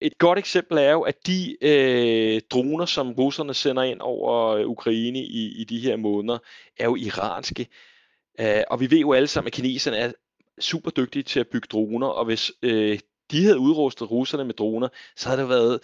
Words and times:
et 0.00 0.18
godt 0.18 0.38
eksempel 0.38 0.78
er 0.78 0.90
jo, 0.90 1.00
at 1.02 1.26
de 1.26 1.56
øh, 1.60 2.40
droner, 2.50 2.86
som 2.86 3.12
russerne 3.12 3.54
sender 3.54 3.82
ind 3.82 4.00
over 4.00 4.46
øh, 4.46 4.66
Ukraine 4.66 5.18
i, 5.18 5.60
i 5.60 5.64
de 5.64 5.80
her 5.80 5.96
måneder, 5.96 6.38
er 6.78 6.84
jo 6.84 6.96
iranske. 6.96 7.66
Øh, 8.40 8.62
og 8.70 8.80
vi 8.80 8.90
ved 8.90 8.98
jo 8.98 9.12
alle 9.12 9.28
sammen, 9.28 9.46
at 9.46 9.52
kineserne 9.52 9.96
er 9.96 10.12
super 10.58 10.90
dygtige 10.90 11.22
til 11.22 11.40
at 11.40 11.48
bygge 11.48 11.68
droner, 11.70 12.06
og 12.06 12.24
hvis 12.24 12.52
øh, 12.62 12.98
de 13.30 13.44
havde 13.44 13.58
udrustet 13.58 14.10
russerne 14.10 14.44
med 14.44 14.54
droner, 14.54 14.88
så 15.16 15.28
havde 15.28 15.40
det 15.40 15.48
været 15.48 15.80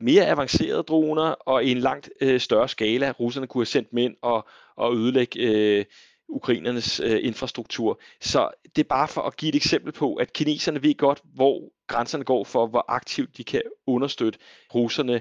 mere 0.00 0.26
avancerede 0.26 0.82
droner, 0.82 1.24
og 1.24 1.64
i 1.64 1.70
en 1.70 1.78
langt 1.78 2.10
øh, 2.20 2.40
større 2.40 2.68
skala, 2.68 3.10
russerne 3.10 3.46
kunne 3.46 3.60
have 3.60 3.66
sendt 3.66 3.90
dem 3.90 3.98
ind 3.98 4.16
og, 4.22 4.48
og 4.76 4.96
ødelægge 4.96 5.40
øh, 5.40 5.84
ukrainernes 6.28 7.00
øh, 7.00 7.18
infrastruktur. 7.22 8.00
Så 8.20 8.50
det 8.76 8.82
er 8.82 8.88
bare 8.88 9.08
for 9.08 9.20
at 9.20 9.36
give 9.36 9.48
et 9.48 9.54
eksempel 9.54 9.92
på, 9.92 10.14
at 10.14 10.32
kineserne 10.32 10.82
ved 10.82 10.96
godt, 10.96 11.22
hvor 11.34 11.72
grænserne 11.86 12.24
går 12.24 12.44
for, 12.44 12.66
hvor 12.66 12.84
aktivt 12.88 13.36
de 13.36 13.44
kan 13.44 13.62
understøtte 13.86 14.38
russerne 14.74 15.20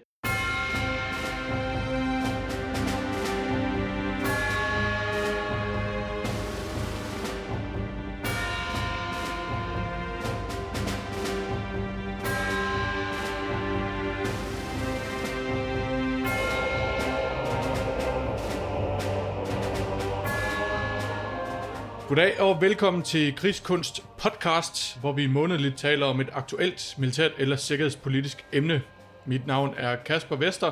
Goddag 22.16 22.42
og 22.42 22.62
velkommen 22.62 23.04
til 23.04 23.36
Krigskunst 23.36 24.04
podcast, 24.18 25.00
hvor 25.00 25.12
vi 25.12 25.28
månedligt 25.28 25.78
taler 25.78 26.06
om 26.06 26.22
et 26.22 26.30
aktuelt 26.34 26.96
militært 26.98 27.32
eller 27.38 27.56
sikkerhedspolitisk 27.56 28.46
emne. 28.54 28.82
Mit 29.26 29.48
navn 29.48 29.74
er 29.78 29.96
Kasper 29.96 30.36
Vester. 30.36 30.72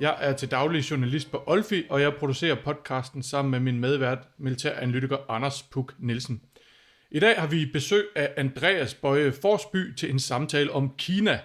Jeg 0.00 0.16
er 0.20 0.32
til 0.32 0.50
daglig 0.50 0.90
journalist 0.90 1.30
på 1.30 1.42
Olfi, 1.46 1.84
og 1.90 2.00
jeg 2.00 2.14
producerer 2.14 2.56
podcasten 2.64 3.22
sammen 3.22 3.50
med 3.50 3.60
min 3.60 3.80
medvært, 3.80 4.18
militæranalytiker 4.38 5.16
Anders 5.28 5.62
Puk 5.62 5.94
Nielsen. 5.98 6.40
I 7.10 7.20
dag 7.20 7.40
har 7.40 7.46
vi 7.46 7.66
besøg 7.72 8.06
af 8.16 8.32
Andreas 8.36 8.94
Bøje 8.94 9.32
Forsby 9.32 9.94
til 9.94 10.10
en 10.10 10.18
samtale 10.20 10.72
om 10.72 10.90
Kina. 10.98 11.40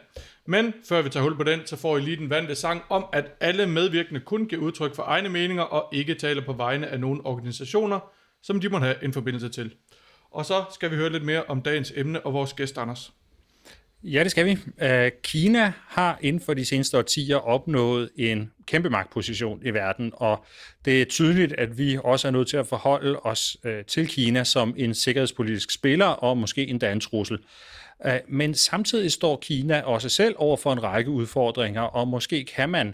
Men 0.45 0.73
før 0.89 1.01
vi 1.01 1.09
tager 1.09 1.23
hul 1.23 1.37
på 1.37 1.43
den, 1.43 1.59
så 1.65 1.77
får 1.77 1.97
I 1.97 2.01
lige 2.01 2.17
den 2.17 2.29
vante 2.29 2.55
sang 2.55 2.81
om, 2.89 3.05
at 3.13 3.25
alle 3.39 3.65
medvirkende 3.65 4.19
kun 4.19 4.45
giver 4.45 4.61
udtryk 4.61 4.95
for 4.95 5.03
egne 5.03 5.29
meninger 5.29 5.63
og 5.63 5.89
ikke 5.93 6.15
taler 6.15 6.45
på 6.45 6.53
vegne 6.53 6.87
af 6.87 6.99
nogen 6.99 7.21
organisationer– 7.23 7.99
som 8.43 8.59
de 8.59 8.69
må 8.69 8.79
have 8.79 9.03
en 9.03 9.13
forbindelse 9.13 9.49
til. 9.49 9.73
Og 10.31 10.45
så 10.45 10.63
skal 10.73 10.91
vi 10.91 10.95
høre 10.95 11.11
lidt 11.11 11.23
mere 11.23 11.43
om 11.43 11.61
dagens 11.61 11.93
emne 11.95 12.25
og 12.25 12.33
vores 12.33 12.53
gæst, 12.53 12.77
Anders. 12.77 13.11
Ja, 14.03 14.23
det 14.23 14.31
skal 14.31 14.45
vi. 14.45 14.57
Øh, 14.81 15.11
Kina 15.23 15.73
har 15.87 16.19
inden 16.21 16.41
for 16.41 16.53
de 16.53 16.65
seneste 16.65 16.97
årtier 16.97 17.35
opnået 17.35 18.09
en 18.15 18.51
kæmpe 18.65 18.89
magtposition 18.89 19.61
i 19.65 19.69
verden, 19.69 20.11
og 20.15 20.45
det 20.85 21.01
er 21.01 21.05
tydeligt, 21.05 21.53
at 21.53 21.77
vi 21.77 21.97
også 22.03 22.27
er 22.27 22.31
nødt 22.31 22.47
til 22.47 22.57
at 22.57 22.67
forholde 22.67 23.19
os 23.19 23.57
øh, 23.63 23.85
til 23.85 24.07
Kina 24.07 24.43
som 24.43 24.73
en 24.77 24.93
sikkerhedspolitisk 24.93 25.71
spiller 25.71 26.05
og 26.05 26.37
måske 26.37 26.67
endda 26.67 26.91
en 26.91 26.99
trussel. 26.99 27.39
Øh, 28.05 28.19
men 28.27 28.55
samtidig 28.55 29.11
står 29.11 29.39
Kina 29.41 29.81
også 29.81 30.09
selv 30.09 30.35
over 30.37 30.57
for 30.57 30.73
en 30.73 30.83
række 30.83 31.11
udfordringer, 31.11 31.81
og 31.81 32.07
måske 32.07 32.45
kan 32.45 32.69
man 32.69 32.93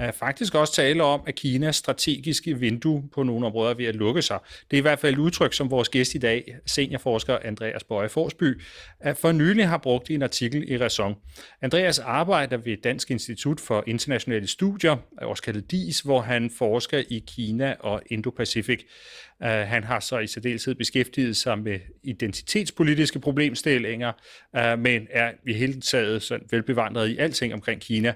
er 0.00 0.12
faktisk 0.12 0.54
også 0.54 0.74
tale 0.74 1.04
om, 1.04 1.20
at 1.26 1.34
Kinas 1.34 1.76
strategiske 1.76 2.58
vindue 2.58 3.02
på 3.14 3.22
nogle 3.22 3.46
områder 3.46 3.70
er 3.70 3.74
ved 3.74 3.84
at 3.84 3.96
lukke 3.96 4.22
sig. 4.22 4.38
Det 4.70 4.76
er 4.76 4.78
i 4.78 4.82
hvert 4.82 4.98
fald 4.98 5.14
et 5.14 5.18
udtryk, 5.18 5.52
som 5.52 5.70
vores 5.70 5.88
gæst 5.88 6.14
i 6.14 6.18
dag, 6.18 6.56
seniorforsker 6.66 7.38
Andreas 7.44 7.84
Bøje 7.84 8.08
Forsby, 8.08 8.62
øh, 9.06 9.14
for 9.16 9.32
nylig 9.32 9.68
har 9.68 9.78
brugt 9.78 10.10
i 10.10 10.14
en 10.14 10.22
artikel 10.22 10.70
i 10.72 10.78
Raison. 10.78 11.16
Andreas 11.62 11.98
arbejder 11.98 12.56
ved 12.56 12.76
Dansk 12.76 13.10
Institut 13.10 13.60
for 13.60 13.84
Internationale 13.86 14.46
Studier, 14.46 14.96
også 15.18 15.42
kaldet 15.42 15.70
DIS, 15.70 16.00
hvor 16.00 16.20
han 16.20 16.50
forsker 16.58 17.02
i 17.08 17.24
Kina 17.26 17.74
og 17.80 18.02
Indo-Pacific. 18.12 18.84
Uh, 19.44 19.46
han 19.46 19.84
har 19.84 20.00
så 20.00 20.18
i 20.18 20.26
særdeleshed 20.26 20.74
beskæftiget 20.74 21.36
sig 21.36 21.58
med 21.58 21.80
identitetspolitiske 22.02 23.20
problemstillinger, 23.20 24.12
uh, 24.58 24.78
men 24.78 25.06
er 25.10 25.32
i 25.46 25.52
hele 25.52 25.80
taget 25.80 26.22
sådan 26.22 26.46
velbevandret 26.50 27.08
i 27.08 27.18
alting 27.18 27.54
omkring 27.54 27.80
Kina. 27.80 28.14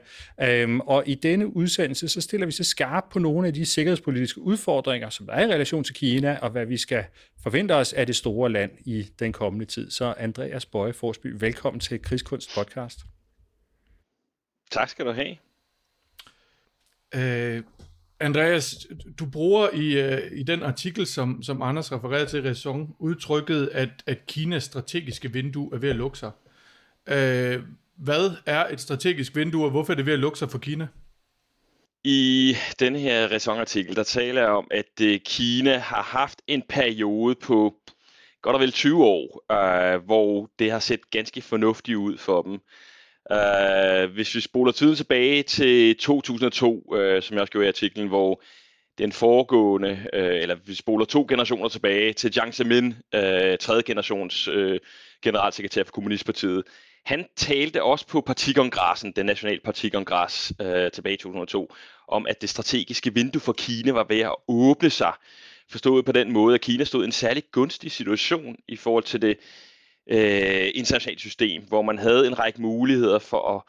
Um, 0.65 0.81
og 0.81 1.03
i 1.07 1.15
denne 1.15 1.57
udsendelse, 1.57 2.09
så 2.09 2.21
stiller 2.21 2.47
vi 2.47 2.53
sig 2.53 2.67
skarpt 2.67 3.13
på 3.13 3.19
nogle 3.19 3.47
af 3.47 3.55
de 3.55 3.67
sikkerhedspolitiske 3.67 4.41
udfordringer, 4.41 5.11
som 5.11 5.27
der 5.27 5.33
er 5.33 5.47
i 5.47 5.53
relation 5.53 5.85
til 5.85 5.95
Kina, 5.95 6.39
og 6.43 6.51
hvad 6.51 6.67
vi 6.67 6.77
skal 6.77 7.05
forvente 7.43 7.73
os 7.73 7.93
af 7.93 8.07
det 8.07 8.17
store 8.17 8.53
land 8.53 8.71
i 8.85 9.07
den 9.19 9.33
kommende 9.33 9.67
tid. 9.67 9.91
Så 9.91 10.15
Andreas 10.19 10.67
Bøje 10.67 10.93
Forsby, 10.93 11.35
velkommen 11.39 11.81
til 11.81 12.03
Krigskunst 12.03 12.55
podcast. 12.55 12.99
Tak 14.71 14.89
skal 14.89 15.07
du 15.07 15.13
have. 15.13 15.37
Uh, 17.17 17.65
Andreas, 18.21 18.87
du 19.19 19.27
bruger 19.27 19.71
i, 19.71 20.01
øh, 20.01 20.33
i 20.33 20.43
den 20.43 20.63
artikel, 20.63 21.07
som, 21.07 21.43
som 21.43 21.63
Anders 21.63 21.93
refererede 21.93 22.27
til 22.27 22.43
Raison, 22.43 22.95
udtrykket, 22.99 23.69
at, 23.73 23.89
at 24.07 24.27
Kinas 24.27 24.65
strategiske 24.65 25.33
vindue 25.33 25.71
er 25.75 25.79
ved 25.79 25.91
at 25.91 25.97
lukke 25.97 26.19
sig. 26.19 26.31
Øh, 27.09 27.63
hvad 27.97 28.31
er 28.47 28.67
et 28.67 28.81
strategisk 28.81 29.37
vindue, 29.37 29.65
og 29.65 29.71
hvorfor 29.71 29.93
er 29.93 29.97
det 29.97 30.07
ved 30.07 30.13
at 30.13 30.19
lukke 30.19 30.39
sig 30.39 30.51
for 30.51 30.59
Kina? 30.59 30.87
I 32.05 32.57
denne 32.81 32.99
her 32.99 33.29
Raison-artikel, 33.33 33.97
der 33.97 34.03
taler 34.03 34.41
jeg 34.41 34.51
om, 34.51 34.67
at 34.71 35.01
uh, 35.03 35.15
Kina 35.25 35.79
har 35.79 36.03
haft 36.03 36.43
en 36.47 36.63
periode 36.69 37.35
på 37.35 37.75
godt 38.43 38.55
og 38.55 38.61
vel 38.61 38.73
20 38.73 39.05
år, 39.05 39.45
øh, 39.53 40.05
hvor 40.05 40.51
det 40.59 40.71
har 40.71 40.79
set 40.79 41.11
ganske 41.11 41.43
fornuftigt 41.43 41.97
ud 41.97 42.19
for 42.19 42.43
dem. 42.43 42.61
Uh, 43.31 44.13
hvis 44.13 44.35
vi 44.35 44.41
spoler 44.41 44.73
tiden 44.73 44.97
tilbage 44.97 45.43
til 45.43 45.97
2002, 45.97 46.85
uh, 46.87 46.99
øh, 46.99 47.23
som 47.23 47.37
jeg 47.37 47.47
skrev 47.47 47.63
i 47.63 47.69
artiklen, 47.69 48.09
hvor 48.09 48.43
den 48.99 49.13
foregående, 49.13 49.91
uh, 49.91 50.19
eller 50.19 50.57
vi 50.67 50.75
spoler 50.75 51.05
to 51.05 51.27
generationer 51.29 51.69
tilbage 51.69 52.13
til 52.13 52.33
Jiang 52.37 52.55
Zemin, 52.55 52.87
uh, 52.87 53.21
tredje 53.61 53.83
generations 53.87 54.49
uh, 54.49 54.77
generalsekretær 55.23 55.85
for 55.85 55.93
Kommunistpartiet, 55.93 56.63
han 57.07 57.25
talte 57.37 57.83
også 57.83 58.07
på 58.07 58.21
partikongressen, 58.21 59.13
den 59.13 59.27
nationale 59.27 59.61
partikongres 59.65 60.53
uh, 60.61 60.91
tilbage 60.93 61.15
i 61.15 61.17
2002, 61.17 61.75
om 62.09 62.27
at 62.27 62.41
det 62.41 62.49
strategiske 62.49 63.15
vindue 63.15 63.41
for 63.41 63.53
Kina 63.53 63.93
var 63.93 64.07
ved 64.09 64.21
at 64.21 64.35
åbne 64.49 64.91
sig. 64.91 65.13
Forstået 65.71 66.05
på 66.05 66.13
den 66.13 66.33
måde, 66.33 66.55
at 66.55 66.61
Kina 66.61 66.85
stod 66.85 67.03
i 67.03 67.07
en 67.07 67.13
særlig 67.13 67.43
gunstig 67.53 67.93
situation 67.93 68.57
i 68.69 68.77
forhold 68.77 69.05
til 69.05 69.23
det 69.23 69.39
øh, 70.11 70.71
internationalt 70.75 71.21
system, 71.21 71.63
hvor 71.63 71.83
man 71.83 71.99
havde 71.99 72.27
en 72.27 72.39
række 72.39 72.63
muligheder 72.63 73.19
for 73.19 73.57
at, 73.57 73.63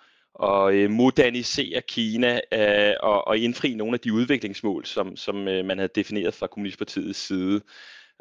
at 0.43 0.73
øh, 0.73 0.89
modernisere 0.89 1.81
Kina 1.81 2.39
øh, 2.51 2.93
og, 2.99 3.27
og 3.27 3.37
indfri 3.37 3.73
nogle 3.73 3.93
af 3.93 3.99
de 3.99 4.13
udviklingsmål, 4.13 4.85
som, 4.85 5.15
som 5.15 5.47
øh, 5.47 5.65
man 5.65 5.77
havde 5.77 5.91
defineret 5.95 6.33
fra 6.33 6.47
Kommunistpartiets 6.47 7.19
side. 7.19 7.61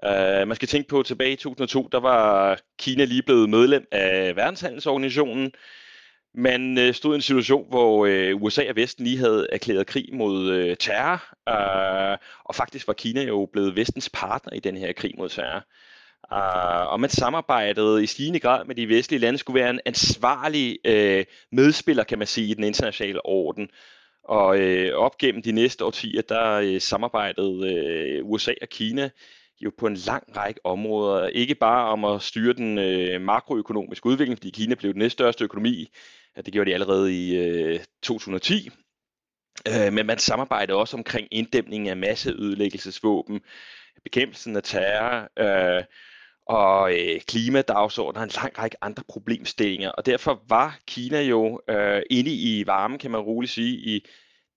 Øh, 0.05 0.49
man 0.49 0.55
skal 0.55 0.69
tænke 0.69 0.89
på, 0.89 1.01
at 1.01 1.07
tilbage 1.07 1.33
i 1.33 1.37
2002, 1.37 1.89
der 1.93 2.01
var 2.01 2.59
Kina 2.79 3.05
lige 3.05 3.23
blevet 3.23 3.49
medlem 3.49 3.87
af 3.93 4.37
Verdenshandelsorganisationen. 4.37 5.53
Man 6.35 6.79
øh, 6.79 6.95
stod 6.95 7.15
i 7.15 7.17
en 7.17 7.23
situation, 7.23 7.69
hvor 7.69 8.07
øh, 8.07 8.43
USA 8.43 8.69
og 8.69 8.77
Vesten 8.77 9.05
lige 9.05 9.19
havde 9.19 9.47
erklæret 9.53 9.87
krig 9.87 10.09
mod 10.13 10.51
øh, 10.51 10.77
terror, 10.77 11.23
øh, 11.49 12.19
og 12.45 12.55
faktisk 12.55 12.87
var 12.87 12.93
Kina 12.93 13.23
jo 13.23 13.49
blevet 13.53 13.77
vestens 13.77 14.11
partner 14.11 14.53
i 14.53 14.61
den 14.61 14.77
her 14.77 14.93
krig 14.93 15.15
mod 15.19 15.29
terror. 15.29 15.65
Uh, 16.33 16.93
og 16.93 17.05
at 17.05 17.13
samarbejdet 17.13 18.03
i 18.03 18.07
stigende 18.07 18.41
grad 18.41 18.65
med 18.65 18.75
de 18.75 18.89
vestlige 18.89 19.21
lande, 19.21 19.39
skulle 19.39 19.61
være 19.61 19.71
en 19.71 19.81
ansvarlig 19.87 20.79
øh, 20.85 21.25
medspiller, 21.53 22.05
kan 22.05 22.19
man 22.19 22.27
sige, 22.27 22.47
i 22.47 22.55
den 22.55 22.65
internationale 22.65 23.27
orden. 23.27 23.69
Og 24.25 24.59
øh, 24.59 24.95
op 24.95 25.19
gennem 25.19 25.43
de 25.43 25.53
næste 25.53 25.85
årtier, 25.85 26.23
der 26.23 26.53
øh, 26.53 26.81
samarbejdede 26.81 27.75
øh, 27.75 28.25
USA 28.25 28.53
og 28.63 28.69
Kina 28.69 29.11
jo 29.61 29.73
på 29.79 29.87
en 29.87 29.95
lang 29.95 30.37
række 30.37 30.61
områder. 30.67 31.27
Ikke 31.27 31.55
bare 31.55 31.89
om 31.89 32.05
at 32.05 32.23
styre 32.23 32.53
den 32.53 32.79
øh, 32.79 33.21
makroøkonomiske 33.21 34.07
udvikling, 34.07 34.39
fordi 34.39 34.51
Kina 34.51 34.75
blev 34.75 34.93
den 34.93 34.99
næststørste 34.99 35.45
økonomi. 35.45 35.89
Det 36.37 36.53
gjorde 36.53 36.71
de 36.71 36.75
allerede 36.75 37.27
i 37.27 37.37
øh, 37.37 37.81
2010. 38.03 38.71
Øh, 39.69 39.93
men 39.93 40.07
man 40.07 40.19
samarbejdede 40.19 40.79
også 40.79 40.97
omkring 40.97 41.29
inddæmning 41.31 41.89
af 41.89 41.97
masseødelæggelsesvåben, 41.97 43.41
bekæmpelsen 44.05 44.57
af 44.57 44.63
terror, 44.63 45.29
øh, 45.39 45.85
og 46.47 46.93
øh, 46.93 47.21
klimadagsordenen 47.21 48.21
og 48.21 48.25
en 48.25 48.31
lang 48.43 48.59
række 48.59 48.77
andre 48.81 49.03
problemstillinger. 49.09 49.91
Og 49.91 50.07
derfor 50.07 50.43
var 50.49 50.79
Kina 50.87 51.23
jo 51.23 51.61
øh, 51.69 52.03
inde 52.11 52.31
i 52.31 52.67
varmen, 52.67 52.99
kan 52.99 53.11
man 53.11 53.21
roligt 53.21 53.53
sige, 53.53 53.77
i 53.77 54.07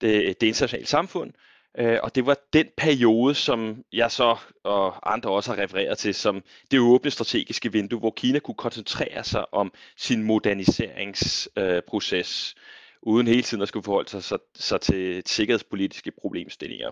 det, 0.02 0.42
det 0.42 0.48
internationale 0.48 0.88
samfund. 0.88 1.34
Øh, 1.80 2.00
og 2.04 2.16
det 2.16 2.26
var 2.26 2.38
den 2.54 2.68
periode, 2.78 3.36
som 3.36 3.84
jeg 3.94 4.12
så 4.12 4.38
og 4.64 5.14
andre 5.14 5.32
også 5.32 5.54
har 5.54 5.64
refereret 5.64 5.98
til, 5.98 6.14
som 6.14 6.44
det 6.72 6.80
åbne 6.80 7.12
strategiske 7.12 7.72
vindue, 7.72 8.00
hvor 8.00 8.14
Kina 8.18 8.40
kunne 8.40 8.56
koncentrere 8.56 9.24
sig 9.24 9.54
om 9.54 9.74
sin 9.98 10.24
moderniseringsproces, 10.24 12.56
øh, 12.58 12.64
uden 13.02 13.28
hele 13.28 13.42
tiden 13.42 13.62
at 13.62 13.68
skulle 13.68 13.84
forholde 13.84 14.10
sig, 14.10 14.24
sig, 14.24 14.40
sig 14.56 14.82
til 14.82 15.24
sikkerhedspolitiske 15.26 16.12
problemstillinger. 16.22 16.92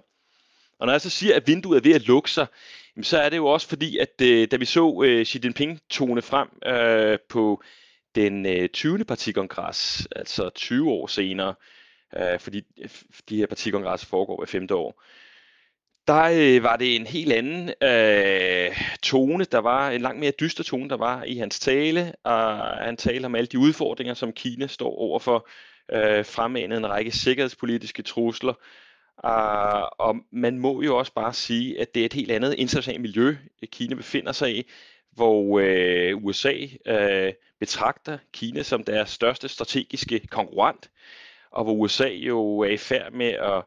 Og 0.80 0.86
når 0.86 0.94
jeg 0.94 1.01
så 1.01 1.10
siger, 1.10 1.36
at 1.36 1.48
vinduet 1.48 1.77
er 1.77 1.81
ved 1.81 1.95
at 1.95 2.07
lukke 2.07 2.31
sig, 2.31 2.48
så 3.01 3.18
er 3.18 3.30
det 3.30 3.38
jo 3.38 3.45
også 3.45 3.68
fordi, 3.68 3.98
at 3.98 4.22
øh, 4.22 4.48
da 4.51 4.56
vi 4.56 4.66
så 4.66 5.04
øh, 5.06 5.25
Xi 5.25 5.39
Jinping 5.44 5.80
tone 5.89 6.22
frem 6.22 6.48
øh, 6.66 7.19
på 7.30 7.63
den 8.16 8.69
20. 8.69 9.06
partikongres, 9.06 10.07
altså 10.16 10.50
20 10.50 10.92
år 10.92 11.07
senere, 11.07 11.56
fordi 12.39 12.62
de 13.30 13.38
her 13.38 13.45
partikongresser 13.45 14.07
foregår 14.07 14.38
hver 14.38 14.45
femte 14.45 14.75
år, 14.75 15.04
der 16.07 16.24
øh, 16.33 16.63
var 16.63 16.75
det 16.75 16.95
en 16.95 17.07
helt 17.07 17.33
anden 17.33 17.69
øh, 17.81 18.78
tone. 19.04 19.44
Der 19.44 19.60
var 19.60 19.89
en 19.89 20.01
langt 20.01 20.19
mere 20.19 20.31
dyster 20.31 20.63
tone, 20.63 20.89
der 20.89 20.98
var 20.98 21.24
i 21.24 21.38
hans 21.38 21.60
tale. 21.60 22.13
Og 22.24 22.57
han 22.60 22.98
talte 22.98 23.25
om 23.25 23.36
alle 23.36 23.48
de 23.48 23.60
udfordringer, 23.60 24.13
som 24.13 24.33
Kina 24.33 24.68
står 24.68 24.98
overfor, 24.98 25.48
øh, 25.92 26.25
en 26.56 26.89
række 26.89 27.12
sikkerhedspolitiske 27.12 28.04
trusler. 28.04 28.54
Uh, 29.23 29.81
og 29.97 30.15
man 30.31 30.59
må 30.59 30.81
jo 30.81 30.97
også 30.97 31.13
bare 31.13 31.33
sige, 31.33 31.81
at 31.81 31.95
det 31.95 32.01
er 32.01 32.06
et 32.06 32.13
helt 32.13 32.31
andet 32.31 32.53
internationalt 32.53 33.01
miljø, 33.01 33.35
Kina 33.71 33.95
befinder 33.95 34.31
sig 34.31 34.57
i, 34.57 34.63
hvor 35.12 35.59
øh, 35.59 36.23
USA 36.23 36.53
øh, 36.85 37.33
betragter 37.59 38.17
Kina 38.33 38.63
som 38.63 38.83
deres 38.83 39.09
største 39.09 39.47
strategiske 39.47 40.27
konkurrent, 40.27 40.89
og 41.51 41.63
hvor 41.63 41.73
USA 41.73 42.07
jo 42.07 42.59
er 42.59 42.69
i 42.69 42.77
færd 42.77 43.12
med 43.12 43.27
at 43.27 43.63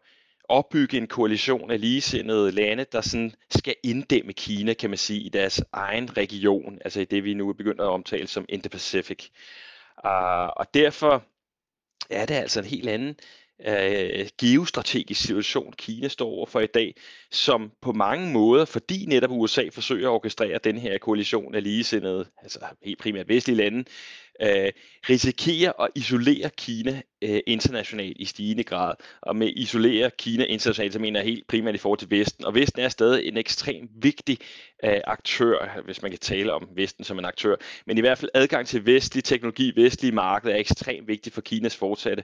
opbygge 0.48 0.96
en 0.96 1.06
koalition 1.06 1.70
af 1.70 1.80
ligesindede 1.80 2.52
lande, 2.52 2.86
der 2.92 3.00
sådan 3.00 3.32
skal 3.50 3.74
inddæmme 3.82 4.32
Kina, 4.32 4.74
kan 4.74 4.90
man 4.90 4.98
sige, 4.98 5.20
i 5.20 5.28
deres 5.28 5.62
egen 5.72 6.16
region, 6.16 6.78
altså 6.84 7.00
i 7.00 7.04
det, 7.04 7.24
vi 7.24 7.34
nu 7.34 7.48
er 7.48 7.52
begyndt 7.52 7.80
at 7.80 7.86
omtale 7.86 8.26
som 8.26 8.46
Indo-Pacific. 8.52 9.28
Uh, 10.04 10.46
og 10.56 10.74
derfor 10.74 11.24
er 12.10 12.26
det 12.26 12.34
altså 12.34 12.60
en 12.60 12.66
helt 12.66 12.88
anden 12.88 13.16
øh, 13.66 14.26
geostrategisk 14.40 15.20
situation, 15.20 15.72
Kina 15.72 16.08
står 16.08 16.28
over 16.28 16.46
for 16.46 16.60
i 16.60 16.66
dag, 16.66 16.94
som 17.30 17.72
på 17.82 17.92
mange 17.92 18.32
måder, 18.32 18.64
fordi 18.64 19.06
netop 19.06 19.30
USA 19.30 19.68
forsøger 19.72 20.08
at 20.08 20.12
orkestrere 20.12 20.58
den 20.64 20.78
her 20.78 20.98
koalition 20.98 21.54
af 21.54 21.62
ligesindede, 21.62 22.26
altså 22.42 22.58
helt 22.84 22.98
primært 22.98 23.28
vestlige 23.28 23.56
lande, 23.56 23.84
øh, 24.42 24.72
risikerer 25.08 25.82
at 25.82 25.90
isolere 25.94 26.50
Kina 26.56 27.02
øh, 27.22 27.40
internationalt 27.46 28.16
i 28.20 28.24
stigende 28.24 28.64
grad. 28.64 28.94
Og 29.22 29.36
med 29.36 29.52
isolere 29.56 30.10
Kina 30.18 30.44
internationalt, 30.44 30.92
så 30.92 30.98
mener 30.98 31.20
jeg 31.20 31.26
helt 31.26 31.46
primært 31.46 31.74
i 31.74 31.78
forhold 31.78 31.98
til 31.98 32.10
Vesten. 32.10 32.44
Og 32.44 32.54
Vesten 32.54 32.82
er 32.82 32.88
stadig 32.88 33.28
en 33.28 33.36
ekstremt 33.36 33.90
vigtig 33.94 34.38
øh, 34.84 35.00
aktør, 35.04 35.82
hvis 35.84 36.02
man 36.02 36.10
kan 36.10 36.20
tale 36.20 36.52
om 36.52 36.68
Vesten 36.76 37.04
som 37.04 37.18
en 37.18 37.24
aktør. 37.24 37.56
Men 37.86 37.98
i 37.98 38.00
hvert 38.00 38.18
fald 38.18 38.30
adgang 38.34 38.66
til 38.66 38.86
vestlig 38.86 39.24
teknologi, 39.24 39.72
vestlige 39.76 40.12
markeder 40.12 40.54
er 40.54 40.58
ekstremt 40.58 41.08
vigtigt 41.08 41.34
for 41.34 41.40
Kinas 41.40 41.76
fortsatte 41.76 42.22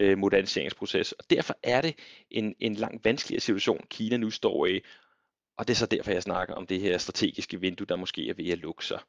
øh, 0.00 0.18
moderniseringsproces. 0.18 1.12
Og 1.12 1.24
derfor 1.30 1.58
er 1.62 1.80
det 1.80 1.94
en, 2.30 2.54
en 2.60 2.74
langt 2.74 3.04
vanskeligere 3.04 3.40
situation, 3.40 3.86
Kina 3.90 4.16
nu 4.16 4.30
står 4.30 4.66
i. 4.66 4.80
Og 5.58 5.68
det 5.68 5.74
er 5.74 5.78
så 5.78 5.86
derfor, 5.86 6.10
jeg 6.10 6.22
snakker 6.22 6.54
om 6.54 6.66
det 6.66 6.80
her 6.80 6.98
strategiske 6.98 7.60
vindue, 7.60 7.86
der 7.86 7.96
måske 7.96 8.28
er 8.28 8.34
ved 8.34 8.48
at 8.48 8.58
lukke 8.58 8.84
sig. 8.84 9.00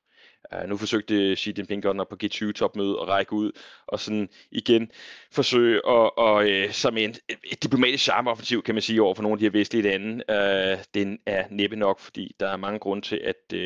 Uh, 0.54 0.70
nu 0.70 0.78
forsøgte 0.78 1.36
Xi 1.36 1.54
Jinping 1.58 1.84
godt 1.84 1.98
nok 1.98 2.10
på 2.10 2.16
G20-topmødet 2.24 2.98
at 3.02 3.08
række 3.08 3.34
ud 3.34 3.52
og 3.88 4.00
sådan 4.00 4.30
igen 4.52 4.92
forsøge 5.32 5.76
at, 5.76 6.12
og, 6.18 6.36
uh, 6.36 6.50
øh, 6.50 6.72
som 6.72 6.98
en, 6.98 7.16
et 7.52 7.64
diplomatisk 7.64 8.04
charmeoffensiv, 8.04 8.64
kan 8.64 8.76
man 8.76 8.82
sige, 8.82 9.02
over 9.02 9.16
for 9.16 9.24
nogle 9.24 9.34
af 9.34 9.40
de 9.40 9.46
her 9.46 9.52
vestlige 9.52 9.84
lande. 9.84 10.24
Uh, 10.30 10.84
den 10.94 11.20
er 11.26 11.46
næppe 11.52 11.76
nok, 11.76 12.00
fordi 12.00 12.36
der 12.40 12.48
er 12.48 12.58
mange 12.58 12.80
grunde 12.80 13.08
til, 13.08 13.16
at 13.24 13.54
uh, 13.54 13.60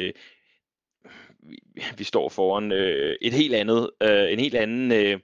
vi, 1.50 1.84
vi 1.98 2.04
står 2.04 2.30
foran 2.30 2.72
uh, 2.72 3.16
et 3.22 3.34
helt 3.34 3.56
andet, 3.56 3.90
uh, 4.04 4.32
en 4.32 4.40
helt 4.40 4.56
anden 4.56 4.92
uh, 4.92 5.20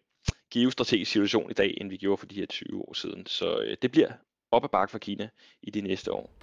geostrategisk 0.54 1.12
situation 1.12 1.52
i 1.52 1.54
dag, 1.54 1.78
end 1.82 1.90
vi 1.90 1.98
gjorde 1.98 2.18
for 2.20 2.26
de 2.26 2.36
her 2.36 2.46
20 2.46 2.82
år 2.82 2.94
siden. 2.94 3.26
Så 3.26 3.60
øh, 3.66 3.78
det 3.82 3.92
bliver 3.92 4.12
op 4.52 4.64
ad 4.64 4.70
bakke 4.70 4.92
for 4.92 4.98
Kina 4.98 5.30
i 5.64 5.72
de 5.72 5.82
næste 5.82 6.12
år. 6.12 6.40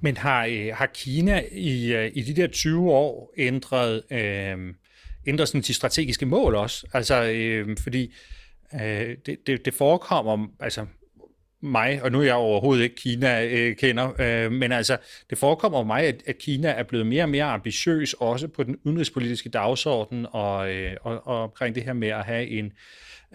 Men 0.00 0.16
har, 0.16 0.46
øh, 0.46 0.68
har 0.74 0.86
Kina 0.86 1.42
i, 1.52 1.92
øh, 1.92 2.10
i 2.14 2.22
de 2.22 2.36
der 2.42 2.46
20 2.46 2.90
år 2.90 3.34
ændret, 3.36 4.02
øh, 4.10 4.74
ændret 5.26 5.48
sådan 5.48 5.60
de 5.60 5.74
strategiske 5.74 6.26
mål 6.26 6.54
også? 6.54 6.86
Altså, 6.92 7.22
øh, 7.22 7.76
fordi 7.82 8.14
øh, 8.74 9.16
det, 9.26 9.46
det, 9.46 9.64
det 9.64 9.74
forekommer, 9.74 10.46
altså 10.60 10.86
mig, 11.60 12.02
og 12.02 12.12
nu 12.12 12.20
er 12.20 12.24
jeg 12.24 12.34
overhovedet 12.34 12.82
ikke 12.82 12.96
Kina 12.96 13.44
øh, 13.44 13.76
kender, 13.76 14.12
øh, 14.20 14.52
men 14.52 14.72
altså, 14.72 14.96
det 15.30 15.38
forekommer 15.38 15.84
mig, 15.84 16.02
at, 16.02 16.22
at 16.26 16.38
Kina 16.38 16.68
er 16.68 16.82
blevet 16.82 17.06
mere 17.06 17.22
og 17.22 17.28
mere 17.28 17.44
ambitiøs, 17.44 18.12
også 18.12 18.48
på 18.48 18.62
den 18.62 18.76
udenrigspolitiske 18.84 19.48
dagsorden, 19.48 20.26
og, 20.30 20.74
øh, 20.74 20.96
og, 21.00 21.26
og 21.26 21.42
omkring 21.42 21.74
det 21.74 21.82
her 21.82 21.92
med 21.92 22.08
at 22.08 22.24
have 22.24 22.46
en, 22.48 22.66
øh, 22.66 22.72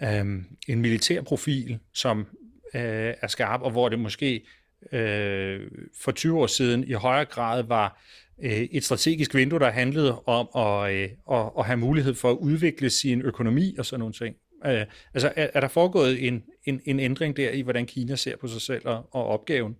Øhm, 0.02 0.44
en 0.68 0.80
militær 0.80 1.22
profil, 1.22 1.78
som 1.94 2.26
øh, 2.74 3.14
er 3.20 3.26
skarp, 3.26 3.60
og 3.62 3.70
hvor 3.70 3.88
det 3.88 3.98
måske 3.98 4.46
øh, 4.92 5.60
for 6.02 6.12
20 6.12 6.40
år 6.40 6.46
siden 6.46 6.84
i 6.84 6.92
højere 6.92 7.24
grad 7.24 7.62
var 7.62 8.02
øh, 8.42 8.50
et 8.52 8.84
strategisk 8.84 9.34
vindue, 9.34 9.58
der 9.58 9.70
handlede 9.70 10.20
om 10.20 10.48
at, 10.56 10.94
øh, 10.94 11.08
at, 11.30 11.50
at 11.58 11.66
have 11.66 11.76
mulighed 11.76 12.14
for 12.14 12.30
at 12.30 12.36
udvikle 12.36 12.90
sin 12.90 13.22
økonomi 13.22 13.74
og 13.78 13.86
sådan 13.86 14.00
nogle 14.00 14.14
ting. 14.14 14.36
Øh, 14.66 14.86
altså 15.14 15.32
er, 15.36 15.50
er 15.54 15.60
der 15.60 15.68
foregået 15.68 16.26
en, 16.26 16.44
en, 16.64 16.80
en 16.84 17.00
ændring 17.00 17.36
der 17.36 17.50
i, 17.50 17.60
hvordan 17.60 17.86
Kina 17.86 18.16
ser 18.16 18.36
på 18.36 18.46
sig 18.46 18.60
selv 18.60 18.86
og, 18.86 19.08
og 19.10 19.26
opgaven? 19.26 19.76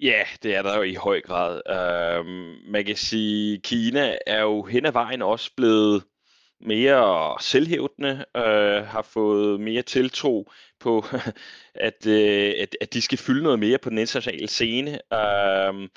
Ja, 0.00 0.22
det 0.42 0.54
er 0.54 0.62
der 0.62 0.76
jo 0.76 0.82
i 0.82 0.94
høj 0.94 1.20
grad. 1.20 1.60
Uh, 1.70 2.26
man 2.72 2.84
kan 2.84 2.96
sige, 2.96 3.58
Kina 3.58 4.18
er 4.26 4.40
jo 4.40 4.62
hen 4.62 4.86
ad 4.86 4.92
vejen 4.92 5.22
også 5.22 5.50
blevet 5.56 6.02
mere 6.60 7.36
selvhævdende, 7.40 8.24
øh, 8.36 8.86
har 8.86 9.02
fået 9.02 9.60
mere 9.60 9.82
tiltro 9.82 10.50
på, 10.80 11.04
at, 11.88 12.06
øh, 12.06 12.54
at, 12.58 12.76
at 12.80 12.94
de 12.94 13.02
skal 13.02 13.18
fylde 13.18 13.42
noget 13.42 13.58
mere 13.58 13.78
på 13.78 13.90
den 13.90 13.98
internationale 13.98 14.48
scene. 14.48 15.00
Øh, 15.14 15.88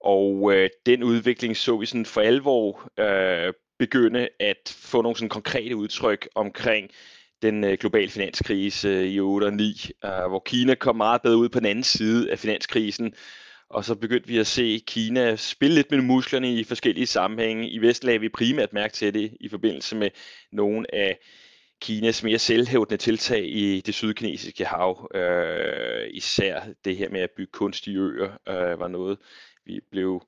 og 0.00 0.52
øh, 0.54 0.70
den 0.86 1.02
udvikling 1.02 1.56
så 1.56 1.76
vi 1.76 1.86
sådan 1.86 2.06
for 2.06 2.20
alvor 2.20 2.90
øh, 3.00 3.52
begynde 3.78 4.28
at 4.40 4.76
få 4.78 5.02
nogle 5.02 5.16
sådan 5.16 5.28
konkrete 5.28 5.76
udtryk 5.76 6.28
omkring 6.34 6.90
den 7.42 7.64
øh, 7.64 7.78
globale 7.78 8.10
finanskrise 8.10 8.88
øh, 8.88 9.04
i 9.04 9.20
8 9.20 9.44
og 9.44 9.52
9, 9.52 9.90
øh, 10.04 10.10
hvor 10.28 10.42
Kina 10.46 10.74
kom 10.74 10.96
meget 10.96 11.22
bedre 11.22 11.36
ud 11.36 11.48
på 11.48 11.58
den 11.58 11.66
anden 11.66 11.84
side 11.84 12.30
af 12.30 12.38
finanskrisen, 12.38 13.14
og 13.70 13.84
så 13.84 13.94
begyndte 13.94 14.28
vi 14.28 14.38
at 14.38 14.46
se 14.46 14.82
Kina 14.86 15.36
spille 15.36 15.74
lidt 15.74 15.90
med 15.90 16.02
musklerne 16.02 16.54
i 16.54 16.64
forskellige 16.64 17.06
sammenhænge. 17.06 17.68
I 17.68 17.78
Vest 17.78 18.04
lagde 18.04 18.20
vi 18.20 18.28
primært 18.28 18.72
mærke 18.72 18.92
til 18.92 19.14
det 19.14 19.36
i 19.40 19.48
forbindelse 19.48 19.96
med 19.96 20.10
nogle 20.52 20.94
af 20.94 21.18
Kinas 21.80 22.22
mere 22.22 22.38
selvhævdende 22.38 22.96
tiltag 22.96 23.44
i 23.46 23.80
det 23.80 23.94
sydkinesiske 23.94 24.64
hav. 24.64 25.10
Øh, 25.14 26.10
især 26.10 26.60
det 26.84 26.96
her 26.96 27.08
med 27.08 27.20
at 27.20 27.30
bygge 27.36 27.52
kunstige 27.52 27.98
øer 27.98 28.30
øh, 28.48 28.80
var 28.80 28.88
noget, 28.88 29.18
vi 29.64 29.80
blev 29.90 30.22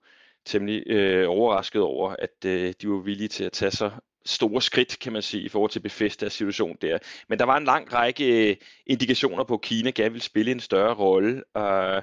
temmelig 0.45 0.83
øh, 0.87 1.29
overrasket 1.29 1.83
over, 1.83 2.17
at 2.19 2.45
øh, 2.47 2.75
de 2.83 2.89
var 2.89 2.99
villige 2.99 3.29
til 3.29 3.45
at 3.45 3.53
tage 3.53 3.71
sig 3.71 3.93
store 4.25 4.63
skridt, 4.63 4.99
kan 4.99 5.13
man 5.13 5.23
sige, 5.23 5.43
i 5.43 5.49
forhold 5.49 5.71
til 5.71 5.79
at 5.79 5.83
befæste 5.83 6.21
deres 6.21 6.33
situation 6.33 6.77
der. 6.83 6.99
Men 7.29 7.39
der 7.39 7.45
var 7.45 7.57
en 7.57 7.65
lang 7.65 7.93
række 7.93 8.51
øh, 8.51 8.57
indikationer 8.87 9.45
på, 9.45 9.55
at 9.55 9.61
Kina 9.61 9.91
gerne 9.91 10.11
ville 10.11 10.25
spille 10.25 10.51
en 10.51 10.61
større 10.61 10.95
rolle. 10.95 11.43
Øh, 11.57 12.03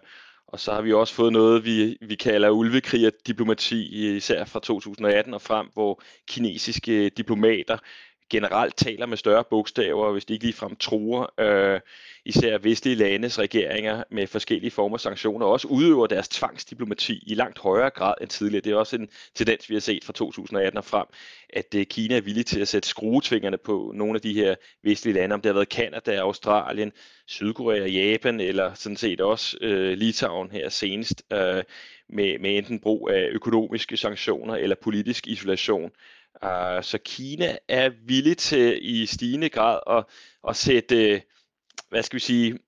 og 0.52 0.60
så 0.60 0.72
har 0.72 0.82
vi 0.82 0.94
også 0.94 1.14
fået 1.14 1.34
noget, 1.34 1.66
vi, 1.66 1.98
vi 2.02 2.16
kalder 2.16 2.50
ulvekrigerdiplomati, 2.50 4.16
især 4.16 4.46
fra 4.46 4.60
2018 4.60 5.34
og 5.34 5.42
frem, 5.42 5.68
hvor 5.74 6.02
kinesiske 6.28 7.10
diplomater 7.10 7.78
generelt 8.30 8.78
taler 8.78 9.06
med 9.06 9.18
større 9.18 9.44
bogstaver, 9.50 10.12
hvis 10.12 10.26
de 10.26 10.34
ikke 10.34 10.46
ligefrem 10.46 10.76
truer 10.76 11.40
øh, 11.40 11.80
især 12.26 12.58
vestlige 12.58 12.96
landes 12.96 13.40
regeringer 13.40 14.04
med 14.12 14.28
forskellige 14.28 14.72
former 14.72 14.96
af 14.96 15.02
sanktioner, 15.02 15.46
og 15.46 15.52
også 15.52 15.68
udøver 15.68 16.08
deres 16.08 16.30
tvangsdiplomati 16.30 17.24
i 17.28 17.34
langt 17.34 17.60
højere 17.60 17.90
grad 17.90 18.14
end 18.22 18.30
tidligere. 18.30 18.62
Det 18.62 18.72
er 18.72 18.76
også 18.76 18.96
en 18.96 19.08
tendens, 19.36 19.70
vi 19.70 19.76
har 19.76 19.80
set 19.82 20.04
fra 20.04 20.14
2018 20.14 20.78
og 20.78 20.86
frem, 20.86 21.06
at 21.50 21.76
øh, 21.76 21.86
Kina 21.86 22.18
er 22.18 22.22
villig 22.22 22.46
til 22.46 22.60
at 22.60 22.68
sætte 22.68 22.90
skruetvingerne 22.90 23.58
på 23.58 23.92
nogle 23.96 24.16
af 24.16 24.22
de 24.22 24.34
her 24.34 24.56
vestlige 24.84 25.14
lande, 25.14 25.34
om 25.34 25.42
det 25.42 25.50
har 25.50 25.54
været 25.54 25.70
Kanada, 25.70 26.16
Australien, 26.16 26.92
Sydkorea, 27.28 27.88
Japan, 27.88 28.40
eller 28.40 28.74
sådan 28.74 28.98
set 28.98 29.22
også 29.22 29.58
øh, 29.62 29.98
Litauen 29.98 30.52
her 30.52 30.70
senest, 30.70 31.24
øh, 31.34 31.64
med, 32.10 32.40
med 32.40 32.58
enten 32.58 32.80
brug 32.80 33.10
af 33.10 33.28
økonomiske 33.32 33.98
sanktioner 33.98 34.56
eller 34.56 34.76
politisk 34.76 35.28
isolation. 35.28 35.92
Uh, 36.44 36.84
så 36.84 37.00
Kina 37.06 37.58
er 37.68 37.90
villig 38.06 38.38
til 38.38 38.80
i 38.82 39.06
stigende 39.06 39.50
grad 39.50 39.80
at, 39.90 40.04
at 40.50 40.56
sætte, 40.56 41.22
hvad 41.90 42.04
skal 42.04 42.16
vi 42.16 42.20
sige, 42.20 42.60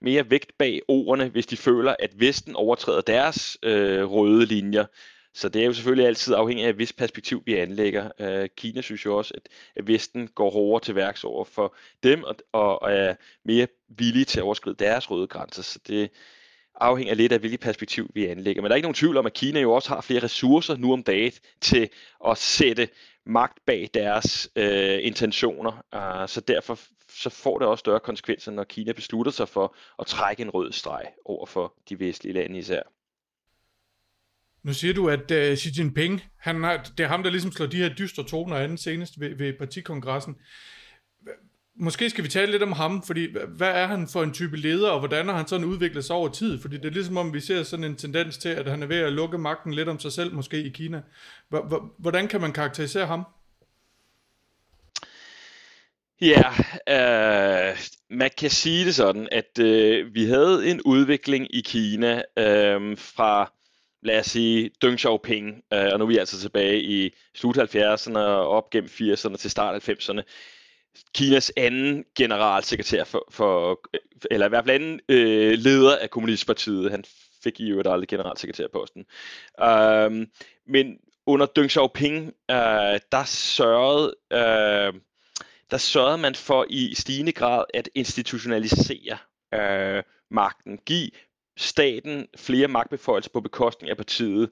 mere 0.00 0.30
vægt 0.30 0.58
bag 0.58 0.80
ordene, 0.88 1.28
hvis 1.28 1.46
de 1.46 1.56
føler, 1.56 1.96
at 1.98 2.20
Vesten 2.20 2.56
overtræder 2.56 3.00
deres 3.00 3.58
øh, 3.62 4.04
røde 4.04 4.46
linjer. 4.46 4.84
Så 5.34 5.48
det 5.48 5.62
er 5.62 5.66
jo 5.66 5.72
selvfølgelig 5.72 6.06
altid 6.06 6.34
afhængigt 6.34 6.68
af 6.68 6.74
hvis 6.74 6.92
perspektiv, 6.92 7.42
vi 7.46 7.54
anlægger. 7.54 8.10
Uh, 8.20 8.48
Kina 8.56 8.80
synes 8.80 9.04
jo 9.06 9.16
også, 9.16 9.34
at, 9.34 9.48
at 9.76 9.86
Vesten 9.86 10.28
går 10.28 10.50
hårdere 10.50 10.84
til 10.84 10.94
værks 10.94 11.24
over 11.24 11.44
for 11.44 11.76
dem, 12.02 12.22
og, 12.22 12.36
og, 12.52 12.82
og 12.82 12.92
er 12.92 13.14
mere 13.44 13.66
villige 13.88 14.24
til 14.24 14.38
at 14.38 14.44
overskride 14.44 14.76
deres 14.78 15.10
røde 15.10 15.26
grænser. 15.26 15.62
Så 15.62 15.78
det, 15.86 16.10
afhænger 16.80 17.14
lidt 17.14 17.32
af, 17.32 17.38
hvilket 17.38 17.60
perspektiv 17.60 18.10
vi 18.14 18.26
anlægger. 18.26 18.62
Men 18.62 18.68
der 18.68 18.74
er 18.74 18.76
ikke 18.76 18.86
nogen 18.86 18.94
tvivl 18.94 19.16
om, 19.16 19.26
at 19.26 19.32
Kina 19.32 19.60
jo 19.60 19.72
også 19.72 19.88
har 19.88 20.00
flere 20.00 20.22
ressourcer 20.22 20.76
nu 20.76 20.92
om 20.92 21.02
dagen 21.02 21.32
til 21.60 21.88
at 22.26 22.38
sætte 22.38 22.88
magt 23.26 23.58
bag 23.66 23.90
deres 23.94 24.48
øh, 24.56 24.98
intentioner. 25.02 25.72
Uh, 25.72 26.28
så 26.28 26.40
derfor 26.40 26.78
så 27.08 27.30
får 27.30 27.58
det 27.58 27.68
også 27.68 27.80
større 27.80 28.00
konsekvenser, 28.00 28.52
når 28.52 28.64
Kina 28.64 28.92
beslutter 28.92 29.32
sig 29.32 29.48
for 29.48 29.76
at 29.98 30.06
trække 30.06 30.42
en 30.42 30.50
rød 30.50 30.72
streg 30.72 31.04
over 31.24 31.46
for 31.46 31.74
de 31.88 32.00
vestlige 32.00 32.32
lande 32.34 32.58
især. 32.58 32.82
Nu 34.62 34.72
siger 34.72 34.94
du, 34.94 35.08
at 35.08 35.30
uh, 35.30 35.56
Xi 35.56 35.68
Jinping, 35.78 36.22
han 36.38 36.62
har, 36.62 36.90
det 36.98 37.04
er 37.04 37.08
ham, 37.08 37.22
der 37.22 37.30
ligesom 37.30 37.52
slår 37.52 37.66
de 37.66 37.76
her 37.76 37.94
dystre 37.94 38.24
toner 38.24 38.56
an 38.56 38.78
senest 38.78 39.20
ved, 39.20 39.36
ved 39.36 39.52
partikongressen. 39.58 40.36
Måske 41.78 42.10
skal 42.10 42.24
vi 42.24 42.28
tale 42.28 42.52
lidt 42.52 42.62
om 42.62 42.72
ham, 42.72 43.02
fordi 43.02 43.28
hvad 43.48 43.70
er 43.70 43.86
han 43.86 44.08
for 44.08 44.22
en 44.22 44.32
type 44.32 44.56
leder, 44.56 44.90
og 44.90 44.98
hvordan 44.98 45.28
har 45.28 45.36
han 45.36 45.46
sådan 45.46 45.66
udviklet 45.66 46.04
sig 46.04 46.16
over 46.16 46.28
tid? 46.28 46.60
Fordi 46.60 46.76
det 46.76 46.84
er 46.84 46.90
ligesom 46.90 47.16
om, 47.16 47.34
vi 47.34 47.40
ser 47.40 47.62
sådan 47.62 47.84
en 47.84 47.96
tendens 47.96 48.38
til, 48.38 48.48
at 48.48 48.70
han 48.70 48.82
er 48.82 48.86
ved 48.86 48.96
at 48.96 49.12
lukke 49.12 49.38
magten 49.38 49.74
lidt 49.74 49.88
om 49.88 50.00
sig 50.00 50.12
selv, 50.12 50.34
måske 50.34 50.62
i 50.62 50.68
Kina. 50.68 51.02
Hvordan 51.98 52.28
kan 52.28 52.40
man 52.40 52.52
karakterisere 52.52 53.06
ham? 53.06 53.24
Ja, 56.20 56.42
øh, 56.88 57.78
man 58.10 58.30
kan 58.38 58.50
sige 58.50 58.84
det 58.84 58.94
sådan, 58.94 59.28
at 59.32 59.58
øh, 59.60 60.14
vi 60.14 60.24
havde 60.24 60.70
en 60.70 60.80
udvikling 60.82 61.54
i 61.54 61.60
Kina 61.60 62.22
øh, 62.38 62.98
fra, 62.98 63.52
lad 64.02 64.18
os 64.18 64.26
sige, 64.26 64.70
Deng 64.82 65.00
Xiaoping, 65.00 65.62
øh, 65.72 65.88
og 65.92 65.98
nu 65.98 66.04
er 66.04 66.08
vi 66.08 66.18
altså 66.18 66.40
tilbage 66.40 66.82
i 66.82 67.14
slut 67.34 67.58
70'erne 67.58 68.18
og 68.18 68.48
op 68.48 68.70
gennem 68.70 68.90
80'erne 68.92 69.36
til 69.36 69.50
start 69.50 69.88
90'erne. 69.88 70.22
Kinas 71.14 71.52
anden 71.56 72.04
generalsekretær 72.14 73.04
for, 73.04 73.26
for 73.30 73.80
eller 74.30 74.46
i 74.46 74.48
hvert 74.48 74.64
fald 74.64 74.74
anden 74.74 75.00
øh, 75.08 75.58
leder 75.58 75.98
af 75.98 76.10
Kommunistpartiet. 76.10 76.90
Han 76.90 77.04
fik 77.42 77.60
i 77.60 77.70
øvrigt 77.70 77.88
aldrig 77.88 78.08
generalsekretærposten. 78.08 79.04
Øh, 79.62 80.26
men 80.66 80.98
under 81.26 81.46
Deng 81.46 81.70
Xiaoping, 81.70 82.26
øh, 82.50 83.00
der 83.12 83.24
sørgede 83.24 84.14
øh, 84.32 85.00
der 85.70 85.76
sørgede 85.76 86.18
man 86.18 86.34
for 86.34 86.66
i 86.70 86.94
stigende 86.94 87.32
grad 87.32 87.64
at 87.74 87.88
institutionalisere 87.94 89.18
øh, 89.54 90.02
magten, 90.30 90.78
give 90.86 91.10
staten 91.56 92.26
flere 92.36 92.68
magtbeføjelser 92.68 93.30
på 93.30 93.40
bekostning 93.40 93.90
af 93.90 93.96
partiet, 93.96 94.50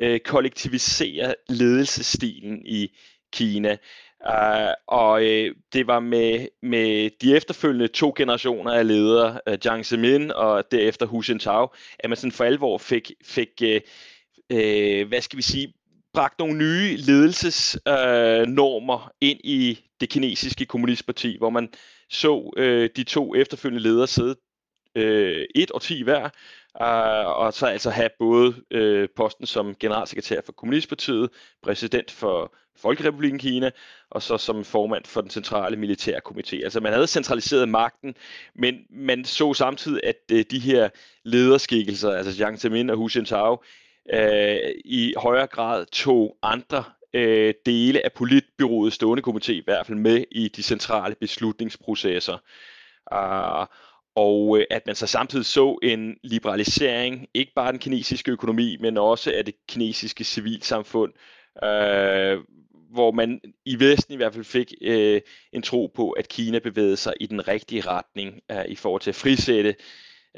øh, 0.00 0.20
kollektivisere 0.20 1.34
ledelsestilen 1.48 2.66
i 2.66 2.96
Kina. 3.32 3.76
Uh, 4.24 4.72
og 4.86 5.12
uh, 5.12 5.54
det 5.72 5.86
var 5.86 6.00
med, 6.00 6.48
med 6.62 7.10
de 7.20 7.36
efterfølgende 7.36 7.88
to 7.88 8.12
generationer 8.16 8.72
af 8.72 8.86
ledere, 8.86 9.40
uh, 9.50 9.54
Jiang 9.64 9.86
Zemin 9.86 10.30
og 10.30 10.64
derefter 10.70 11.06
Hu 11.06 11.22
Jintao, 11.28 11.68
at 11.98 12.10
man 12.10 12.16
sådan 12.16 12.32
for 12.32 12.44
alvor 12.44 12.78
fik, 12.78 13.12
fik 13.24 13.62
uh, 13.62 13.68
uh, 14.54 15.08
hvad 15.08 15.20
skal 15.20 15.36
vi 15.36 15.42
sige, 15.42 15.74
bragt 16.16 16.38
nogle 16.38 16.58
nye 16.58 16.96
ledelsesnormer 16.96 19.04
øh, 19.04 19.10
ind 19.20 19.40
i 19.44 19.84
det 20.00 20.08
kinesiske 20.08 20.66
kommunistparti, 20.66 21.36
hvor 21.38 21.50
man 21.50 21.68
så 22.10 22.52
øh, 22.56 22.90
de 22.96 23.04
to 23.04 23.34
efterfølgende 23.34 23.82
ledere 23.82 24.06
sidde 24.06 24.36
øh, 24.96 25.46
et 25.54 25.70
og 25.70 25.82
ti 25.82 26.02
hver, 26.02 26.28
øh, 26.82 27.26
og 27.26 27.52
så 27.52 27.66
altså 27.66 27.90
have 27.90 28.10
både 28.18 28.54
uh, 28.74 29.08
posten 29.16 29.46
som 29.46 29.74
generalsekretær 29.80 30.40
for 30.44 30.52
Kommunistpartiet, 30.52 31.30
præsident 31.62 32.10
for 32.10 32.54
Folkerepubliken 32.76 33.38
Kina, 33.38 33.70
og 34.10 34.22
så 34.22 34.38
som 34.38 34.64
formand 34.64 35.04
for 35.04 35.20
den 35.20 35.30
centrale 35.30 35.76
militære 35.76 36.20
komité. 36.28 36.64
Altså 36.64 36.80
man 36.80 36.92
havde 36.92 37.06
centraliseret 37.06 37.68
magten, 37.68 38.14
men 38.54 38.74
man 38.90 39.24
så 39.24 39.54
samtidig, 39.54 40.00
at 40.04 40.16
uh, 40.32 40.40
de 40.50 40.58
her 40.58 40.88
lederskikkelser, 41.24 42.10
altså 42.10 42.42
Jiang 42.42 42.60
Zemin 42.60 42.90
og 42.90 42.96
Hu 42.96 43.08
Jintao, 43.16 43.62
øh, 44.12 44.56
i 44.84 45.14
højere 45.16 45.46
grad 45.46 45.86
tog 45.86 46.36
andre 46.42 46.84
øh, 47.14 47.54
dele 47.66 48.04
af 48.04 48.12
politbyrådets 48.12 48.96
stående 48.96 49.22
komité 49.26 49.52
i 49.52 49.62
hvert 49.64 49.86
fald 49.86 49.98
med 49.98 50.24
i 50.30 50.48
de 50.48 50.62
centrale 50.62 51.14
beslutningsprocesser. 51.14 52.38
Uh, 53.12 53.66
og 54.16 54.58
øh, 54.58 54.64
at 54.70 54.86
man 54.86 54.94
så 54.94 55.06
samtidig 55.06 55.46
så 55.46 55.78
en 55.82 56.16
liberalisering, 56.24 57.28
ikke 57.34 57.52
bare 57.54 57.72
den 57.72 57.78
kinesiske 57.78 58.32
økonomi, 58.32 58.76
men 58.80 58.98
også 58.98 59.32
af 59.32 59.44
det 59.44 59.54
kinesiske 59.68 60.24
civilsamfund, 60.24 61.12
øh, 61.64 62.38
hvor 62.90 63.10
man 63.10 63.40
i 63.64 63.80
Vesten 63.80 64.14
i 64.14 64.16
hvert 64.16 64.34
fald 64.34 64.44
fik 64.44 64.74
øh, 64.80 65.20
en 65.52 65.62
tro 65.62 65.92
på, 65.94 66.10
at 66.10 66.28
Kina 66.28 66.58
bevægede 66.58 66.96
sig 66.96 67.14
i 67.20 67.26
den 67.26 67.48
rigtige 67.48 67.80
retning 67.80 68.40
øh, 68.50 68.64
i 68.68 68.76
forhold 68.76 69.00
til 69.00 69.10
at 69.10 69.14
frisætte 69.14 69.74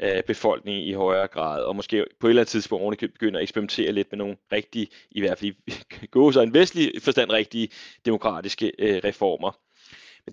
øh, 0.01 0.23
befolkningen 0.23 0.83
i 0.83 0.93
højere 0.93 1.27
grad, 1.27 1.63
og 1.63 1.75
måske 1.75 2.05
på 2.19 2.27
et 2.27 2.31
eller 2.31 2.41
andet 2.41 2.51
tidspunkt 2.51 2.99
begynder 2.99 3.39
at 3.39 3.43
eksperimentere 3.43 3.91
lidt 3.91 4.07
med 4.11 4.17
nogle 4.17 4.37
rigtige, 4.51 4.87
i 5.11 5.19
hvert 5.19 5.37
fald 5.37 5.53
gå 6.11 6.31
så 6.31 6.41
en 6.41 6.53
vestlig 6.53 6.91
forstand 7.01 7.31
rigtige 7.31 7.69
demokratiske 8.05 8.71
øh, 8.79 9.01
reformer. 9.03 9.68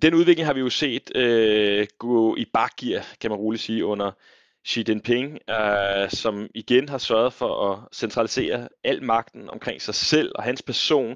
Den 0.02 0.14
udvikling 0.14 0.46
har 0.46 0.54
vi 0.54 0.60
jo 0.60 0.70
set 0.70 1.16
øh, 1.16 1.86
gå 1.98 2.36
i 2.36 2.44
bakgear, 2.54 3.06
kan 3.20 3.30
man 3.30 3.38
roligt 3.38 3.62
sige, 3.62 3.84
under 3.84 4.10
Xi 4.68 4.84
Jinping, 4.88 5.38
øh, 5.50 6.10
som 6.10 6.48
igen 6.54 6.88
har 6.88 6.98
sørget 6.98 7.32
for 7.32 7.72
at 7.72 7.78
centralisere 7.92 8.68
al 8.84 9.02
magten 9.02 9.50
omkring 9.50 9.82
sig 9.82 9.94
selv 9.94 10.32
og 10.34 10.42
hans 10.42 10.62
person, 10.62 11.10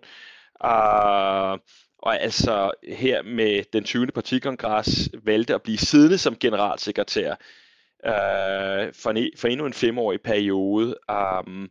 øh, 0.65 1.59
og 1.99 2.21
altså 2.21 2.71
her 2.89 3.23
med 3.23 3.63
den 3.73 3.85
20. 3.85 4.07
partikongres 4.07 5.09
valgte 5.25 5.55
at 5.55 5.63
blive 5.63 5.79
siddende 5.79 6.19
som 6.19 6.37
generalsekretær 6.37 7.31
øh, 8.07 8.93
for, 8.95 9.11
en, 9.11 9.31
for 9.37 9.49
endnu 9.49 9.67
en 9.67 9.73
femårig 9.73 10.21
periode. 10.21 10.97
Um, 11.09 11.71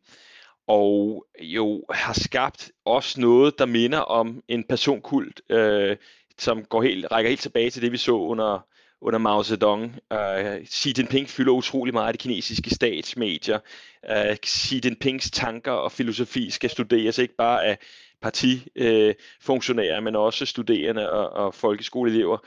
og 0.67 1.25
jo 1.41 1.85
har 1.91 2.13
skabt 2.13 2.71
også 2.85 3.21
noget, 3.21 3.59
der 3.59 3.65
minder 3.65 3.99
om 3.99 4.41
en 4.47 4.63
personkult, 4.63 5.41
øh, 5.49 5.97
som 6.39 6.63
går 6.63 6.81
helt, 6.81 7.05
rækker 7.11 7.29
helt 7.29 7.41
tilbage 7.41 7.69
til 7.69 7.81
det, 7.81 7.91
vi 7.91 7.97
så 7.97 8.11
under, 8.11 8.65
under 9.01 9.19
Mao 9.19 9.43
Zedong. 9.43 9.83
Uh, 10.11 10.65
Xi 10.65 10.93
Jinping 10.97 11.29
fylder 11.29 11.51
utrolig 11.51 11.93
meget 11.93 12.07
af 12.07 12.13
de 12.13 12.17
kinesiske 12.17 12.69
statsmedier. 12.69 13.59
Uh, 14.09 14.35
Xi 14.45 14.81
Jinpings 14.85 15.31
tanker 15.31 15.71
og 15.71 15.91
filosofi 15.91 16.49
skal 16.49 16.69
studeres 16.69 17.17
ikke 17.17 17.35
bare 17.35 17.65
af 17.65 17.77
partifunktionærer, 18.21 19.97
uh, 19.97 20.03
men 20.03 20.15
også 20.15 20.45
studerende 20.45 21.11
og, 21.11 21.29
og 21.29 21.55
folkeskoleelever. 21.55 22.37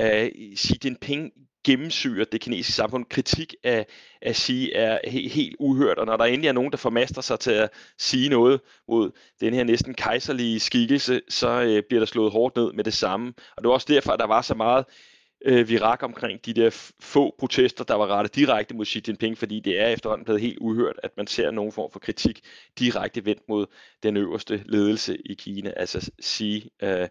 Uh, 0.00 0.56
Xi 0.56 0.78
Jinping 0.84 1.32
gennemsyrer 1.68 2.24
det 2.24 2.40
kinesiske 2.40 2.72
samfund. 2.72 3.04
Kritik 3.04 3.54
af, 3.64 3.86
at 4.22 4.36
sige 4.36 4.74
er 4.74 4.98
he, 5.04 5.28
helt 5.28 5.56
uhørt, 5.58 5.98
og 5.98 6.06
når 6.06 6.16
der 6.16 6.24
endelig 6.24 6.48
er 6.48 6.52
nogen, 6.52 6.70
der 6.70 6.76
formaster 6.76 7.20
sig 7.20 7.40
til 7.40 7.50
at 7.50 7.70
sige 7.98 8.28
noget 8.28 8.60
mod 8.88 9.10
den 9.40 9.54
her 9.54 9.64
næsten 9.64 9.94
kejserlige 9.94 10.60
skikkelse, 10.60 11.20
så 11.28 11.62
øh, 11.62 11.82
bliver 11.88 12.00
der 12.00 12.06
slået 12.06 12.32
hårdt 12.32 12.56
ned 12.56 12.72
med 12.72 12.84
det 12.84 12.94
samme. 12.94 13.32
Og 13.56 13.62
det 13.62 13.68
var 13.68 13.74
også 13.74 13.86
derfor, 13.90 14.12
at 14.12 14.20
der 14.20 14.26
var 14.26 14.42
så 14.42 14.54
meget 14.54 14.84
øh, 15.44 15.68
virak 15.68 16.02
omkring 16.02 16.46
de 16.46 16.52
der 16.52 16.92
få 17.00 17.34
protester, 17.38 17.84
der 17.84 17.94
var 17.94 18.06
rettet 18.06 18.34
direkte 18.34 18.74
mod 18.74 18.86
Xi 18.86 19.02
Jinping, 19.08 19.38
fordi 19.38 19.60
det 19.60 19.80
er 19.80 19.86
efterhånden 19.86 20.24
blevet 20.24 20.40
helt 20.40 20.58
uhørt, 20.60 20.96
at 21.02 21.10
man 21.16 21.26
ser 21.26 21.50
nogen 21.50 21.72
form 21.72 21.90
for 21.92 21.98
kritik 21.98 22.40
direkte 22.78 23.24
vendt 23.24 23.42
mod 23.48 23.66
den 24.02 24.16
øverste 24.16 24.62
ledelse 24.66 25.16
i 25.16 25.34
Kina, 25.34 25.72
altså 25.76 26.10
Xi. 26.22 26.68
Øh, 26.82 27.08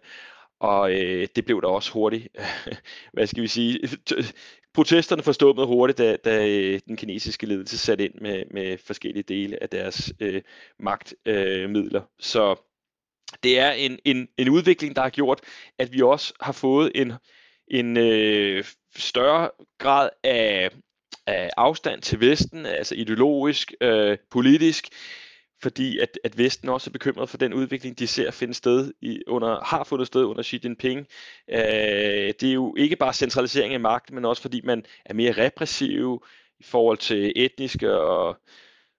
og 0.60 0.92
øh, 0.92 1.28
det 1.36 1.44
blev 1.44 1.62
der 1.62 1.68
også 1.68 1.92
hurtigt, 1.92 2.28
hvad 3.12 3.26
skal 3.26 3.42
vi 3.42 3.48
sige, 3.48 3.80
protesterne 4.74 5.22
forstummede 5.22 5.66
hurtigt, 5.66 5.98
da, 5.98 6.16
da 6.16 6.48
øh, 6.48 6.80
den 6.86 6.96
kinesiske 6.96 7.46
ledelse 7.46 7.78
satte 7.78 8.04
ind 8.04 8.14
med, 8.20 8.44
med 8.50 8.78
forskellige 8.78 9.22
dele 9.22 9.62
af 9.62 9.68
deres 9.68 10.12
øh, 10.20 10.42
magtmidler. 10.78 12.02
Øh, 12.02 12.08
Så 12.18 12.56
det 13.42 13.58
er 13.58 13.70
en, 13.70 13.98
en, 14.04 14.28
en 14.38 14.48
udvikling, 14.48 14.96
der 14.96 15.02
har 15.02 15.10
gjort, 15.10 15.40
at 15.78 15.92
vi 15.92 16.02
også 16.02 16.34
har 16.40 16.52
fået 16.52 16.92
en, 16.94 17.12
en 17.70 17.96
øh, 17.96 18.64
større 18.96 19.50
grad 19.78 20.10
af, 20.24 20.70
af 21.26 21.50
afstand 21.56 22.02
til 22.02 22.20
Vesten, 22.20 22.66
altså 22.66 22.94
ideologisk, 22.94 23.72
øh, 23.80 24.18
politisk, 24.30 24.88
fordi 25.62 25.98
at, 25.98 26.18
at 26.24 26.38
Vesten 26.38 26.68
også 26.68 26.90
er 26.90 26.92
bekymret 26.92 27.28
for 27.28 27.38
den 27.38 27.54
udvikling, 27.54 27.98
de 27.98 28.06
ser 28.06 28.30
finde 28.30 28.54
sted 28.54 28.92
i, 29.00 29.22
under, 29.26 29.64
har 29.64 29.84
fundet 29.84 30.06
sted 30.06 30.24
under 30.24 30.42
Xi 30.42 30.60
Jinping. 30.64 31.06
Øh, 31.50 32.34
det 32.40 32.42
er 32.42 32.52
jo 32.52 32.74
ikke 32.78 32.96
bare 32.96 33.12
centralisering 33.12 33.74
af 33.74 33.80
magt, 33.80 34.12
men 34.12 34.24
også 34.24 34.42
fordi 34.42 34.60
man 34.64 34.84
er 35.04 35.14
mere 35.14 35.32
repressiv 35.32 36.24
i 36.60 36.64
forhold 36.64 36.98
til 36.98 37.32
etniske 37.36 38.00
og, 38.00 38.36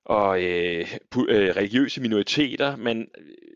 og 0.06 0.42
øh, 0.44 0.88
øh, 1.30 1.56
religiøse 1.56 2.02
minoriteter. 2.02 2.76
Man 2.76 3.08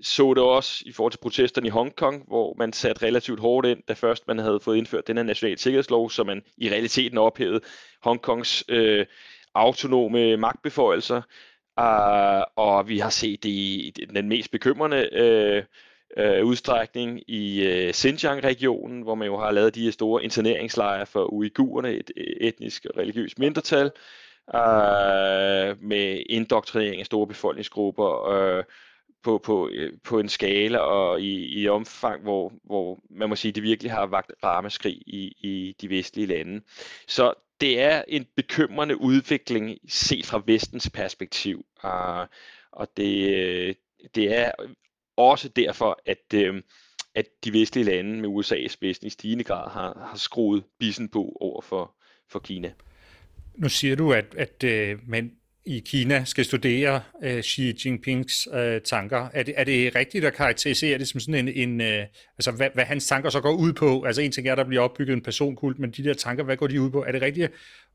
så 0.01 0.33
det 0.33 0.43
også 0.43 0.83
i 0.85 0.91
forhold 0.91 1.11
til 1.11 1.19
protesterne 1.19 1.67
i 1.67 1.69
Hongkong, 1.69 2.23
hvor 2.27 2.55
man 2.57 2.73
satte 2.73 3.05
relativt 3.05 3.39
hårdt 3.39 3.67
ind, 3.67 3.83
da 3.87 3.93
først 3.93 4.27
man 4.27 4.39
havde 4.39 4.59
fået 4.59 4.77
indført 4.77 5.07
den 5.07 5.17
her 5.17 5.23
nationale 5.23 5.57
sikkerhedslov, 5.57 6.09
så 6.09 6.23
man 6.23 6.41
i 6.57 6.69
realiteten 6.69 7.17
ophævede 7.17 7.61
Hongkongs 8.01 8.63
øh, 8.69 9.05
autonome 9.55 10.37
magtbeføjelser. 10.37 11.21
Uh, 11.77 12.41
og 12.55 12.87
vi 12.87 12.99
har 12.99 13.09
set 13.09 13.43
det 13.43 13.49
i 13.49 13.93
den 14.13 14.29
mest 14.29 14.51
bekymrende 14.51 15.09
uh, 16.17 16.23
uh, 16.23 16.47
udstrækning 16.47 17.29
i 17.29 17.65
uh, 17.67 17.93
Xinjiang-regionen, 17.93 19.01
hvor 19.01 19.15
man 19.15 19.27
jo 19.27 19.37
har 19.37 19.51
lavet 19.51 19.75
de 19.75 19.83
her 19.83 19.91
store 19.91 20.23
interneringslejre 20.23 21.05
for 21.05 21.33
uigurerne, 21.33 21.93
et 21.93 22.11
etnisk 22.41 22.85
og 22.85 22.97
religiøst 22.97 23.39
mindretal, 23.39 23.85
uh, 24.47 25.83
med 25.83 26.23
indoktrinering 26.29 26.99
af 26.99 27.05
store 27.05 27.27
befolkningsgrupper 27.27 28.57
uh, 28.57 28.63
på, 29.23 29.37
på, 29.37 29.69
på 30.03 30.19
en 30.19 30.29
skala 30.29 30.77
og 30.77 31.21
i, 31.21 31.61
i 31.61 31.67
omfang, 31.67 32.23
hvor, 32.23 32.53
hvor 32.63 32.99
man 33.09 33.29
må 33.29 33.35
sige, 33.35 33.51
det 33.51 33.63
virkelig 33.63 33.91
har 33.91 34.05
vagt 34.05 34.31
rammeskrig 34.43 34.93
i, 34.93 35.35
i 35.39 35.75
de 35.81 35.89
vestlige 35.89 36.27
lande. 36.27 36.61
Så 37.07 37.33
det 37.63 37.81
er 37.81 38.03
en 38.07 38.25
bekymrende 38.35 39.01
udvikling 39.01 39.77
set 39.87 40.25
fra 40.25 40.43
vestens 40.45 40.89
perspektiv. 40.89 41.65
Uh, 41.83 42.25
Og 42.71 42.87
det, 42.97 43.29
øh, 43.35 43.75
det 44.15 44.37
er 44.37 44.51
også 45.17 45.49
derfor, 45.49 46.01
at, 46.05 46.33
øh, 46.33 46.61
at 47.15 47.25
de 47.43 47.53
vestlige 47.53 47.85
lande 47.85 48.21
med 48.21 48.29
USA 48.29 48.55
i 48.55 48.67
spidsen 48.67 49.07
i 49.07 49.09
stigende 49.09 49.43
grad 49.43 49.69
har, 49.71 50.07
har 50.09 50.17
skruet 50.17 50.63
bissen 50.79 51.09
på 51.09 51.37
over 51.39 51.61
for, 51.61 51.95
for 52.29 52.39
Kina. 52.39 52.73
Nu 53.55 53.69
siger 53.69 53.95
du, 53.95 54.13
at, 54.13 54.35
at 54.35 54.63
øh, 54.63 54.99
man 55.07 55.37
i 55.65 55.79
Kina 55.79 56.23
skal 56.25 56.45
studere 56.45 57.01
øh, 57.23 57.41
Xi 57.43 57.75
Jinpings 57.85 58.47
øh, 58.53 58.81
tanker. 58.81 59.27
Er 59.33 59.43
det, 59.43 59.53
er 59.57 59.63
det 59.63 59.95
rigtigt 59.95 60.25
at 60.25 60.33
karakterisere 60.33 60.97
det 60.97 61.07
som 61.07 61.19
sådan 61.19 61.47
en, 61.47 61.69
en 61.69 61.81
øh, 61.81 62.05
altså 62.37 62.51
hvad, 62.51 62.69
hvad 62.73 62.83
hans 62.83 63.07
tanker 63.07 63.29
så 63.29 63.41
går 63.41 63.51
ud 63.51 63.73
på? 63.73 64.03
Altså 64.03 64.21
en 64.21 64.31
ting 64.31 64.47
er, 64.47 64.51
at 64.51 64.57
der 64.57 64.63
bliver 64.63 64.81
opbygget 64.81 65.13
en 65.13 65.21
personkult, 65.21 65.79
men 65.79 65.91
de 65.91 66.03
der 66.03 66.13
tanker, 66.13 66.43
hvad 66.43 66.57
går 66.57 66.67
de 66.67 66.81
ud 66.81 66.89
på? 66.89 67.03
Er 67.03 67.11
det 67.11 67.21
rigtigt 67.21 67.51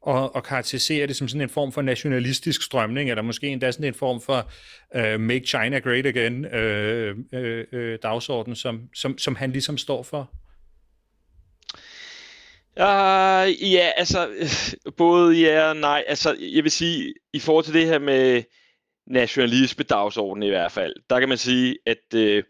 at, 0.07 0.31
at 0.37 0.45
karakterisere 0.45 1.07
det 1.07 1.17
som 1.17 1.29
sådan 1.29 1.41
en 1.43 1.49
form 1.49 1.73
for 1.73 1.83
nationalistisk 1.83 2.63
strømning, 2.63 3.11
eller 3.11 3.23
måske 3.23 3.49
endda 3.49 3.71
sådan 3.71 3.87
en 3.87 3.95
form 3.95 4.21
for 4.21 4.51
øh, 4.95 5.21
Make 5.21 5.47
China 5.47 5.79
Great 5.79 6.07
Again 6.07 6.45
øh, 6.45 7.17
øh, 7.33 7.65
øh, 7.73 7.99
dagsorden, 8.03 8.57
som, 8.57 8.81
som, 8.95 9.19
som 9.19 9.35
han 9.35 9.53
ligesom 9.53 9.79
står 9.79 10.03
for? 10.03 10.31
Uh, 12.81 13.73
ja, 13.73 13.91
altså, 13.97 14.29
øh, 14.29 14.93
både 14.97 15.37
ja 15.41 15.69
og 15.69 15.77
nej. 15.77 16.05
Altså, 16.07 16.37
jeg 16.41 16.65
vil 16.65 16.71
sige, 16.71 17.15
i 17.33 17.41
forhold 17.41 17.65
til 17.65 17.75
det 17.75 17.87
her 17.87 17.99
med 17.99 18.43
nationalisme 19.07 19.85
dagsordenen 19.85 20.43
i 20.43 20.51
hvert 20.51 20.73
fald, 20.73 20.95
der 21.11 21.21
kan 21.21 21.29
man 21.29 21.39
sige, 21.39 21.79
at 21.87 22.15
øh, 22.15 22.43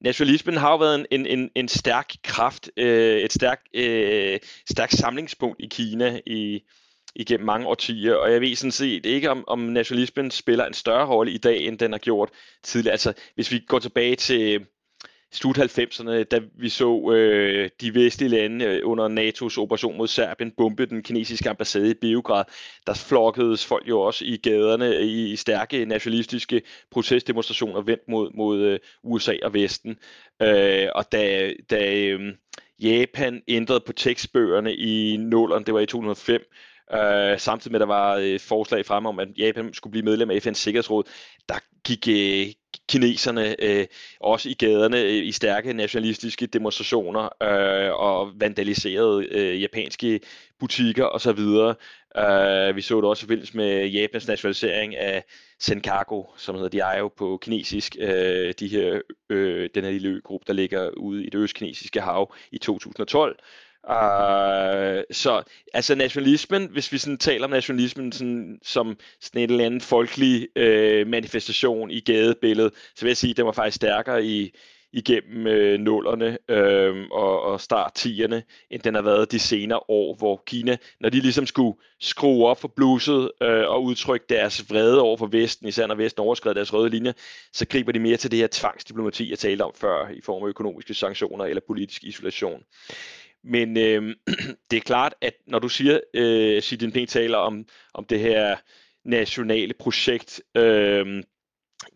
nationalismen 0.00 0.56
har 0.56 0.70
jo 0.70 0.76
været 0.76 1.06
en, 1.10 1.26
en, 1.26 1.50
en, 1.54 1.68
stærk 1.68 2.12
kraft, 2.24 2.70
øh, 2.76 3.16
et 3.16 3.22
øh, 3.22 3.30
stærkt 3.30 3.68
øh, 3.74 4.38
stærk 4.70 4.90
samlingspunkt 4.90 5.60
i 5.60 5.66
Kina 5.70 6.20
i, 6.26 6.60
igennem 7.14 7.46
mange 7.46 7.66
årtier, 7.66 8.14
og 8.14 8.32
jeg 8.32 8.40
ved 8.40 8.56
sådan 8.56 8.72
set 8.72 9.06
ikke, 9.06 9.30
om, 9.30 9.44
om 9.46 9.58
nationalismen 9.58 10.30
spiller 10.30 10.66
en 10.66 10.74
større 10.74 11.06
rolle 11.06 11.32
i 11.32 11.38
dag, 11.38 11.66
end 11.66 11.78
den 11.78 11.92
har 11.92 11.98
gjort 11.98 12.30
tidligere. 12.62 12.92
Altså, 12.92 13.12
hvis 13.34 13.52
vi 13.52 13.58
går 13.58 13.78
tilbage 13.78 14.16
til 14.16 14.66
slut 15.32 15.58
90'erne, 15.58 16.22
da 16.22 16.40
vi 16.54 16.68
så 16.68 17.10
øh, 17.12 17.70
de 17.80 17.94
vestlige 17.94 18.30
lande 18.30 18.64
øh, 18.64 18.80
under 18.84 19.08
NATO's 19.08 19.58
operation 19.58 19.96
mod 19.96 20.08
Serbien 20.08 20.52
bombe 20.56 20.86
den 20.86 21.02
kinesiske 21.02 21.50
ambassade 21.50 21.90
i 21.90 21.94
Beograd, 21.94 22.44
der 22.86 22.94
flokkedes 22.94 23.66
folk 23.66 23.88
jo 23.88 24.00
også 24.00 24.24
i 24.24 24.36
gaderne 24.36 25.06
i, 25.06 25.36
stærke 25.36 25.84
nationalistiske 25.84 26.62
protestdemonstrationer 26.90 27.80
vendt 27.80 28.08
mod, 28.08 28.30
mod 28.34 28.60
øh, 28.60 28.78
USA 29.02 29.34
og 29.42 29.54
Vesten. 29.54 29.98
Øh, 30.42 30.88
og 30.94 31.12
da, 31.12 31.52
da 31.70 31.94
øh, 31.94 32.34
Japan 32.80 33.42
ændrede 33.48 33.80
på 33.86 33.92
tekstbøgerne 33.92 34.74
i 34.74 35.16
0'erne, 35.16 35.64
det 35.64 35.74
var 35.74 35.80
i 35.80 35.86
2005, 35.86 36.42
Øh, 36.92 37.38
samtidig 37.38 37.72
med, 37.72 37.80
at 37.80 37.88
der 37.88 37.94
var 37.94 38.16
øh, 38.16 38.40
forslag 38.40 38.86
frem 38.86 39.06
om, 39.06 39.18
at 39.18 39.28
Japan 39.38 39.74
skulle 39.74 39.90
blive 39.90 40.04
medlem 40.04 40.30
af 40.30 40.46
FN's 40.46 40.52
Sikkerhedsråd, 40.52 41.04
der 41.48 41.54
gik 41.84 42.08
øh, 42.08 42.52
kineserne 42.88 43.62
øh, 43.62 43.86
også 44.20 44.48
i 44.48 44.54
gaderne 44.54 45.00
øh, 45.00 45.26
i 45.26 45.32
stærke 45.32 45.72
nationalistiske 45.72 46.46
demonstrationer 46.46 47.28
øh, 47.42 47.92
og 47.94 48.32
vandaliserede 48.40 49.26
øh, 49.30 49.62
japanske 49.62 50.20
butikker 50.60 51.04
osv. 51.04 51.40
Øh, 52.18 52.76
vi 52.76 52.80
så 52.80 52.96
det 52.96 53.04
også 53.04 53.24
i 53.24 53.26
forbindelse 53.26 53.56
med 53.56 53.86
Japans 53.86 54.28
nationalisering 54.28 54.96
af 54.96 55.24
Senkaku, 55.58 56.24
som 56.36 56.54
hedder 56.54 56.68
de 56.68 56.80
er 56.80 56.98
jo 56.98 57.08
på 57.08 57.38
kinesisk, 57.42 57.96
øh, 58.00 58.54
de 58.60 58.68
her, 58.68 59.00
øh, 59.30 59.70
den 59.74 59.84
her 59.84 59.90
lille 59.90 60.08
øgruppe, 60.08 60.44
der 60.46 60.52
ligger 60.52 60.90
ude 60.90 61.24
i 61.24 61.30
det 61.30 61.38
østkinesiske 61.38 62.00
hav 62.00 62.34
i 62.52 62.58
2012. 62.58 63.38
Uh, 63.88 65.02
så 65.10 65.42
altså 65.74 65.94
nationalismen, 65.94 66.68
hvis 66.70 66.92
vi 66.92 66.98
sådan 66.98 67.18
taler 67.18 67.44
om 67.44 67.50
nationalismen 67.50 68.12
sådan, 68.12 68.58
som 68.62 68.98
sådan 69.20 69.42
en 69.42 69.50
eller 69.50 69.64
anden 69.64 69.80
folkelig 69.80 70.48
uh, 70.56 71.08
manifestation 71.08 71.90
i 71.90 72.00
gadebilledet, 72.00 72.72
så 72.94 73.04
vil 73.04 73.10
jeg 73.10 73.16
sige, 73.16 73.30
at 73.30 73.36
den 73.36 73.46
var 73.46 73.52
faktisk 73.52 73.76
stærkere 73.76 74.24
i, 74.24 74.52
igennem 74.92 75.46
øh, 75.46 75.80
nullerne 75.80 76.38
øh, 76.48 77.06
og, 77.10 77.42
og 77.42 77.60
start 77.60 77.92
10'erne, 77.98 78.66
end 78.70 78.82
den 78.82 78.94
har 78.94 79.02
været 79.02 79.32
de 79.32 79.38
senere 79.38 79.80
år, 79.88 80.14
hvor 80.14 80.42
Kina, 80.46 80.76
når 81.00 81.08
de 81.08 81.20
ligesom 81.20 81.46
skulle 81.46 81.78
skrue 82.00 82.46
op 82.46 82.60
for 82.60 82.68
bluset 82.68 83.30
øh, 83.42 83.68
og 83.68 83.84
udtrykke 83.84 84.26
deres 84.28 84.70
vrede 84.70 85.00
over 85.00 85.16
for 85.16 85.26
Vesten, 85.26 85.68
især 85.68 85.86
når 85.86 85.94
Vesten 85.94 86.22
overskred 86.22 86.54
deres 86.54 86.72
røde 86.72 86.90
linje, 86.90 87.14
så 87.52 87.66
griber 87.66 87.92
de 87.92 87.98
mere 87.98 88.16
til 88.16 88.30
det 88.30 88.38
her 88.38 88.48
tvangsdiplomati, 88.50 89.30
jeg 89.30 89.38
talte 89.38 89.62
om 89.62 89.72
før, 89.74 90.08
i 90.08 90.20
form 90.20 90.42
af 90.42 90.48
økonomiske 90.48 90.94
sanktioner 90.94 91.44
eller 91.44 91.62
politisk 91.66 92.04
isolation. 92.04 92.62
Men 93.44 93.76
øh, 93.76 94.14
det 94.70 94.76
er 94.76 94.80
klart, 94.80 95.14
at 95.20 95.34
når 95.46 95.58
du 95.58 95.68
siger, 95.68 96.00
øh, 96.14 96.62
Xi 96.62 96.78
Jinping 96.82 97.08
taler 97.08 97.38
om, 97.38 97.64
om 97.94 98.04
det 98.04 98.20
her 98.20 98.56
nationale 99.04 99.74
projekt, 99.74 100.42
øh, 100.54 101.22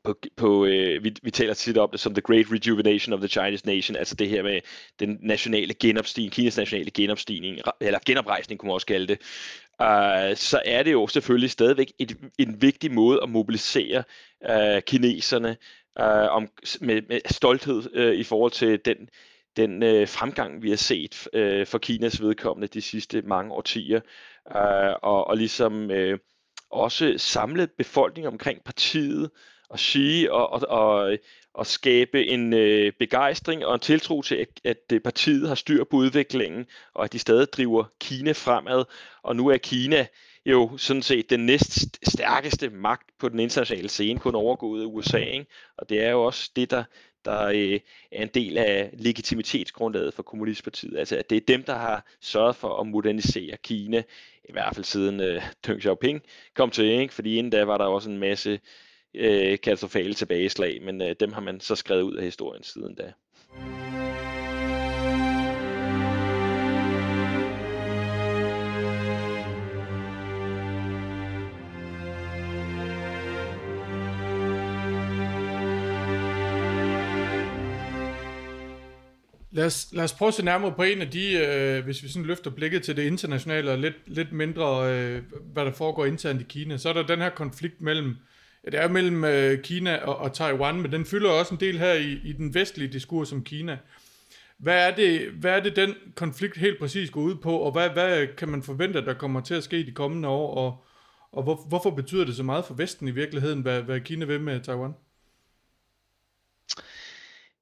på, 0.05 0.15
på 0.37 0.65
øh, 0.65 1.05
vi, 1.05 1.15
vi 1.23 1.31
taler 1.31 1.55
tit 1.55 1.79
om 1.79 1.91
det 1.91 2.01
som 2.01 2.15
the 2.15 2.23
great 2.23 2.47
rejuvenation 2.51 3.13
of 3.13 3.21
the 3.21 3.29
Chinese 3.29 3.67
nation, 3.67 3.97
altså 3.97 4.15
det 4.15 4.29
her 4.29 4.43
med 4.43 4.61
den 5.01 5.19
nationale 5.23 5.75
genopstigning, 5.75 6.33
Kinas 6.33 6.57
nationale 6.57 6.91
genopstigning, 6.91 7.59
eller 7.81 7.99
genoprejsning 8.07 8.61
kunne 8.61 8.67
man 8.67 8.75
også 8.75 8.87
kalde 8.87 9.07
det, 9.07 9.19
øh, 9.83 10.37
så 10.37 10.63
er 10.65 10.83
det 10.83 10.93
jo 10.93 11.07
selvfølgelig 11.07 11.51
stadigvæk 11.51 11.93
et, 11.99 12.17
en 12.39 12.63
vigtig 12.63 12.93
måde 12.93 13.21
at 13.23 13.29
mobilisere 13.29 14.03
øh, 14.51 14.83
kineserne 14.83 15.57
øh, 16.01 16.29
om, 16.31 16.49
med, 16.81 17.03
med 17.09 17.21
stolthed 17.31 17.83
øh, 17.95 18.15
i 18.15 18.23
forhold 18.25 18.53
til 18.53 18.81
den 18.85 19.09
den 19.57 19.83
øh, 19.83 20.09
fremgang, 20.09 20.63
vi 20.63 20.71
har 20.71 20.77
set 20.77 21.29
øh, 21.33 21.67
for 21.67 21.79
Kinas 21.79 22.23
vedkommende 22.23 22.69
de 22.69 22.81
sidste 22.81 23.23
mange 23.23 23.53
årtier, 23.53 24.01
øh, 24.57 24.95
og, 25.03 25.27
og 25.27 25.37
ligesom 25.37 25.91
øh, 25.91 26.19
også 26.71 27.15
samle 27.17 27.67
befolkningen 27.67 28.33
omkring 28.33 28.65
partiet 28.65 29.31
og 29.69 29.79
sige 29.79 30.33
og, 30.33 30.53
og, 30.53 30.69
og, 30.69 31.19
og 31.55 31.67
skabe 31.67 32.27
en 32.27 32.53
øh, 32.53 32.93
begejstring 32.99 33.67
og 33.67 33.75
en 33.75 33.81
tiltro 33.81 34.23
til, 34.23 34.35
at, 34.35 34.49
at 34.65 34.93
øh, 34.93 35.01
partiet 35.01 35.49
har 35.49 35.55
styr 35.55 35.85
på 35.85 35.97
udviklingen, 35.97 36.67
og 36.95 37.05
at 37.05 37.13
de 37.13 37.19
stadig 37.19 37.49
driver 37.53 37.85
Kina 38.01 38.33
fremad. 38.33 38.85
Og 39.23 39.37
nu 39.37 39.49
er 39.49 39.57
Kina 39.57 40.07
jo 40.47 40.77
sådan 40.77 41.03
set 41.03 41.31
den 41.31 41.47
næst 41.47 41.99
stærkeste 42.09 42.71
magt 42.71 43.11
på 43.19 43.29
den 43.29 43.41
internationale 43.41 43.89
scene, 43.89 44.21
kun 44.21 44.35
overgået 44.35 44.83
af 44.83 44.87
USA. 44.87 45.19
Ikke? 45.19 45.47
Og 45.77 45.89
det 45.89 46.03
er 46.03 46.11
jo 46.11 46.25
også 46.25 46.51
det, 46.57 46.71
der, 46.71 46.85
der 47.25 47.43
øh, 47.47 47.81
er 48.13 48.23
en 48.23 48.31
del 48.35 48.59
af 48.59 48.91
legitimitetsgrundlaget 48.93 50.15
for 50.15 50.23
Kommunistpartiet. 50.23 50.99
Altså 50.99 51.17
at 51.17 51.31
det 51.31 51.37
er 51.37 51.41
dem, 51.49 51.63
der 51.63 51.75
har 51.75 52.07
sørget 52.21 52.57
for 52.57 52.81
at 52.81 52.87
modernisere 52.87 53.57
Kina, 53.57 54.03
i 54.49 54.53
hvert 54.53 54.75
fald 54.75 54.85
siden 54.85 55.21
øh, 55.21 55.43
Deng 55.67 55.83
Xiaoping 55.83 56.23
kom 56.55 56.71
til, 56.71 56.85
ikke? 56.85 57.15
fordi 57.15 57.37
inden 57.37 57.51
da 57.51 57.65
var 57.65 57.79
der 57.79 57.85
også 57.85 58.11
en 58.11 58.19
masse 58.19 58.61
øh, 59.15 59.59
katastrofale 59.59 60.15
tilbageslag, 60.15 60.83
men 60.83 61.03
øh, 61.03 61.17
dem 61.21 61.33
har 61.33 61.41
man 61.41 61.61
så 61.61 61.75
skrevet 61.75 62.03
ud 62.03 62.15
af 62.15 62.25
historien 62.25 62.63
siden 62.63 62.95
da. 62.95 63.13
Lad 79.55 79.67
os, 79.67 79.89
lad 79.93 80.05
os 80.05 80.13
prøve 80.13 80.29
at 80.29 80.35
se 80.35 80.45
nærmere 80.45 80.73
på 80.73 80.83
en 80.83 81.01
af 81.01 81.11
de, 81.11 81.33
øh, 81.33 81.85
hvis 81.85 82.03
vi 82.03 82.09
sådan 82.09 82.27
løfter 82.27 82.51
blikket 82.51 82.83
til 82.83 82.97
det 82.97 83.03
internationale 83.03 83.71
og 83.71 83.79
lidt, 83.79 83.95
lidt 84.07 84.33
mindre, 84.33 84.93
øh, 84.93 85.23
hvad 85.53 85.65
der 85.65 85.73
foregår 85.73 86.05
internt 86.05 86.41
i 86.41 86.45
Kina, 86.45 86.77
så 86.77 86.89
er 86.89 86.93
der 86.93 87.07
den 87.07 87.21
her 87.21 87.31
konflikt 87.31 87.81
mellem, 87.81 88.17
ja, 88.65 88.71
det 88.71 88.81
er 88.81 88.89
mellem 88.89 89.25
øh, 89.25 89.63
Kina 89.63 89.97
og, 89.97 90.17
og 90.17 90.33
Taiwan, 90.33 90.81
men 90.81 90.93
den 90.93 91.05
fylder 91.07 91.31
også 91.31 91.55
en 91.55 91.61
del 91.61 91.79
her 91.79 91.93
i, 91.93 92.21
i 92.25 92.33
den 92.33 92.55
vestlige 92.55 92.93
diskurs 92.93 93.33
om 93.33 93.45
Kina. 93.45 93.79
Hvad 94.59 94.89
er, 94.89 94.97
det, 94.97 95.31
hvad 95.31 95.53
er 95.53 95.61
det, 95.63 95.77
den 95.77 95.95
konflikt 96.15 96.57
helt 96.57 96.79
præcis 96.79 97.11
går 97.11 97.21
ud 97.21 97.35
på, 97.35 97.59
og 97.59 97.73
hvad, 97.73 97.91
hvad 97.91 98.27
kan 98.37 98.49
man 98.49 98.63
forvente, 98.63 99.05
der 99.05 99.15
kommer 99.15 99.41
til 99.41 99.55
at 99.55 99.65
ske 99.65 99.87
de 99.87 99.93
kommende 99.93 100.29
år, 100.29 100.55
og, 100.55 100.85
og 101.33 101.43
hvor, 101.43 101.67
hvorfor 101.69 101.91
betyder 101.91 102.25
det 102.25 102.37
så 102.37 102.43
meget 102.43 102.65
for 102.65 102.75
Vesten 102.75 103.09
i 103.09 103.11
virkeligheden, 103.11 103.61
hvad, 103.61 103.83
hvad 103.83 104.01
Kina 104.01 104.25
vil 104.25 104.41
med 104.41 104.61
Taiwan? 104.61 104.93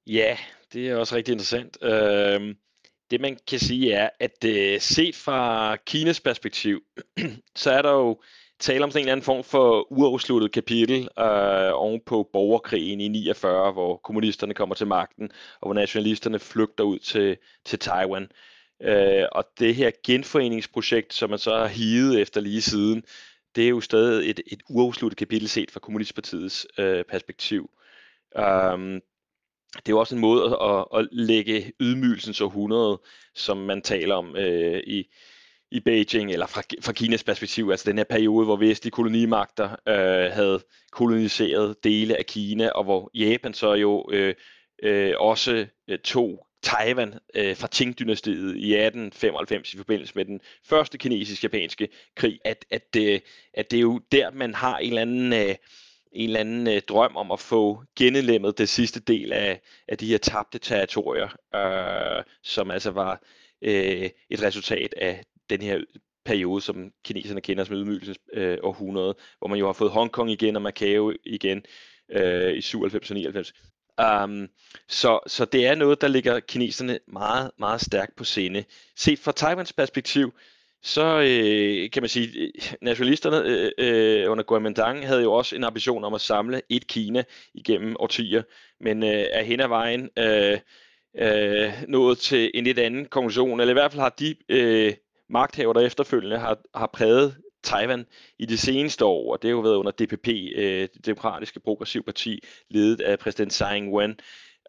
Ja, 0.07 0.37
det 0.73 0.89
er 0.89 0.95
også 0.95 1.15
rigtig 1.15 1.31
interessant. 1.31 1.77
Øh, 1.81 2.55
det 3.11 3.21
man 3.21 3.37
kan 3.47 3.59
sige 3.59 3.93
er, 3.93 4.09
at 4.19 4.45
øh, 4.45 4.81
set 4.81 5.15
fra 5.15 5.75
Kinas 5.75 6.19
perspektiv, 6.21 6.81
så 7.55 7.71
er 7.71 7.81
der 7.81 7.91
jo 7.91 8.21
tale 8.59 8.83
om 8.83 8.91
sådan 8.91 9.01
en 9.01 9.03
eller 9.03 9.11
anden 9.11 9.23
form 9.23 9.43
for 9.43 9.91
uafsluttet 9.91 10.51
kapitel 10.51 11.01
øh, 11.19 11.71
oven 11.73 12.01
på 12.05 12.29
borgerkrigen 12.33 13.01
i 13.01 13.07
49, 13.07 13.71
hvor 13.71 13.97
kommunisterne 13.97 14.53
kommer 14.53 14.75
til 14.75 14.87
magten, 14.87 15.31
og 15.61 15.67
hvor 15.67 15.73
nationalisterne 15.73 16.39
flygter 16.39 16.83
ud 16.83 16.99
til, 16.99 17.37
til 17.65 17.79
Taiwan. 17.79 18.27
Øh, 18.81 19.25
og 19.31 19.45
det 19.59 19.75
her 19.75 19.91
genforeningsprojekt, 20.05 21.13
som 21.13 21.29
man 21.29 21.39
så 21.39 21.57
har 21.57 21.67
hivet 21.67 22.21
efter 22.21 22.41
lige 22.41 22.61
siden, 22.61 23.03
det 23.55 23.65
er 23.65 23.69
jo 23.69 23.81
stadig 23.81 24.29
et, 24.29 24.41
et 24.47 24.63
uafsluttet 24.69 25.17
kapitel 25.17 25.49
set 25.49 25.71
fra 25.71 25.79
Kommunistpartiets 25.79 26.67
øh, 26.77 27.03
perspektiv. 27.03 27.69
Um, 28.35 29.01
det 29.75 29.89
er 29.89 29.93
jo 29.93 29.99
også 29.99 30.15
en 30.15 30.21
måde 30.21 30.45
at, 30.45 30.69
at 30.69 30.99
at 30.99 31.07
lægge 31.11 31.71
ydmygelsens 31.79 32.41
århundrede, 32.41 33.01
som 33.35 33.57
man 33.57 33.81
taler 33.81 34.15
om 34.15 34.35
øh, 34.35 34.81
i, 34.87 35.03
i 35.71 35.79
Beijing, 35.79 36.31
eller 36.31 36.45
fra, 36.45 36.61
fra 36.81 36.93
Kinas 36.93 37.23
perspektiv, 37.23 37.69
altså 37.69 37.89
den 37.89 37.97
her 37.97 38.05
periode, 38.05 38.45
hvor 38.45 38.55
vestlige 38.55 38.91
kolonimagter 38.91 39.69
øh, 39.87 40.31
havde 40.31 40.59
koloniseret 40.91 41.83
dele 41.83 42.17
af 42.17 42.25
Kina, 42.25 42.69
og 42.69 42.83
hvor 42.83 43.11
Japan 43.13 43.53
så 43.53 43.73
jo 43.73 44.09
øh, 44.11 44.35
øh, 44.83 45.13
også 45.19 45.67
øh, 45.89 45.99
tog 45.99 46.47
Taiwan 46.63 47.13
øh, 47.35 47.55
fra 47.57 47.67
Qing-dynastiet 47.75 48.55
i 48.55 48.73
1895 48.73 49.73
i 49.73 49.77
forbindelse 49.77 50.13
med 50.15 50.25
den 50.25 50.41
første 50.65 50.97
kinesisk-japanske 50.97 51.87
krig, 52.15 52.39
at, 52.45 52.65
at, 52.71 52.95
øh, 52.97 53.19
at 53.53 53.71
det 53.71 53.77
er 53.77 53.81
jo 53.81 54.01
der, 54.11 54.31
man 54.31 54.53
har 54.53 54.77
en 54.77 54.89
eller 54.89 55.01
anden, 55.01 55.33
øh, 55.33 55.55
en 56.13 56.29
eller 56.29 56.39
anden 56.39 56.67
øh, 56.67 56.81
drøm 56.81 57.15
om 57.15 57.31
at 57.31 57.39
få 57.39 57.83
genindlemmet 57.95 58.57
det 58.57 58.69
sidste 58.69 58.99
del 58.99 59.33
af, 59.33 59.61
af 59.87 59.97
de 59.97 60.07
her 60.07 60.17
tabte 60.17 60.59
territorier, 60.59 61.29
øh, 61.55 62.23
som 62.43 62.71
altså 62.71 62.91
var 62.91 63.21
øh, 63.61 64.09
et 64.29 64.41
resultat 64.41 64.93
af 64.97 65.23
den 65.49 65.61
her 65.61 65.79
periode, 66.25 66.61
som 66.61 66.91
kineserne 67.05 67.41
kender 67.41 67.63
som 67.63 67.75
ydmygelsens 67.75 68.17
øh, 68.33 68.57
århundrede, 68.63 69.15
hvor 69.39 69.47
man 69.47 69.59
jo 69.59 69.65
har 69.65 69.73
fået 69.73 69.91
Hongkong 69.91 70.31
igen 70.31 70.55
og 70.55 70.61
Macau 70.61 71.13
igen 71.25 71.65
øh, 72.11 72.57
i 72.57 72.61
97 72.61 73.09
og 73.11 73.15
99. 73.15 73.53
Um, 73.97 74.05
øhm, 74.05 74.49
så, 74.87 75.19
så 75.27 75.45
det 75.45 75.67
er 75.67 75.75
noget, 75.75 76.01
der 76.01 76.07
ligger 76.07 76.39
kineserne 76.39 76.99
meget, 77.07 77.51
meget 77.59 77.81
stærkt 77.81 78.15
på 78.15 78.23
sinde. 78.23 78.63
Set 78.95 79.19
fra 79.19 79.31
Taiwans 79.31 79.73
perspektiv, 79.73 80.33
så 80.83 81.21
øh, 81.21 81.91
kan 81.91 82.03
man 82.03 82.09
sige, 82.09 82.39
øh, 82.39 82.49
nationalisterne 82.81 83.37
øh, 83.45 83.71
øh, 83.77 84.31
under 84.31 84.43
Kuomintang 84.43 85.07
havde 85.07 85.21
jo 85.21 85.33
også 85.33 85.55
en 85.55 85.63
ambition 85.63 86.03
om 86.03 86.13
at 86.13 86.21
samle 86.21 86.61
et 86.69 86.87
Kina 86.87 87.23
igennem 87.53 87.95
årtier, 87.99 88.43
men 88.79 89.03
øh, 89.03 89.25
er 89.31 89.43
hen 89.43 89.59
ad 89.59 89.67
vejen 89.67 90.09
øh, 90.19 90.59
øh, 91.17 91.73
nået 91.87 92.17
til 92.17 92.51
en 92.53 92.63
lidt 92.63 92.79
anden 92.79 93.05
konklusion, 93.05 93.59
eller 93.59 93.71
i 93.71 93.73
hvert 93.73 93.91
fald 93.91 94.01
har 94.01 94.15
de 94.19 94.35
øh, 94.49 94.93
magthaver, 95.29 95.73
der 95.73 95.81
efterfølgende 95.81 96.37
har, 96.37 96.57
har 96.75 96.89
præget 96.93 97.35
Taiwan 97.63 98.05
i 98.39 98.45
de 98.45 98.57
seneste 98.57 99.05
år, 99.05 99.33
og 99.33 99.41
det 99.41 99.47
har 99.47 99.55
jo 99.55 99.61
været 99.61 99.75
under 99.75 99.91
DPP, 99.91 100.27
øh, 100.55 100.87
det 100.93 101.05
demokratiske 101.05 101.59
progressive 101.59 102.03
parti, 102.03 102.43
ledet 102.69 103.01
af 103.01 103.19
præsident 103.19 103.51
Tsai 103.51 103.77
Ing-wen, 103.77 104.15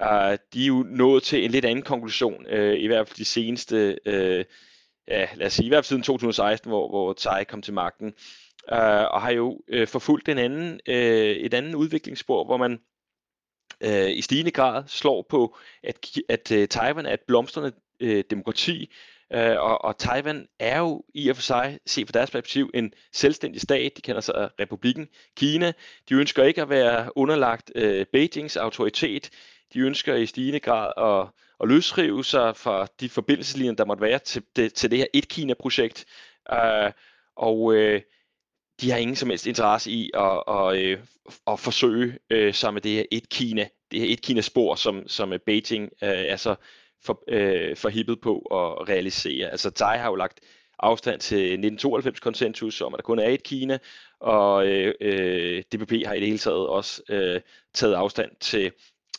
øh, 0.03 0.39
de 0.55 0.63
er 0.63 0.67
jo 0.67 0.87
nået 0.89 1.23
til 1.23 1.45
en 1.45 1.51
lidt 1.51 1.65
anden 1.65 1.85
konklusion, 1.85 2.47
øh, 2.47 2.81
i 2.81 2.87
hvert 2.87 3.09
fald 3.09 3.17
de 3.17 3.25
seneste, 3.25 3.99
øh, 4.07 4.45
ja, 5.09 5.29
lad 5.35 5.47
os 5.47 5.53
sige, 5.53 5.67
i 5.67 5.69
hvert 5.69 5.85
fald 5.85 5.89
siden 5.89 6.03
2016, 6.03 6.71
hvor, 6.71 6.89
hvor 6.89 7.13
Tsai 7.13 7.45
kom 7.45 7.63
til 7.63 7.75
magten, 7.75 8.07
øh, 8.73 9.05
og 9.11 9.23
har 9.23 9.31
jo 9.31 9.61
øh, 9.69 9.89
forfulgt 9.89 10.29
en 10.29 10.39
anden, 10.39 10.81
øh, 10.87 11.37
et 11.37 11.55
andet 11.55 11.75
udviklingsspor, 11.75 12.45
hvor 12.45 12.57
man 12.57 12.81
øh, 13.81 14.11
i 14.11 14.23
stigende 14.23 14.51
grad 14.51 14.85
slår 14.87 15.27
på, 15.31 15.57
at, 15.83 16.09
at 16.29 16.53
øh, 16.53 16.69
Taiwan 16.69 17.07
er 17.07 17.15
et 17.15 17.21
blomstrende 17.27 17.73
øh, 18.01 18.25
demokrati, 18.31 18.91
Øh, 19.33 19.57
og, 19.59 19.85
og 19.85 19.99
Taiwan 19.99 20.47
er 20.59 20.79
jo 20.79 21.05
i 21.15 21.29
og 21.29 21.37
for 21.37 21.43
sig, 21.43 21.79
set 21.87 22.07
fra 22.07 22.13
deres 22.19 22.31
perspektiv, 22.31 22.71
en 22.75 22.93
selvstændig 23.13 23.61
stat. 23.61 23.93
De 23.97 24.03
kender 24.03 24.21
sig 24.21 24.51
republikken 24.61 25.09
Kina. 25.37 25.73
De 26.09 26.15
ønsker 26.15 26.45
ikke 26.45 26.63
at 26.63 26.69
være 26.69 27.11
underlagt 27.17 27.73
øh, 27.75 28.07
Beijings 28.13 28.57
autoritet. 28.57 29.31
De 29.75 29.79
ønsker 29.79 30.15
i 30.15 30.27
stigende 30.27 30.61
grad 30.61 30.93
at, 30.99 31.44
at 31.65 31.71
løsrive 31.71 32.25
sig 32.25 32.57
fra 32.57 32.87
de 33.01 33.09
forbindelseslinjer, 33.09 33.75
der 33.75 33.85
måtte 33.85 34.03
være 34.03 34.19
til 34.19 34.43
det, 34.57 34.75
til 34.75 34.91
det 34.91 34.99
her 34.99 35.07
et-Kina-projekt. 35.13 36.05
Øh, 36.53 36.93
og 37.37 37.75
øh, 37.75 38.01
de 38.81 38.91
har 38.91 38.99
ingen 38.99 39.17
som 39.17 39.31
helst 39.31 39.47
interesse 39.47 39.91
i 39.91 40.11
at, 40.15 40.43
at, 40.49 40.77
at, 40.77 40.99
at 41.47 41.61
forsøge 41.61 42.19
øh, 42.31 42.55
sig 42.55 42.75
med 42.75 42.81
det 42.81 42.93
her 42.93 43.05
et-Kina, 43.11 43.69
det 43.91 44.01
her 44.01 44.13
et-Kina-spor, 44.13 44.75
som, 44.75 45.09
som 45.09 45.33
øh, 45.33 45.39
Beijing 45.47 45.91
øh, 46.03 46.09
er 46.09 46.37
så 46.37 46.55
for, 47.05 47.23
øh, 47.29 47.77
forhippet 47.77 48.21
på 48.21 48.39
at 48.39 48.89
realisere. 48.89 49.51
Altså 49.51 49.71
Tai 49.71 49.99
har 49.99 50.09
jo 50.09 50.15
lagt 50.15 50.41
afstand 50.79 51.21
til 51.21 51.57
1992-konsensus 51.57 52.81
om, 52.81 52.95
at 52.95 52.99
der 52.99 53.03
kun 53.03 53.19
er 53.19 53.29
et 53.29 53.43
Kina, 53.43 53.79
og 54.21 54.67
øh, 54.67 54.95
øh 55.01 55.63
DPP 55.73 56.07
har 56.07 56.15
i 56.15 56.21
det 56.21 56.27
hele 56.27 56.39
taget 56.39 56.69
også 56.69 57.03
øh, 57.09 57.41
taget 57.75 57.95
afstand 57.95 58.31
til 58.41 58.73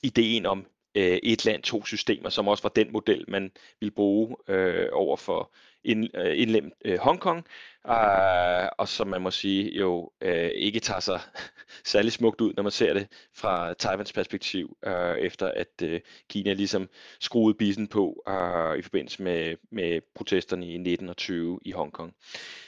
ideen 0.03 0.45
om 0.45 0.65
øh, 0.95 1.19
et 1.23 1.45
land, 1.45 1.63
to 1.63 1.86
systemer, 1.86 2.29
som 2.29 2.47
også 2.47 2.63
var 2.63 2.69
den 2.69 2.91
model, 2.91 3.25
man 3.27 3.51
ville 3.79 3.91
bruge 3.91 4.36
øh, 4.47 4.88
over 4.91 5.17
for 5.17 5.51
ind, 5.86 6.17
øh, 6.17 6.41
indlemt 6.41 6.73
øh, 6.86 6.99
Hongkong, 6.99 7.45
øh, 7.88 8.67
og 8.77 8.88
som 8.88 9.08
man 9.08 9.21
må 9.21 9.31
sige 9.31 9.77
jo 9.77 10.12
øh, 10.21 10.49
ikke 10.55 10.79
tager 10.79 10.99
sig 10.99 11.19
særlig 11.86 12.12
smukt 12.12 12.41
ud, 12.41 12.53
når 12.55 12.63
man 12.63 12.71
ser 12.71 12.93
det 12.93 13.08
fra 13.34 13.73
Taiwans 13.73 14.13
perspektiv, 14.13 14.77
øh, 14.86 15.17
efter 15.17 15.51
at 15.51 15.81
øh, 15.84 16.01
Kina 16.29 16.53
ligesom 16.53 16.89
skruede 17.19 17.58
bisen 17.58 17.88
på 17.88 18.23
øh, 18.29 18.77
i 18.77 18.81
forbindelse 18.81 19.23
med, 19.23 19.55
med 19.71 20.01
protesterne 20.15 20.65
i 20.65 20.73
1920 20.73 21.60
i 21.65 21.71
Hongkong. 21.71 22.13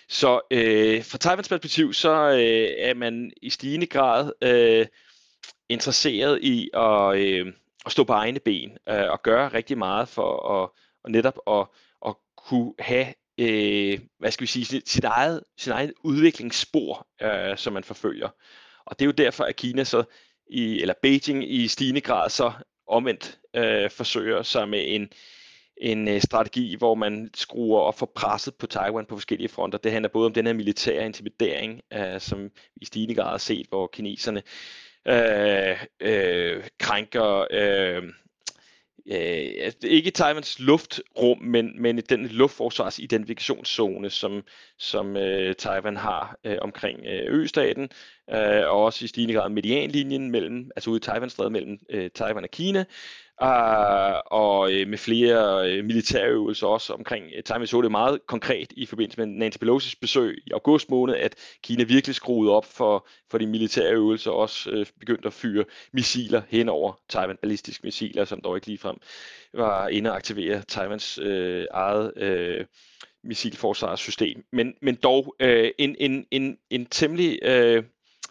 Så 0.10 0.42
øh, 0.52 1.04
fra 1.04 1.18
Taiwans 1.18 1.50
perspektiv, 1.50 1.94
så 1.94 2.30
øh, 2.30 2.88
er 2.88 2.94
man 2.94 3.32
i 3.42 3.50
stigende 3.50 3.88
grad 3.88 4.32
øh, 4.42 4.86
interesseret 5.70 6.44
i 6.44 6.70
at, 6.74 7.18
øh, 7.18 7.54
at 7.88 7.92
stå 7.92 8.04
på 8.04 8.14
egne 8.14 8.40
ben 8.40 8.78
øh, 8.90 9.10
og 9.12 9.22
gøre 9.24 9.48
rigtig 9.48 9.78
meget 9.78 10.08
for 10.08 10.50
at, 10.50 10.70
og 11.04 11.12
netop 11.12 11.40
at 11.48 11.68
at 12.06 12.16
kunne 12.38 12.74
have 12.80 13.14
øh, 13.38 14.00
hvad 14.20 14.32
skal 14.32 14.42
vi 14.42 14.48
sige, 14.48 14.66
sit, 14.66 14.90
sit, 14.90 15.04
eget, 15.04 15.44
sin 15.58 15.72
egen 15.72 15.94
udviklingsspor, 16.04 17.08
øh, 17.22 17.58
som 17.58 17.74
man 17.74 17.84
forfølger. 17.84 18.30
Og 18.86 19.00
det 19.00 19.06
er 19.06 19.08
jo 19.08 19.12
derfor, 19.12 19.44
at 19.44 19.56
Kina 19.56 19.84
så, 19.84 20.04
i, 20.50 20.82
eller 20.82 20.94
Beijing 21.02 21.52
i 21.52 21.68
stigende 21.68 22.02
grad 22.02 22.30
så 22.30 22.52
omvendt 22.88 23.40
øh, 23.56 23.90
forsøger 23.90 24.44
sig 24.44 24.70
med 24.70 24.84
en, 24.88 25.10
en 25.82 26.08
øh, 26.08 26.22
strategi, 26.22 26.76
hvor 26.76 26.96
man 26.96 27.30
skruer 27.34 27.80
op 27.80 27.98
for 27.98 28.12
presset 28.16 28.56
på 28.56 28.68
Taiwan 28.68 29.06
på 29.06 29.16
forskellige 29.16 29.50
fronter. 29.50 29.78
Det 29.78 29.92
handler 29.92 30.10
både 30.10 30.26
om 30.26 30.34
den 30.34 30.46
her 30.46 30.54
militære 30.54 31.06
intimidering, 31.06 31.82
øh, 31.94 32.20
som 32.20 32.44
vi 32.44 32.50
i 32.82 32.86
stigende 32.86 33.16
grad 33.16 33.30
har 33.30 33.38
set, 33.38 33.68
hvor 33.70 33.88
kineserne 33.88 34.40
øh, 34.40 34.87
Øh, 35.10 35.86
øh, 36.00 36.64
krænker 36.80 37.48
øh, 37.52 38.04
øh, 39.12 39.52
altså, 39.62 39.80
ikke 39.84 40.12
Taiwans 40.12 40.60
luftrum, 40.60 41.38
men, 41.42 41.82
men 41.82 41.98
den 41.98 42.28
luftforsvars 42.28 43.00
identifikationszone, 43.00 44.10
som, 44.10 44.44
som 44.78 45.18
øh, 45.18 45.56
Taiwan 45.56 45.98
har 45.98 46.38
øh, 46.44 46.58
omkring 46.62 47.00
øh, 47.06 47.40
østaten, 47.40 47.90
øh, 48.30 48.64
og 48.68 48.84
også 48.84 49.06
i 49.06 49.08
stigende 49.08 49.34
grad 49.34 49.50
medianlinjen 49.50 50.32
mellem, 50.32 50.72
altså 50.76 50.90
ude 50.90 50.98
i 50.98 51.02
Taiwanstrædet 51.02 51.52
mellem 51.52 51.78
øh, 51.90 52.10
Taiwan 52.16 52.44
og 52.44 52.52
Kina, 52.52 52.86
Uh, 53.42 54.20
og 54.26 54.74
øh, 54.74 54.88
med 54.88 54.98
flere 54.98 55.70
øh, 55.70 55.86
militærøvelser 55.86 56.68
også 56.68 56.94
omkring 56.94 57.26
øh, 57.36 57.44
Taiwan. 57.44 57.62
Vi 57.62 57.68
så 57.68 57.82
det 57.82 57.92
meget 57.92 58.20
konkret 58.28 58.74
i 58.78 58.86
forbindelse 58.86 59.20
med 59.20 59.28
Nancy 59.28 59.58
Pelosi's 59.58 59.98
besøg 60.02 60.38
i 60.48 60.52
august 60.52 60.90
måned, 60.90 61.16
at 61.16 61.36
Kina 61.64 61.84
virkelig 61.84 62.16
skruede 62.16 62.52
op 62.52 62.66
for, 62.66 63.08
for 63.32 63.38
de 63.38 63.48
militære 63.48 63.94
øvelser, 63.94 64.32
og 64.32 64.38
også 64.38 64.70
øh, 64.70 64.86
begyndte 65.00 65.28
at 65.28 65.34
fyre 65.34 65.64
missiler 65.94 66.42
hen 66.50 66.70
over 66.70 67.00
Taiwan, 67.10 67.38
ballistiske 67.42 67.82
missiler, 67.84 68.26
som 68.26 68.42
dog 68.42 68.58
ikke 68.58 68.68
ligefrem 68.68 68.98
var 69.54 69.88
inde 69.88 70.10
at 70.10 70.16
aktivere 70.16 70.62
Taiwans 70.62 71.18
øh, 71.18 71.66
eget 71.72 72.18
øh, 72.18 72.66
missilforsvarssystem. 73.24 74.44
Men, 74.52 74.74
men 74.82 74.96
dog 74.96 75.36
øh, 75.40 75.72
en, 75.78 75.96
en, 76.00 76.26
en, 76.32 76.58
en 76.70 76.86
temmelig... 76.86 77.40
Øh, 77.42 77.84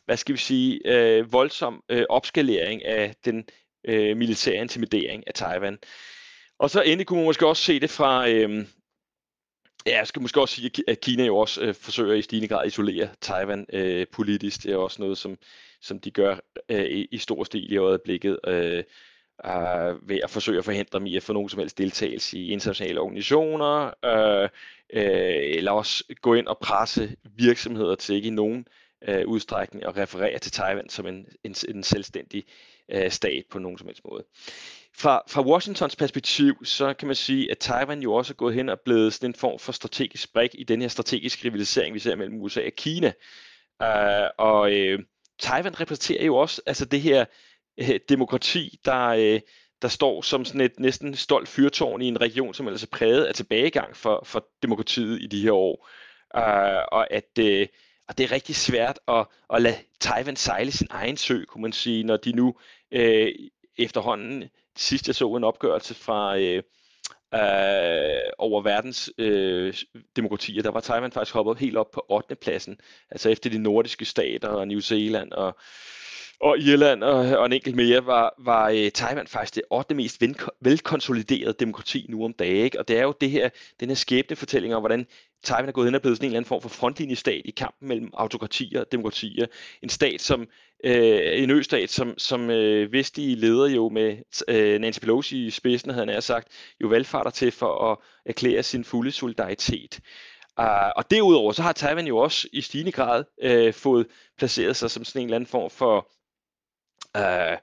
hvad 0.04 0.16
skal 0.16 0.32
vi 0.32 0.38
sige, 0.38 0.80
øh, 0.84 1.32
voldsom 1.32 1.82
øh, 1.88 2.04
opskalering 2.08 2.84
af 2.84 3.14
den 3.24 3.44
øh, 3.86 4.16
militær 4.16 4.60
intimidering 4.60 5.24
af 5.26 5.34
Taiwan. 5.34 5.78
Og 6.58 6.70
så 6.70 6.82
endelig 6.82 7.06
kunne 7.06 7.18
man 7.18 7.26
måske 7.26 7.46
også 7.46 7.62
se 7.62 7.80
det 7.80 7.90
fra, 7.90 8.28
øh, 8.28 8.66
ja, 9.86 9.98
jeg 9.98 10.06
skal 10.06 10.22
måske 10.22 10.40
også 10.40 10.54
sige, 10.54 10.70
at 10.88 11.00
Kina 11.00 11.24
jo 11.24 11.36
også 11.36 11.62
øh, 11.62 11.74
forsøger 11.74 12.14
i 12.14 12.22
stigende 12.22 12.48
grad 12.48 12.60
at 12.60 12.66
isolere 12.66 13.08
Taiwan 13.20 13.66
øh, 13.72 14.06
politisk. 14.12 14.62
Det 14.62 14.72
er 14.72 14.76
også 14.76 15.02
noget, 15.02 15.18
som, 15.18 15.38
som 15.80 16.00
de 16.00 16.10
gør 16.10 16.36
øh, 16.68 16.84
i, 16.84 17.08
i 17.10 17.18
stor 17.18 17.44
stil 17.44 17.72
i 17.72 17.76
øjeblikket. 17.76 18.38
Øh, 18.46 18.84
øh, 19.44 20.08
ved 20.08 20.20
at 20.24 20.30
forsøge 20.30 20.58
at 20.58 20.64
forhindre 20.64 20.98
dem 20.98 21.06
i 21.06 21.16
at 21.16 21.22
få 21.22 21.32
nogen 21.32 21.48
som 21.48 21.58
helst 21.58 21.78
deltagelse 21.78 22.38
i 22.38 22.50
internationale 22.50 23.00
organisationer, 23.00 23.90
øh, 24.04 24.48
øh, 24.92 25.56
eller 25.56 25.72
også 25.72 26.04
gå 26.20 26.34
ind 26.34 26.46
og 26.46 26.58
presse 26.58 27.16
virksomheder 27.24 27.94
til 27.94 28.14
ikke 28.14 28.28
i 28.28 28.30
nogen 28.30 28.66
øh, 29.08 29.26
udstrækning 29.26 29.84
at 29.84 29.96
referere 29.96 30.38
til 30.38 30.52
Taiwan 30.52 30.88
som 30.88 31.06
en, 31.06 31.26
en, 31.44 31.54
en 31.68 31.82
selvstændig 31.82 32.44
øh, 32.92 33.10
stat 33.10 33.44
på 33.50 33.58
nogen 33.58 33.78
som 33.78 33.86
helst 33.86 34.02
måde. 34.04 34.24
Fra, 34.98 35.22
fra 35.28 35.42
Washingtons 35.42 35.96
perspektiv, 35.96 36.64
så 36.64 36.94
kan 36.94 37.08
man 37.08 37.14
sige, 37.14 37.50
at 37.50 37.58
Taiwan 37.58 38.02
jo 38.02 38.14
også 38.14 38.32
er 38.32 38.36
gået 38.36 38.54
hen 38.54 38.68
og 38.68 38.80
blevet 38.80 39.14
sådan 39.14 39.30
en 39.30 39.34
form 39.34 39.58
for 39.58 39.72
strategisk 39.72 40.32
brik 40.32 40.50
i 40.54 40.64
den 40.64 40.80
her 40.80 40.88
strategiske 40.88 41.44
rivalisering, 41.44 41.94
vi 41.94 41.98
ser 41.98 42.16
mellem 42.16 42.40
USA 42.40 42.66
og 42.66 42.72
Kina. 42.76 43.12
Uh, 43.80 44.30
og 44.38 44.60
uh, 44.60 45.00
Taiwan 45.38 45.80
repræsenterer 45.80 46.24
jo 46.24 46.36
også 46.36 46.62
altså 46.66 46.84
det 46.84 47.00
her 47.00 47.24
uh, 47.82 47.96
demokrati, 48.08 48.80
der, 48.84 49.34
uh, 49.34 49.40
der 49.82 49.88
står 49.88 50.22
som 50.22 50.44
sådan 50.44 50.60
et 50.60 50.80
næsten 50.80 51.14
stolt 51.14 51.48
fyrtårn 51.48 52.02
i 52.02 52.08
en 52.08 52.20
region, 52.20 52.54
som 52.54 52.66
ellers 52.66 52.82
er 52.82 52.88
præget 52.92 53.24
af 53.24 53.34
tilbagegang 53.34 53.96
for, 53.96 54.22
for 54.24 54.48
demokratiet 54.62 55.22
i 55.22 55.26
de 55.26 55.42
her 55.42 55.52
år. 55.52 55.88
Uh, 56.36 56.84
og 56.92 57.12
at 57.12 57.38
uh, 57.40 57.66
og 58.08 58.18
det 58.18 58.24
er 58.24 58.32
rigtig 58.32 58.56
svært 58.56 58.98
at, 59.08 59.26
at 59.54 59.62
lade 59.62 59.76
Taiwan 60.00 60.36
sejle 60.36 60.72
sin 60.72 60.86
egen 60.90 61.16
sø, 61.16 61.44
kunne 61.44 61.62
man 61.62 61.72
sige, 61.72 62.04
når 62.04 62.16
de 62.16 62.32
nu 62.32 62.54
øh, 62.90 63.32
efterhånden, 63.78 64.44
sidst 64.76 65.06
jeg 65.06 65.14
så 65.14 65.34
en 65.34 65.44
opgørelse 65.44 65.94
fra, 65.94 66.38
øh, 66.38 66.62
øh, 67.34 68.30
over 68.38 68.62
verdens 68.62 69.10
øh, 69.18 69.74
demokratier, 70.16 70.62
der 70.62 70.70
var 70.70 70.80
Taiwan 70.80 71.12
faktisk 71.12 71.34
hoppet 71.34 71.58
helt 71.58 71.76
op 71.76 71.90
på 71.90 72.06
8. 72.08 72.34
pladsen, 72.34 72.80
altså 73.10 73.28
efter 73.28 73.50
de 73.50 73.58
nordiske 73.58 74.04
stater 74.04 74.48
og 74.48 74.68
New 74.68 74.80
Zealand 74.80 75.32
og 75.32 75.58
og 76.40 76.58
Irland 76.58 77.02
og, 77.02 77.16
og 77.16 77.46
en 77.46 77.52
enkelt 77.52 77.76
mere, 77.76 78.06
var, 78.06 78.34
var 78.38 78.70
uh, 78.70 78.88
Taiwan 78.94 79.26
faktisk 79.26 79.54
det 79.54 79.62
8. 79.70 79.94
mest 79.94 80.22
velkonsoliderede 80.60 81.52
demokrati 81.52 82.06
nu 82.08 82.24
om 82.24 82.32
dagen. 82.32 82.64
Ikke? 82.64 82.78
Og 82.78 82.88
det 82.88 82.98
er 82.98 83.02
jo 83.02 83.14
det 83.20 83.30
her, 83.30 83.48
den 83.80 83.88
her 83.88 83.94
skæbnefortælling 83.94 84.74
om, 84.74 84.82
hvordan 84.82 85.06
Taiwan 85.42 85.68
er 85.68 85.72
gået 85.72 85.86
hen 85.86 85.94
og 85.94 86.00
blevet 86.00 86.16
sådan 86.16 86.24
en 86.24 86.28
eller 86.28 86.38
anden 86.38 86.48
form 86.48 86.62
for 86.62 86.68
frontlinjestat 86.68 87.42
i 87.44 87.50
kampen 87.50 87.88
mellem 87.88 88.10
autokratier 88.14 88.80
og 88.80 88.92
demokratier. 88.92 89.46
En 89.82 89.88
stat 89.88 90.20
som 90.20 90.46
øh, 90.84 91.42
en 91.42 91.50
østat, 91.50 91.90
som, 91.90 92.18
som 92.18 92.50
øh, 92.50 92.92
vestlige 92.92 93.36
leder 93.36 93.66
jo 93.66 93.88
med 93.88 94.16
øh, 94.48 94.80
Nancy 94.80 95.00
Pelosi 95.00 95.46
i 95.46 95.50
spidsen, 95.50 95.90
havde 95.90 96.12
han 96.12 96.22
sagt, 96.22 96.48
jo 96.82 96.88
valgfarter 96.88 97.30
til 97.30 97.52
for 97.52 97.92
at 97.92 97.98
erklære 98.26 98.62
sin 98.62 98.84
fulde 98.84 99.12
solidaritet. 99.12 100.00
Uh, 100.60 100.88
og 100.96 101.10
derudover 101.10 101.52
så 101.52 101.62
har 101.62 101.72
Taiwan 101.72 102.06
jo 102.06 102.18
også 102.18 102.48
i 102.52 102.60
stigende 102.60 102.92
grad 102.92 103.24
øh, 103.42 103.74
fået 103.74 104.06
placeret 104.38 104.76
sig 104.76 104.90
som 104.90 105.04
sådan 105.04 105.22
en 105.22 105.26
eller 105.26 105.36
anden 105.36 105.48
form 105.48 105.70
for 105.70 106.08
øh, 107.16 107.58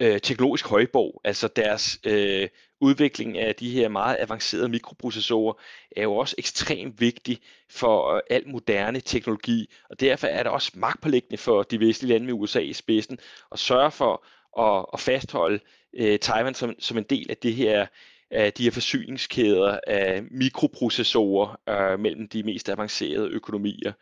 øh, 0.00 0.20
teknologisk 0.20 0.66
højborg. 0.66 1.20
Altså 1.24 1.48
deres 1.48 1.98
øh, 2.04 2.48
udvikling 2.80 3.38
af 3.38 3.54
de 3.54 3.70
her 3.70 3.88
meget 3.88 4.16
avancerede 4.20 4.68
mikroprocessorer 4.68 5.54
er 5.96 6.02
jo 6.02 6.16
også 6.16 6.34
ekstremt 6.38 7.00
vigtig 7.00 7.38
for 7.70 8.14
øh, 8.14 8.20
al 8.30 8.48
moderne 8.48 9.00
teknologi, 9.00 9.70
og 9.90 10.00
derfor 10.00 10.26
er 10.26 10.42
det 10.42 10.52
også 10.52 10.72
magtpålæggende 10.74 11.36
for 11.36 11.62
de 11.62 11.80
vestlige 11.80 12.12
lande 12.12 12.26
med 12.26 12.34
USA 12.34 12.58
i 12.58 12.72
spidsen 12.72 13.18
at 13.52 13.58
sørge 13.58 13.90
for 13.90 14.24
at, 14.58 14.86
at 14.92 15.00
fastholde 15.00 15.60
øh, 15.94 16.18
Taiwan 16.18 16.54
som, 16.54 16.74
som 16.78 16.98
en 16.98 17.04
del 17.04 17.30
af 17.30 17.36
det 17.36 17.54
her 17.54 17.86
af 18.30 18.52
de 18.52 18.64
her 18.64 18.70
forsyningskæder 18.70 19.80
af 19.86 20.22
mikroprocessorer 20.30 21.60
øh, 21.68 22.00
mellem 22.00 22.28
de 22.28 22.42
mest 22.42 22.68
avancerede 22.68 23.28
økonomier. 23.28 23.92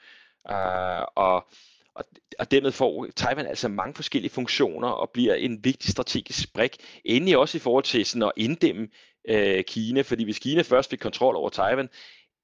Øh, 0.51 1.05
og 1.17 1.49
og, 1.97 2.05
og 2.39 2.51
dermed 2.51 2.73
får 2.73 3.07
Taiwan 3.17 3.47
altså 3.47 3.69
mange 3.69 3.95
forskellige 3.95 4.33
funktioner 4.33 4.89
og 4.89 5.11
bliver 5.11 5.35
en 5.35 5.65
vigtig 5.65 5.91
strategisk 5.91 6.53
brik. 6.53 6.77
Endelig 7.05 7.37
også 7.37 7.59
i 7.59 7.61
forhold 7.61 7.85
til 7.85 8.07
sådan 8.07 8.23
at 8.23 8.33
inddæmme 8.37 8.89
øh, 9.29 9.65
Kina, 9.65 10.01
fordi 10.01 10.25
hvis 10.25 10.39
Kina 10.39 10.63
først 10.63 10.91
fik 10.91 10.99
kontrol 10.99 11.37
over 11.37 11.51
Taiwan, 11.51 11.89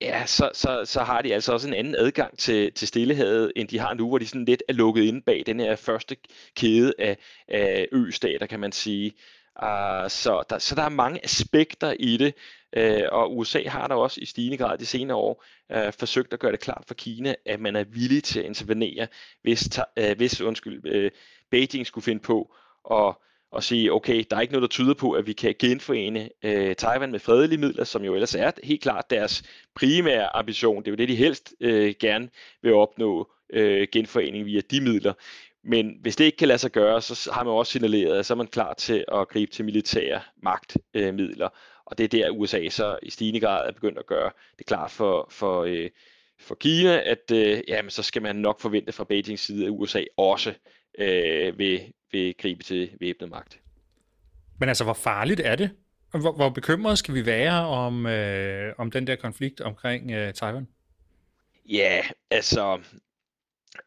ja, 0.01 0.27
så, 0.27 0.51
så, 0.55 0.83
så 0.85 1.01
har 1.01 1.23
de 1.23 1.35
altså 1.35 1.53
også 1.53 1.69
en 1.69 1.75
anden 1.75 1.95
adgang 1.95 2.39
til, 2.39 2.73
til 2.73 2.89
Stillehavet, 2.89 3.53
end 3.57 3.69
de 3.69 3.79
har 3.79 3.95
nu, 3.95 4.09
hvor 4.09 4.19
de 4.19 4.27
sådan 4.27 4.45
lidt 4.45 4.63
er 4.69 4.73
lukket 4.73 5.03
inde 5.03 5.23
bag 5.23 5.43
den 5.47 5.61
her 5.61 5.77
første 5.77 6.17
kæde 6.57 6.95
af, 6.99 7.17
af 7.49 7.89
ø-stater, 7.93 8.47
kan 8.47 8.61
man 8.61 8.73
sige. 8.73 9.13
Uh, 9.63 10.09
så, 10.09 10.43
der, 10.51 10.59
så 10.59 10.75
der 10.75 10.83
er 10.83 10.89
mange 10.89 11.25
aspekter 11.25 11.95
i 11.99 12.17
det, 12.17 12.35
Øh, 12.77 13.03
og 13.13 13.37
USA 13.39 13.69
har 13.69 13.89
da 13.89 13.95
også 13.95 14.21
i 14.21 14.27
stigende 14.27 14.57
grad 14.57 14.79
de 14.79 14.87
senere 14.87 15.17
år 15.17 15.45
øh, 15.73 15.93
forsøgt 15.99 16.33
at 16.33 16.41
gøre 16.41 16.53
det 16.53 16.61
klart 16.61 16.85
for 16.87 16.95
Kina, 16.95 17.35
at 17.47 17.61
man 17.61 17.77
er 17.77 17.85
villig 17.85 18.25
til 18.25 18.41
at 18.41 18.47
intervenere, 18.47 19.07
hvis, 19.43 19.81
øh, 19.99 20.17
hvis 20.17 20.41
undskyld, 20.41 20.87
øh, 20.87 21.11
Beijing 21.51 21.87
skulle 21.87 22.05
finde 22.05 22.23
på 22.23 22.55
at 22.91 23.15
og 23.53 23.63
sige, 23.63 23.93
okay, 23.93 24.25
der 24.31 24.37
er 24.37 24.41
ikke 24.41 24.53
noget, 24.53 24.63
der 24.63 24.69
tyder 24.69 24.95
på, 24.95 25.13
at 25.13 25.27
vi 25.27 25.33
kan 25.33 25.55
genforene 25.59 26.29
øh, 26.43 26.77
Taiwan 26.77 27.11
med 27.11 27.21
fredelige 27.21 27.59
midler, 27.61 27.85
som 27.85 28.05
jo 28.05 28.15
ellers 28.15 28.35
er 28.35 28.51
helt 28.65 28.83
klart 28.83 29.11
deres 29.11 29.43
primære 29.75 30.37
ambition. 30.37 30.83
Det 30.83 30.89
er 30.89 30.93
jo 30.93 30.97
det, 30.97 31.09
de 31.09 31.17
helst 31.17 31.55
øh, 31.61 31.95
gerne 32.01 32.29
vil 32.63 32.75
opnå, 32.75 33.31
øh, 33.53 33.89
genforening 33.93 34.47
via 34.47 34.61
de 34.71 34.81
midler. 34.81 35.13
Men 35.65 35.99
hvis 36.01 36.17
det 36.17 36.25
ikke 36.25 36.37
kan 36.37 36.49
lade 36.49 36.59
sig 36.59 36.71
gøre, 36.71 37.03
så 37.03 37.31
har 37.33 37.45
man 37.45 37.53
også 37.53 37.73
signaleret, 37.73 38.19
at 38.19 38.27
så 38.27 38.35
er 38.35 38.37
man 38.37 38.47
klar 38.47 38.75
til 38.75 39.05
at 39.13 39.29
gribe 39.29 39.53
til 39.53 39.65
militære 39.65 40.21
magtmidler 40.43 41.49
og 41.85 41.99
det 41.99 42.05
er 42.05 42.09
der, 42.09 42.31
USA 42.31 42.69
så 42.69 42.99
i 43.03 43.11
stigende 43.11 43.41
grad 43.41 43.69
er 43.69 43.73
begyndt 43.73 43.99
at 43.99 44.07
gøre 44.07 44.31
det 44.59 44.67
klart 44.67 44.91
for, 44.91 45.29
for, 45.31 45.65
øh, 45.65 45.91
for 46.39 46.55
Kina, 46.55 47.11
at 47.11 47.31
øh, 47.33 47.63
jamen, 47.69 47.91
så 47.91 48.03
skal 48.03 48.23
man 48.23 48.37
nok 48.37 48.61
forvente 48.61 48.93
fra 48.93 49.05
Beijings 49.05 49.43
side, 49.43 49.65
at 49.65 49.71
USA 49.71 50.05
også 50.17 50.55
øh, 50.99 51.59
vil, 51.59 51.93
vil 52.13 52.35
gribe 52.39 52.65
til 52.65 52.91
væbnet 53.01 53.31
magt. 53.31 53.61
Men 54.59 54.69
altså, 54.69 54.85
hvor 54.85 54.93
farligt 54.93 55.41
er 55.45 55.57
det? 55.57 55.71
Hvor, 56.11 56.33
hvor 56.33 56.49
bekymret 56.49 56.99
skal 56.99 57.15
vi 57.15 57.27
være 57.27 57.67
om, 57.67 58.07
øh, 58.07 58.75
om 58.79 58.91
den 58.91 59.07
der 59.07 59.17
konflikt 59.17 59.61
omkring 59.61 60.11
øh, 60.11 60.35
Taiwan? 60.35 60.69
Ja, 61.69 62.03
altså, 62.31 62.81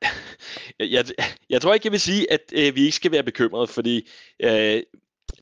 jeg, 0.79 1.05
jeg 1.49 1.61
tror 1.61 1.73
ikke, 1.73 1.85
jeg 1.85 1.91
vil 1.91 1.99
sige, 1.99 2.31
at 2.31 2.53
øh, 2.53 2.75
vi 2.75 2.81
ikke 2.81 2.95
skal 2.95 3.11
være 3.11 3.23
bekymrede, 3.23 3.67
fordi 3.67 4.09
øh, 4.39 4.81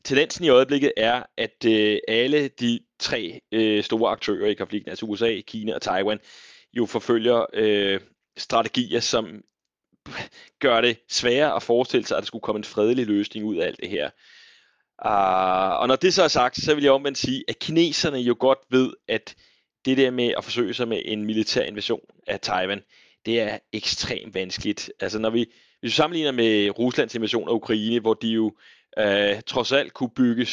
tendensen 0.04 0.44
i 0.44 0.48
øjeblikket 0.48 0.92
er, 0.96 1.22
at 1.36 1.64
øh, 1.66 1.98
alle 2.08 2.48
de 2.48 2.80
tre 2.98 3.40
øh, 3.52 3.84
store 3.84 4.10
aktører 4.10 4.48
i 4.48 4.54
konflikten, 4.54 4.90
altså 4.90 5.06
USA, 5.06 5.40
Kina 5.40 5.74
og 5.74 5.82
Taiwan, 5.82 6.18
jo 6.72 6.86
forfølger 6.86 7.46
øh, 7.52 8.00
strategier, 8.36 9.00
som 9.00 9.42
gør 10.60 10.80
det 10.80 10.98
sværere 11.08 11.56
at 11.56 11.62
forestille 11.62 12.06
sig, 12.06 12.16
at 12.16 12.22
der 12.22 12.26
skulle 12.26 12.42
komme 12.42 12.58
en 12.58 12.64
fredelig 12.64 13.06
løsning 13.06 13.46
ud 13.46 13.56
af 13.56 13.66
alt 13.66 13.80
det 13.80 13.88
her. 13.88 14.10
Uh, 15.04 15.80
og 15.80 15.88
når 15.88 15.96
det 15.96 16.14
så 16.14 16.22
er 16.22 16.28
sagt, 16.28 16.56
så 16.56 16.74
vil 16.74 16.84
jeg 16.84 16.92
omvendt 16.92 17.18
sige, 17.18 17.44
at 17.48 17.58
kineserne 17.58 18.18
jo 18.18 18.36
godt 18.38 18.58
ved, 18.70 18.92
at 19.08 19.34
det 19.84 19.98
der 19.98 20.10
med 20.10 20.34
at 20.36 20.44
forsøge 20.44 20.74
sig 20.74 20.88
med 20.88 21.02
en 21.04 21.24
militær 21.24 21.62
invasion 21.62 22.00
af 22.26 22.40
Taiwan, 22.40 22.82
det 23.26 23.40
er 23.40 23.58
ekstremt 23.72 24.34
vanskeligt. 24.34 24.92
Altså 25.00 25.18
når 25.18 25.30
vi, 25.30 25.46
hvis 25.80 25.88
vi 25.88 25.94
sammenligner 25.94 26.32
med 26.32 26.78
Ruslands 26.78 27.14
invasion 27.14 27.48
af 27.48 27.52
Ukraine, 27.52 28.00
hvor 28.00 28.14
de 28.14 28.28
jo 28.28 28.52
øh, 28.98 29.42
trods 29.46 29.72
alt 29.72 29.92
kunne 29.92 30.10
bygge 30.10 30.46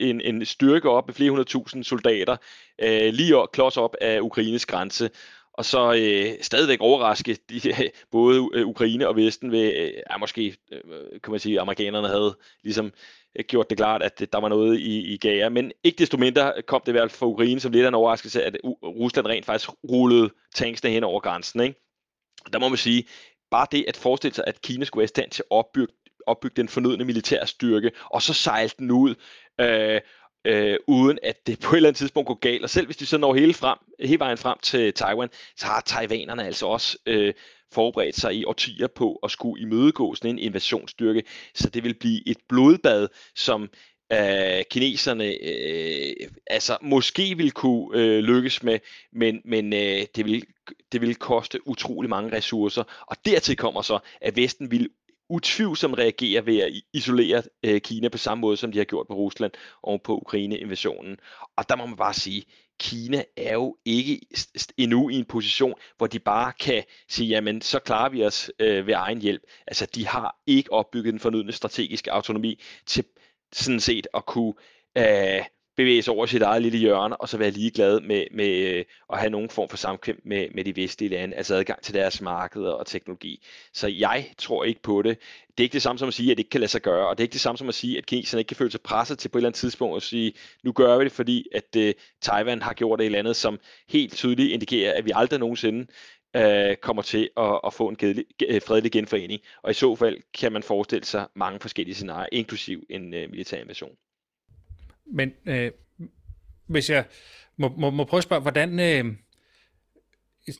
en, 0.00 0.20
en 0.20 0.44
styrke 0.44 0.90
op 0.90 1.06
med 1.06 1.14
flere 1.14 1.30
hundredtusind 1.30 1.84
soldater 1.84 2.36
øh, 2.82 3.12
lige 3.14 3.36
op, 3.36 3.52
klods 3.52 3.76
op 3.76 3.96
af 4.00 4.20
Ukraines 4.20 4.66
grænse, 4.66 5.10
og 5.52 5.64
så 5.64 5.92
øh, 5.92 6.42
stadigvæk 6.42 6.80
overraske 6.80 7.38
de, 7.50 7.60
både 8.12 8.48
øh, 8.54 8.66
Ukraine 8.66 9.08
og 9.08 9.16
Vesten 9.16 9.52
ved, 9.52 9.72
øh, 9.76 9.92
ja, 10.10 10.16
måske 10.16 10.56
øh, 10.72 10.80
kan 11.22 11.30
man 11.30 11.40
sige, 11.40 11.54
at 11.54 11.60
amerikanerne 11.60 12.08
havde 12.08 12.36
ligesom 12.62 12.92
øh, 13.38 13.44
gjort 13.48 13.70
det 13.70 13.78
klart, 13.78 14.02
at 14.02 14.32
der 14.32 14.40
var 14.40 14.48
noget 14.48 14.80
i, 14.80 15.14
i 15.14 15.16
gære. 15.16 15.50
Men 15.50 15.72
ikke 15.84 15.98
desto 15.98 16.16
mindre 16.16 16.52
kom 16.66 16.80
det 16.80 16.88
i 16.88 16.92
hvert 16.92 17.10
fald 17.10 17.18
for 17.18 17.26
Ukraine 17.26 17.60
som 17.60 17.72
lidt 17.72 17.84
af 17.84 17.88
en 17.88 17.94
overraskelse, 17.94 18.42
at 18.42 18.56
øh, 18.64 18.70
Rusland 18.82 19.26
rent 19.26 19.46
faktisk 19.46 19.70
rullede 19.90 20.30
tanksene 20.54 20.90
hen 20.90 21.04
over 21.04 21.20
grænsen. 21.20 21.60
Ikke? 21.60 21.80
der 22.52 22.58
må 22.58 22.68
man 22.68 22.78
sige, 22.78 23.04
bare 23.50 23.66
det 23.72 23.84
at 23.88 23.96
forestille 23.96 24.34
sig, 24.34 24.44
at 24.46 24.62
Kina 24.62 24.84
skulle 24.84 25.00
være 25.00 25.04
i 25.04 25.16
stand 25.16 25.30
til 25.30 25.42
at 25.42 25.56
opbygge, 25.56 25.94
opbygge 26.26 26.56
den 26.56 26.68
fornødne 26.68 27.04
militærstyrke, 27.04 27.90
og 28.10 28.22
så 28.22 28.34
sejle 28.34 28.70
den 28.78 28.90
ud, 28.90 29.14
øh, 29.60 30.00
øh, 30.44 30.76
uden 30.86 31.18
at 31.22 31.46
det 31.46 31.60
på 31.60 31.72
et 31.72 31.76
eller 31.76 31.88
andet 31.88 31.98
tidspunkt 31.98 32.26
går 32.26 32.38
galt. 32.38 32.62
Og 32.62 32.70
selv 32.70 32.86
hvis 32.86 32.96
de 32.96 33.06
så 33.06 33.18
når 33.18 33.34
hele, 33.34 33.54
frem, 33.54 33.78
hele 34.00 34.18
vejen 34.18 34.38
frem 34.38 34.58
til 34.62 34.92
Taiwan, 34.92 35.28
så 35.56 35.66
har 35.66 35.82
taiwanerne 35.86 36.46
altså 36.46 36.66
også 36.66 36.98
øh, 37.06 37.34
forberedt 37.72 38.16
sig 38.16 38.34
i 38.34 38.44
årtier 38.44 38.86
på 38.86 39.14
at 39.22 39.30
skulle 39.30 39.62
imødegå 39.62 40.14
sådan 40.14 40.30
en 40.30 40.38
invasionsstyrke. 40.38 41.22
Så 41.54 41.70
det 41.70 41.84
vil 41.84 41.94
blive 41.94 42.28
et 42.28 42.38
blodbad, 42.48 43.08
som 43.36 43.70
øh, 44.12 44.62
kineserne 44.70 45.24
øh, 45.24 46.28
altså 46.46 46.78
måske 46.82 47.36
vil 47.36 47.52
kunne 47.52 48.00
øh, 48.00 48.18
lykkes 48.18 48.62
med, 48.62 48.78
men, 49.12 49.40
men 49.44 49.72
øh, 49.72 50.02
det, 50.16 50.24
vil, 50.24 50.42
det 50.92 51.00
vil 51.00 51.14
koste 51.14 51.68
utrolig 51.68 52.10
mange 52.10 52.36
ressourcer. 52.36 52.84
Og 53.06 53.16
dertil 53.24 53.56
kommer 53.56 53.82
så, 53.82 53.98
at 54.20 54.36
Vesten 54.36 54.70
vil 54.70 54.88
utvivlsomt 55.28 55.98
reagerer 55.98 56.42
ved 56.42 56.58
at 56.58 56.72
isolere 56.92 57.42
øh, 57.62 57.80
Kina 57.80 58.08
på 58.08 58.18
samme 58.18 58.40
måde, 58.40 58.56
som 58.56 58.72
de 58.72 58.78
har 58.78 58.84
gjort 58.84 59.06
på 59.06 59.14
Rusland 59.14 59.52
og 59.82 60.02
på 60.02 60.16
Ukraine-invasionen. 60.16 61.16
Og 61.56 61.68
der 61.68 61.76
må 61.76 61.86
man 61.86 61.96
bare 61.96 62.14
sige, 62.14 62.44
Kina 62.80 63.24
er 63.36 63.52
jo 63.52 63.76
ikke 63.84 64.20
endnu 64.76 65.08
i 65.08 65.14
en 65.14 65.24
position, 65.24 65.74
hvor 65.96 66.06
de 66.06 66.18
bare 66.18 66.52
kan 66.60 66.84
sige, 67.08 67.28
jamen 67.28 67.60
så 67.60 67.78
klarer 67.78 68.08
vi 68.08 68.24
os 68.24 68.50
øh, 68.58 68.86
ved 68.86 68.94
egen 68.94 69.20
hjælp. 69.20 69.42
Altså 69.66 69.86
de 69.86 70.06
har 70.06 70.36
ikke 70.46 70.72
opbygget 70.72 71.12
den 71.12 71.20
fornødne 71.20 71.52
strategiske 71.52 72.12
autonomi 72.12 72.60
til 72.86 73.04
sådan 73.52 73.80
set 73.80 74.06
at 74.14 74.26
kunne 74.26 74.54
øh, 74.98 75.44
bevæge 75.76 76.02
sig 76.02 76.14
over 76.14 76.26
sit 76.26 76.42
eget 76.42 76.62
lille 76.62 76.78
hjørne, 76.78 77.16
og 77.16 77.28
så 77.28 77.38
være 77.38 77.50
ligeglad 77.50 78.00
med, 78.00 78.24
med 78.30 78.48
øh, 78.48 78.84
at 79.12 79.18
have 79.18 79.30
nogen 79.30 79.50
form 79.50 79.68
for 79.68 79.76
samkvem 79.76 80.20
med, 80.24 80.48
med 80.54 80.64
de 80.64 80.76
vestlige 80.76 81.10
lande, 81.10 81.36
altså 81.36 81.54
adgang 81.54 81.82
til 81.82 81.94
deres 81.94 82.20
markeder 82.20 82.70
og 82.70 82.86
teknologi. 82.86 83.44
Så 83.72 83.88
jeg 83.88 84.26
tror 84.38 84.64
ikke 84.64 84.82
på 84.82 85.02
det. 85.02 85.18
Det 85.48 85.60
er 85.60 85.62
ikke 85.62 85.72
det 85.72 85.82
samme 85.82 85.98
som 85.98 86.08
at 86.08 86.14
sige, 86.14 86.30
at 86.30 86.36
det 86.36 86.40
ikke 86.40 86.50
kan 86.50 86.60
lade 86.60 86.70
sig 86.70 86.82
gøre, 86.82 87.08
og 87.08 87.18
det 87.18 87.22
er 87.22 87.24
ikke 87.24 87.32
det 87.32 87.40
samme 87.40 87.58
som 87.58 87.68
at 87.68 87.74
sige, 87.74 87.98
at 87.98 88.06
kineserne 88.06 88.40
ikke 88.40 88.48
kan 88.48 88.56
føle 88.56 88.70
sig 88.70 88.80
presset 88.80 89.18
til 89.18 89.28
på 89.28 89.38
et 89.38 89.40
eller 89.40 89.48
andet 89.48 89.58
tidspunkt 89.58 89.96
at 89.96 90.02
sige, 90.02 90.32
nu 90.62 90.72
gør 90.72 90.98
vi 90.98 91.04
det, 91.04 91.12
fordi 91.12 91.46
at 91.54 91.76
uh, 91.76 91.90
Taiwan 92.22 92.62
har 92.62 92.72
gjort 92.72 92.98
det 92.98 93.04
i 93.04 93.08
landet, 93.08 93.36
som 93.36 93.60
helt 93.88 94.14
tydeligt 94.14 94.52
indikerer, 94.52 94.92
at 94.98 95.04
vi 95.04 95.10
aldrig 95.14 95.38
nogensinde 95.38 95.86
uh, 96.38 96.74
kommer 96.82 97.02
til 97.02 97.30
at, 97.36 97.60
at 97.66 97.74
få 97.74 97.88
en 97.88 97.96
gedelig, 97.96 98.24
fredelig 98.66 98.92
genforening. 98.92 99.40
Og 99.62 99.70
i 99.70 99.74
så 99.74 99.96
fald 99.96 100.18
kan 100.34 100.52
man 100.52 100.62
forestille 100.62 101.04
sig 101.04 101.26
mange 101.34 101.60
forskellige 101.60 101.94
scenarier, 101.94 102.28
inklusiv 102.32 102.82
en 102.90 103.04
uh, 103.14 103.30
militær 103.30 103.60
invasion. 103.60 103.96
Men 105.12 105.32
øh, 105.46 105.70
hvis 106.66 106.90
jeg 106.90 107.04
må, 107.56 107.74
må, 107.78 107.90
må 107.90 108.04
prøve 108.04 108.18
at 108.18 108.24
spørge, 108.24 108.42
hvordan... 108.42 108.80
Øh, 108.80 109.14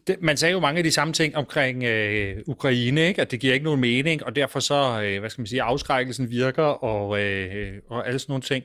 det, 0.07 0.17
man 0.23 0.37
sagde 0.37 0.53
jo 0.53 0.61
mange 0.61 0.79
af 0.79 0.85
de 0.85 0.91
samme 0.91 1.15
ting 1.15 1.37
omkring 1.37 1.85
øh, 1.85 2.37
Ukraine, 2.47 3.07
ikke? 3.07 3.23
at 3.23 3.31
det 3.31 3.41
giver 3.41 3.55
ikke 3.55 3.65
nogen 3.65 3.81
mening, 3.81 4.25
og 4.25 4.37
derfor 4.37 4.61
så, 4.61 5.03
øh, 5.05 5.21
hvad 5.21 5.31
skal 5.31 5.43
man 5.43 5.47
sige, 5.47 5.63
afskrækkelsen 5.63 6.31
virker, 6.31 6.63
og, 6.63 7.21
øh, 7.21 7.73
og 7.91 8.07
alle 8.07 8.19
sådan 8.19 8.31
nogle 8.33 8.43
ting. 8.43 8.65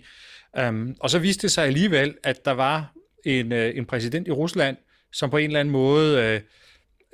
Um, 0.67 0.95
og 0.99 1.09
så 1.09 1.19
viste 1.19 1.41
det 1.41 1.51
sig 1.51 1.65
alligevel, 1.65 2.15
at 2.23 2.45
der 2.45 2.51
var 2.51 2.93
en, 3.25 3.51
øh, 3.51 3.77
en 3.77 3.85
præsident 3.85 4.27
i 4.27 4.31
Rusland, 4.31 4.77
som 5.13 5.29
på 5.29 5.37
en 5.37 5.45
eller 5.45 5.59
anden 5.59 5.71
måde 5.71 6.41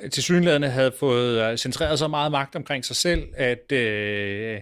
øh, 0.03 0.09
til 0.09 0.23
synligheden 0.23 0.63
havde 0.63 0.93
fået 0.99 1.51
øh, 1.51 1.57
centreret 1.57 1.99
så 1.99 2.07
meget 2.07 2.31
magt 2.31 2.55
omkring 2.55 2.85
sig 2.85 2.95
selv, 2.95 3.23
at, 3.35 3.71
øh, 3.71 4.61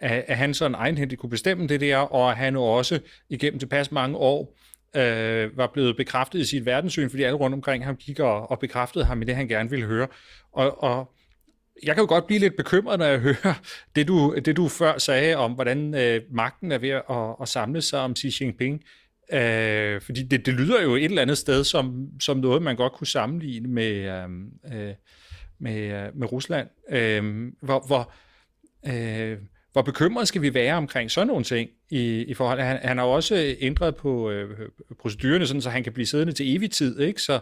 at, 0.00 0.36
han 0.36 0.54
sådan 0.54 0.74
egenhændigt 0.74 1.20
kunne 1.20 1.30
bestemme 1.30 1.66
det 1.66 1.80
der, 1.80 1.96
og 1.96 2.30
at 2.30 2.36
han 2.36 2.56
også 2.56 3.00
igennem 3.28 3.58
tilpas 3.58 3.92
mange 3.92 4.16
år 4.16 4.56
øh, 4.96 5.56
var 5.56 5.70
blevet 5.72 5.96
bekræftet 5.96 6.38
i 6.38 6.44
sit 6.44 6.66
verdenssyn, 6.66 7.10
fordi 7.10 7.22
alle 7.22 7.36
rundt 7.36 7.54
omkring 7.54 7.84
ham 7.84 7.96
gik 7.96 8.20
og, 8.20 8.50
og 8.50 8.58
bekræftede 8.58 9.04
ham 9.04 9.22
i 9.22 9.24
det, 9.24 9.36
han 9.36 9.48
gerne 9.48 9.70
ville 9.70 9.86
høre. 9.86 10.08
Og, 10.52 10.82
og 10.82 11.12
jeg 11.82 11.94
kan 11.94 12.02
jo 12.02 12.08
godt 12.08 12.26
blive 12.26 12.40
lidt 12.40 12.56
bekymret, 12.56 12.98
når 12.98 13.06
jeg 13.06 13.18
hører 13.28 13.60
det, 13.96 14.08
du, 14.08 14.34
det 14.44 14.56
du 14.56 14.68
før 14.68 14.98
sagde 14.98 15.36
om, 15.36 15.52
hvordan 15.52 15.94
øh, 15.94 16.20
magten 16.30 16.72
er 16.72 16.78
ved 16.78 16.88
at, 16.90 17.36
at 17.42 17.48
samle 17.48 17.82
sig 17.82 18.00
om 18.00 18.16
Xi 18.16 18.32
Jinping. 18.40 18.84
Øh, 19.32 20.00
fordi 20.00 20.22
det, 20.22 20.46
det 20.46 20.54
lyder 20.54 20.82
jo 20.82 20.94
et 20.94 21.04
eller 21.04 21.22
andet 21.22 21.38
sted 21.38 21.64
som, 21.64 22.08
som 22.20 22.36
noget, 22.36 22.62
man 22.62 22.76
godt 22.76 22.92
kunne 22.92 23.06
sammenligne 23.06 23.68
med, 23.68 23.92
øh, 23.92 24.88
øh 24.88 24.94
med, 25.62 26.06
øh, 26.06 26.16
med 26.16 26.32
Rusland. 26.32 26.68
Øh, 26.90 27.52
hvor, 27.62 27.86
hvor, 27.86 28.12
øh, 28.86 29.38
hvor 29.72 29.82
bekymret 29.82 30.28
skal 30.28 30.42
vi 30.42 30.54
være 30.54 30.74
omkring 30.74 31.10
sådan 31.10 31.26
nogle 31.26 31.44
ting 31.44 31.70
i, 31.90 32.24
i 32.24 32.34
forhold 32.34 32.60
han, 32.60 32.78
han 32.82 32.98
har 32.98 33.04
jo 33.04 33.12
også 33.12 33.56
ændret 33.60 33.96
på 33.96 34.30
øh, 34.30 34.68
procedurerne, 34.98 35.46
sådan, 35.46 35.62
så 35.62 35.70
han 35.70 35.84
kan 35.84 35.92
blive 35.92 36.06
siddende 36.06 36.32
til 36.32 36.56
evig 36.56 36.70
tid, 36.70 37.00
ikke? 37.00 37.22
Så, 37.22 37.40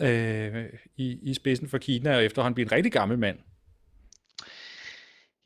øh, 0.00 0.64
i, 0.96 1.18
i 1.22 1.34
spidsen 1.34 1.68
for 1.68 1.78
Kina, 1.78 2.16
og 2.16 2.24
efterhånden 2.24 2.54
blive 2.54 2.66
en 2.66 2.72
rigtig 2.72 2.92
gammel 2.92 3.18
mand. 3.18 3.38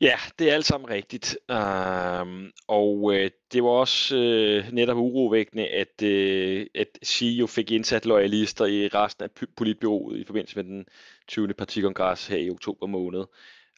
Ja, 0.01 0.15
det 0.39 0.49
er 0.49 0.53
alt 0.53 0.65
sammen 0.65 0.89
rigtigt. 0.89 1.37
Um, 1.49 2.51
og 2.67 3.13
øh, 3.15 3.31
det 3.53 3.63
var 3.63 3.69
også 3.69 4.15
øh, 4.17 4.71
netop 4.71 4.97
urovækkende, 4.97 5.67
at, 5.67 6.01
øh, 6.03 6.65
at 6.75 6.87
Xi 7.05 7.37
jo 7.37 7.47
fik 7.47 7.71
indsat 7.71 8.05
loyalister 8.05 8.65
i 8.65 8.87
resten 8.87 9.23
af 9.23 9.47
politbyrået 9.57 10.19
i 10.19 10.23
forbindelse 10.25 10.55
med 10.55 10.63
den 10.63 10.85
20. 11.27 11.53
partikongres 11.53 12.27
her 12.27 12.37
i 12.37 12.49
oktober 12.49 12.87
måned. 12.87 13.23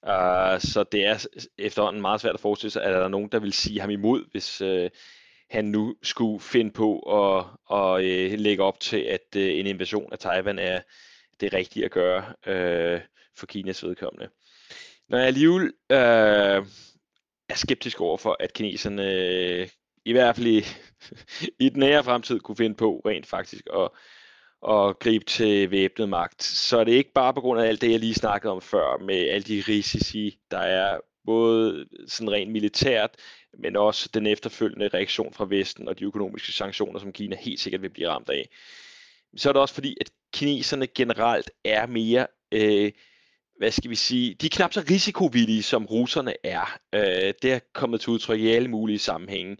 Uh, 0.03 0.59
så 0.59 0.85
det 0.91 1.05
er 1.05 1.25
efterhånden 1.57 2.01
meget 2.01 2.21
svært 2.21 2.33
at 2.33 2.39
forestille 2.39 2.71
sig, 2.71 2.83
at 2.83 2.93
der 2.93 2.99
er 2.99 3.07
nogen, 3.07 3.29
der 3.31 3.39
vil 3.39 3.53
sige 3.53 3.81
ham 3.81 3.89
imod, 3.89 4.31
hvis 4.31 4.61
uh, 4.61 4.87
han 5.49 5.65
nu 5.65 5.95
skulle 6.03 6.39
finde 6.39 6.71
på 6.71 6.99
at, 6.99 7.45
at 7.77 7.93
uh, 7.93 8.39
lægge 8.39 8.63
op 8.63 8.79
til, 8.79 8.97
at 8.97 9.35
uh, 9.35 9.41
en 9.41 9.67
invasion 9.67 10.11
af 10.13 10.19
Taiwan 10.19 10.59
er 10.59 10.81
det 11.39 11.53
rigtige 11.53 11.85
at 11.85 11.91
gøre 11.91 12.23
uh, 12.27 13.01
for 13.37 13.45
Kinas 13.45 13.83
vedkommende. 13.83 14.29
Når 15.09 15.17
jeg 15.17 15.27
alligevel 15.27 15.63
uh, 15.89 16.67
er 17.49 17.55
skeptisk 17.55 18.01
over 18.01 18.17
for, 18.17 18.37
at 18.39 18.53
kineserne 18.53 19.03
uh, 19.61 19.67
i 20.05 20.11
hvert 20.11 20.35
fald 20.35 20.47
i, 20.47 20.63
i 21.65 21.69
den 21.69 21.79
nære 21.79 22.03
fremtid 22.03 22.39
kunne 22.39 22.57
finde 22.57 22.75
på 22.75 23.01
rent 23.05 23.25
faktisk 23.25 23.67
at, 23.73 23.89
at 24.69 24.99
gribe 24.99 25.25
til 25.25 25.71
væbnet 25.71 26.09
magt, 26.09 26.43
så 26.43 26.77
er 26.77 26.83
det 26.83 26.91
ikke 26.91 27.13
bare 27.13 27.33
på 27.33 27.41
grund 27.41 27.61
af 27.61 27.67
alt 27.67 27.81
det, 27.81 27.91
jeg 27.91 27.99
lige 27.99 28.13
snakkede 28.13 28.53
om 28.53 28.61
før, 28.61 28.97
med 29.05 29.29
alle 29.29 29.43
de 29.43 29.63
risici, 29.67 30.39
der 30.51 30.59
er 30.59 30.97
både 31.25 31.85
sådan 32.07 32.31
rent 32.31 32.51
militært, 32.51 33.09
men 33.59 33.75
også 33.75 34.09
den 34.13 34.27
efterfølgende 34.27 34.87
reaktion 34.87 35.33
fra 35.33 35.45
Vesten 35.49 35.87
og 35.87 35.99
de 35.99 36.05
økonomiske 36.05 36.51
sanktioner, 36.51 36.99
som 36.99 37.11
Kina 37.11 37.35
helt 37.35 37.59
sikkert 37.59 37.81
vil 37.81 37.89
blive 37.89 38.09
ramt 38.09 38.29
af. 38.29 38.49
Så 39.37 39.49
er 39.49 39.53
det 39.53 39.61
også 39.61 39.73
fordi, 39.73 39.97
at 40.01 40.09
kineserne 40.33 40.87
generelt 40.87 41.51
er 41.65 41.87
mere 41.87 42.27
øh, 42.51 42.91
hvad 43.57 43.71
skal 43.71 43.89
vi 43.89 43.95
sige, 43.95 44.33
de 44.33 44.45
er 44.45 44.49
knap 44.49 44.73
så 44.73 44.83
risikovillige, 44.89 45.63
som 45.63 45.85
russerne 45.85 46.33
er. 46.43 46.79
Øh, 46.93 47.33
det 47.41 47.53
er 47.53 47.59
kommet 47.73 48.01
til 48.01 48.09
udtryk 48.09 48.39
i 48.39 48.51
alle 48.51 48.67
mulige 48.67 48.99
sammenhænge. 48.99 49.57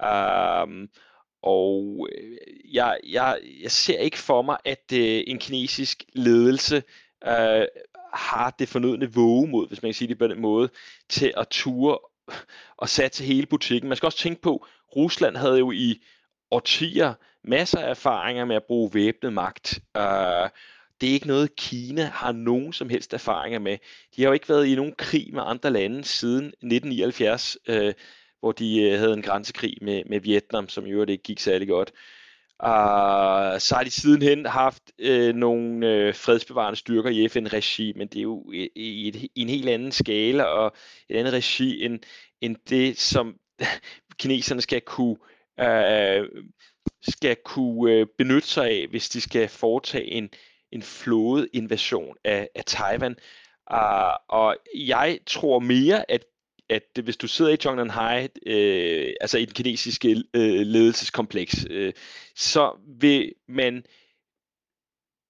Um, 0.00 0.88
og 1.46 2.08
øh, 2.12 2.36
jeg, 2.74 2.98
jeg, 3.04 3.38
jeg 3.62 3.70
ser 3.70 3.98
ikke 3.98 4.18
for 4.18 4.42
mig, 4.42 4.56
at 4.64 4.92
øh, 4.92 5.22
en 5.26 5.38
kinesisk 5.38 6.04
ledelse 6.12 6.82
øh, 7.26 7.66
har 8.14 8.54
det 8.58 8.68
fornødne 8.68 9.12
vågemod, 9.12 9.68
hvis 9.68 9.82
man 9.82 9.88
kan 9.88 9.94
sige 9.94 10.08
det 10.08 10.18
på 10.18 10.26
den 10.26 10.40
måde, 10.40 10.68
til 11.08 11.32
at 11.36 11.48
ture 11.48 11.98
og 12.76 12.88
satse 12.88 13.24
hele 13.24 13.46
butikken. 13.46 13.88
Man 13.88 13.96
skal 13.96 14.06
også 14.06 14.18
tænke 14.18 14.42
på, 14.42 14.66
Rusland 14.96 15.36
havde 15.36 15.58
jo 15.58 15.70
i 15.70 16.02
årtier 16.50 17.14
masser 17.44 17.78
af 17.78 17.90
erfaringer 17.90 18.44
med 18.44 18.56
at 18.56 18.64
bruge 18.64 18.94
væbnet 18.94 19.32
magt. 19.32 19.80
Øh, 19.96 20.50
det 21.00 21.08
er 21.08 21.14
ikke 21.14 21.26
noget, 21.26 21.56
Kina 21.56 22.04
har 22.04 22.32
nogen 22.32 22.72
som 22.72 22.88
helst 22.88 23.14
erfaringer 23.14 23.58
med. 23.58 23.78
De 24.16 24.22
har 24.22 24.28
jo 24.28 24.32
ikke 24.32 24.48
været 24.48 24.66
i 24.66 24.74
nogen 24.74 24.94
krig 24.98 25.28
med 25.32 25.42
andre 25.46 25.70
lande 25.70 26.04
siden 26.04 26.46
1979, 26.46 27.56
øh, 27.68 27.94
hvor 28.40 28.52
de 28.52 28.82
øh, 28.82 28.98
havde 28.98 29.12
en 29.12 29.22
grænsekrig 29.22 29.78
med, 29.82 30.02
med 30.06 30.20
Vietnam, 30.20 30.68
som 30.68 30.84
jo 30.84 31.04
ikke 31.04 31.22
gik 31.22 31.40
særlig 31.40 31.68
godt. 31.68 31.92
Uh, 32.62 33.58
så 33.58 33.74
har 33.76 33.84
de 33.84 33.90
sidenhen 33.90 34.46
haft 34.46 34.82
øh, 34.98 35.34
nogle 35.34 35.86
øh, 35.86 36.14
fredsbevarende 36.14 36.78
styrker 36.78 37.10
i 37.10 37.28
FN-regi, 37.28 37.92
men 37.96 38.08
det 38.08 38.18
er 38.18 38.22
jo 38.22 38.52
i, 38.52 38.68
i, 38.76 39.08
et, 39.08 39.16
i 39.16 39.30
en 39.34 39.48
helt 39.48 39.68
anden 39.68 39.92
skala 39.92 40.42
og 40.42 40.76
et 41.08 41.16
andet 41.16 41.32
regi 41.32 41.84
end, 41.84 41.98
end 42.40 42.56
det, 42.68 42.98
som 42.98 43.36
kineserne 44.20 44.60
skal 44.60 44.80
kunne 44.80 45.16
øh, 45.60 46.28
skal 47.08 47.36
kunne 47.44 47.92
øh, 47.92 48.06
benytte 48.18 48.48
sig 48.48 48.70
af, 48.70 48.86
hvis 48.90 49.08
de 49.08 49.20
skal 49.20 49.48
foretage 49.48 50.04
en, 50.04 50.30
en 50.72 50.82
flådeinvasion 50.82 52.16
af, 52.24 52.48
af 52.54 52.64
Taiwan. 52.64 53.16
Uh, 53.70 54.14
og 54.28 54.56
jeg 54.74 55.18
tror 55.26 55.58
mere, 55.58 56.10
at 56.10 56.24
at 56.68 56.96
det, 56.96 57.04
hvis 57.04 57.16
du 57.16 57.28
sidder 57.28 57.50
i 57.52 57.56
Zhongnanhai, 57.56 58.28
øh, 58.46 59.12
altså 59.20 59.38
i 59.38 59.44
den 59.44 59.54
kinesiske 59.54 60.08
øh, 60.34 60.66
ledelseskompleks, 60.66 61.66
øh, 61.70 61.92
så 62.36 62.78
vil 63.00 63.32
man, 63.48 63.84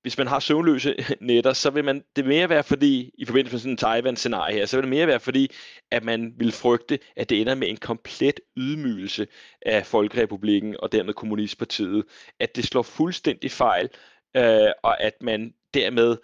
hvis 0.02 0.18
man 0.18 0.26
har 0.26 0.40
søvnløse 0.40 0.94
nætter, 1.20 1.52
så 1.52 1.70
vil 1.70 1.84
man 1.84 2.04
det 2.16 2.26
mere 2.26 2.48
være 2.48 2.64
fordi, 2.64 3.10
i 3.18 3.24
forbindelse 3.24 3.54
med 3.54 3.60
sådan 3.60 3.72
en 3.72 3.76
Taiwan-scenarie 3.76 4.54
her, 4.54 4.66
så 4.66 4.76
vil 4.76 4.82
det 4.82 4.90
mere 4.90 5.06
være 5.06 5.20
fordi, 5.20 5.50
at 5.90 6.04
man 6.04 6.34
vil 6.38 6.52
frygte, 6.52 6.98
at 7.16 7.30
det 7.30 7.40
ender 7.40 7.54
med 7.54 7.68
en 7.68 7.76
komplet 7.76 8.40
ydmygelse 8.56 9.26
af 9.62 9.86
Folkerepublikken 9.86 10.76
og 10.78 10.92
dermed 10.92 11.14
Kommunistpartiet, 11.14 12.04
at 12.40 12.56
det 12.56 12.64
slår 12.64 12.82
fuldstændig 12.82 13.50
fejl, 13.50 13.88
øh, 14.36 14.70
og 14.82 15.02
at 15.02 15.14
man 15.22 15.54
dermed 15.74 16.16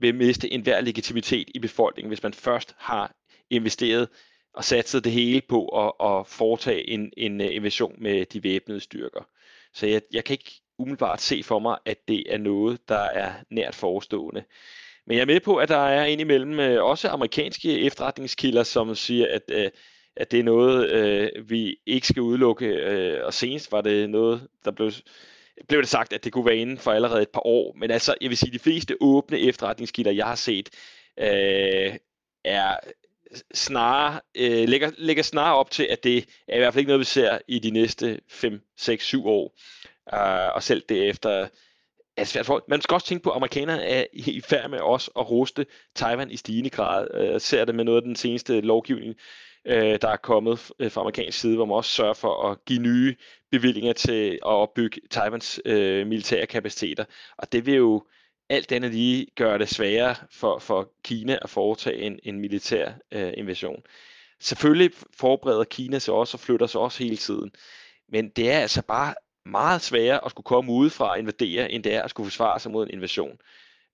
vil 0.00 0.14
miste 0.14 0.52
enhver 0.52 0.80
legitimitet 0.80 1.50
i 1.54 1.58
befolkningen, 1.58 2.08
hvis 2.08 2.22
man 2.22 2.34
først 2.34 2.74
har 2.78 3.14
investeret 3.50 4.08
og 4.54 4.64
satset 4.64 5.04
det 5.04 5.12
hele 5.12 5.40
på 5.48 5.66
at, 5.66 6.10
at 6.10 6.26
foretage 6.26 6.90
en, 6.90 7.12
en 7.16 7.40
øh, 7.40 7.54
invasion 7.54 7.94
med 7.98 8.24
de 8.24 8.44
væbnede 8.44 8.80
styrker. 8.80 9.28
Så 9.74 9.86
jeg, 9.86 10.02
jeg 10.12 10.24
kan 10.24 10.34
ikke 10.34 10.60
umiddelbart 10.78 11.20
se 11.20 11.42
for 11.42 11.58
mig, 11.58 11.78
at 11.84 12.08
det 12.08 12.34
er 12.34 12.38
noget, 12.38 12.88
der 12.88 12.98
er 13.00 13.32
nært 13.50 13.74
forestående. 13.74 14.44
Men 15.06 15.16
jeg 15.16 15.22
er 15.22 15.26
med 15.26 15.40
på, 15.40 15.56
at 15.56 15.68
der 15.68 15.86
er 15.86 16.04
indimellem 16.04 16.60
øh, 16.60 16.84
også 16.84 17.08
amerikanske 17.08 17.80
efterretningskilder, 17.80 18.62
som 18.62 18.94
siger, 18.94 19.26
at, 19.30 19.42
øh, 19.48 19.70
at 20.16 20.30
det 20.30 20.40
er 20.40 20.44
noget, 20.44 21.50
vi 21.50 21.76
ikke 21.86 22.06
skal 22.06 22.22
udelukke. 22.22 23.24
Og 23.24 23.34
senest 23.34 23.72
var 23.72 23.80
det 23.80 24.10
noget, 24.10 24.48
der 24.64 24.70
blev 24.70 24.92
blev 25.68 25.80
det 25.80 25.88
sagt, 25.88 26.12
at 26.12 26.24
det 26.24 26.32
kunne 26.32 26.46
være 26.46 26.56
inden 26.56 26.78
for 26.78 26.92
allerede 26.92 27.22
et 27.22 27.28
par 27.28 27.46
år. 27.46 27.74
Men 27.76 27.90
altså, 27.90 28.14
jeg 28.20 28.30
vil 28.30 28.38
sige, 28.38 28.48
at 28.48 28.54
de 28.54 28.58
fleste 28.58 28.96
åbne 29.00 29.38
efterretningskilder, 29.38 30.10
jeg 30.10 30.26
har 30.26 30.34
set, 30.34 30.70
øh, 31.18 31.96
er 32.44 32.76
snarere, 33.54 34.20
øh, 34.34 34.68
lægger, 34.68 34.90
lægger 34.98 35.22
snarere 35.22 35.56
op 35.56 35.70
til, 35.70 35.86
at 35.90 36.04
det 36.04 36.16
er 36.48 36.56
i 36.56 36.58
hvert 36.58 36.74
fald 36.74 36.80
ikke 36.80 36.88
noget, 36.88 37.00
vi 37.00 37.04
ser 37.04 37.38
i 37.48 37.58
de 37.58 37.70
næste 37.70 38.20
5, 38.28 38.60
6, 38.76 39.04
7 39.04 39.26
år. 39.26 39.54
Uh, 40.12 40.54
og 40.54 40.62
selv 40.62 40.82
derefter 40.88 41.48
er 42.16 42.24
svært 42.24 42.46
for. 42.46 42.64
Man 42.68 42.80
skal 42.80 42.94
også 42.94 43.06
tænke 43.06 43.22
på, 43.22 43.30
at 43.30 43.36
amerikanerne 43.36 43.82
er 43.82 44.04
i 44.12 44.40
færd 44.40 44.70
med 44.70 44.78
os 44.80 45.10
at 45.18 45.30
ruste 45.30 45.66
Taiwan 45.94 46.30
i 46.30 46.36
stigende 46.36 46.70
grad. 46.70 47.32
Uh, 47.34 47.40
ser 47.40 47.64
det 47.64 47.74
med 47.74 47.84
noget 47.84 47.96
af 47.96 48.02
den 48.02 48.16
seneste 48.16 48.60
lovgivning, 48.60 49.14
uh, 49.64 49.72
der 49.74 50.08
er 50.08 50.16
kommet 50.16 50.58
fra 50.58 51.00
amerikansk 51.00 51.40
side, 51.40 51.56
hvor 51.56 51.64
man 51.64 51.76
også 51.76 51.90
sørger 51.90 52.14
for 52.14 52.50
at 52.50 52.64
give 52.64 52.82
nye 52.82 53.16
bevillinger 53.50 53.92
til 53.92 54.32
at 54.32 54.40
opbygge 54.42 55.00
Taiwans 55.10 55.60
uh, 55.66 55.72
militære 56.06 56.46
kapaciteter. 56.46 57.04
Og 57.38 57.52
det 57.52 57.66
vil 57.66 57.74
jo 57.74 58.02
alt 58.52 58.72
andet 58.72 58.90
lige 58.90 59.26
gøre 59.36 59.58
det 59.58 59.68
sværere 59.68 60.14
for, 60.30 60.58
for 60.58 60.92
Kina 61.04 61.38
at 61.42 61.50
foretage 61.50 61.96
en, 61.98 62.18
en 62.22 62.40
militær 62.40 62.92
øh, 63.12 63.32
invasion. 63.36 63.82
Selvfølgelig 64.40 64.90
forbereder 65.16 65.64
Kina 65.64 65.98
sig 65.98 66.14
også 66.14 66.36
og 66.36 66.40
flytter 66.40 66.66
sig 66.66 66.80
også 66.80 67.04
hele 67.04 67.16
tiden, 67.16 67.50
men 68.08 68.28
det 68.28 68.50
er 68.50 68.58
altså 68.58 68.82
bare 68.82 69.14
meget 69.46 69.82
sværere 69.82 70.24
at 70.24 70.30
skulle 70.30 70.44
komme 70.44 70.72
udefra 70.72 71.10
og 71.10 71.18
invadere, 71.18 71.72
end 71.72 71.84
det 71.84 71.94
er 71.94 72.02
at 72.02 72.10
skulle 72.10 72.30
forsvare 72.30 72.60
sig 72.60 72.72
mod 72.72 72.86
en 72.86 72.92
invasion. 72.92 73.38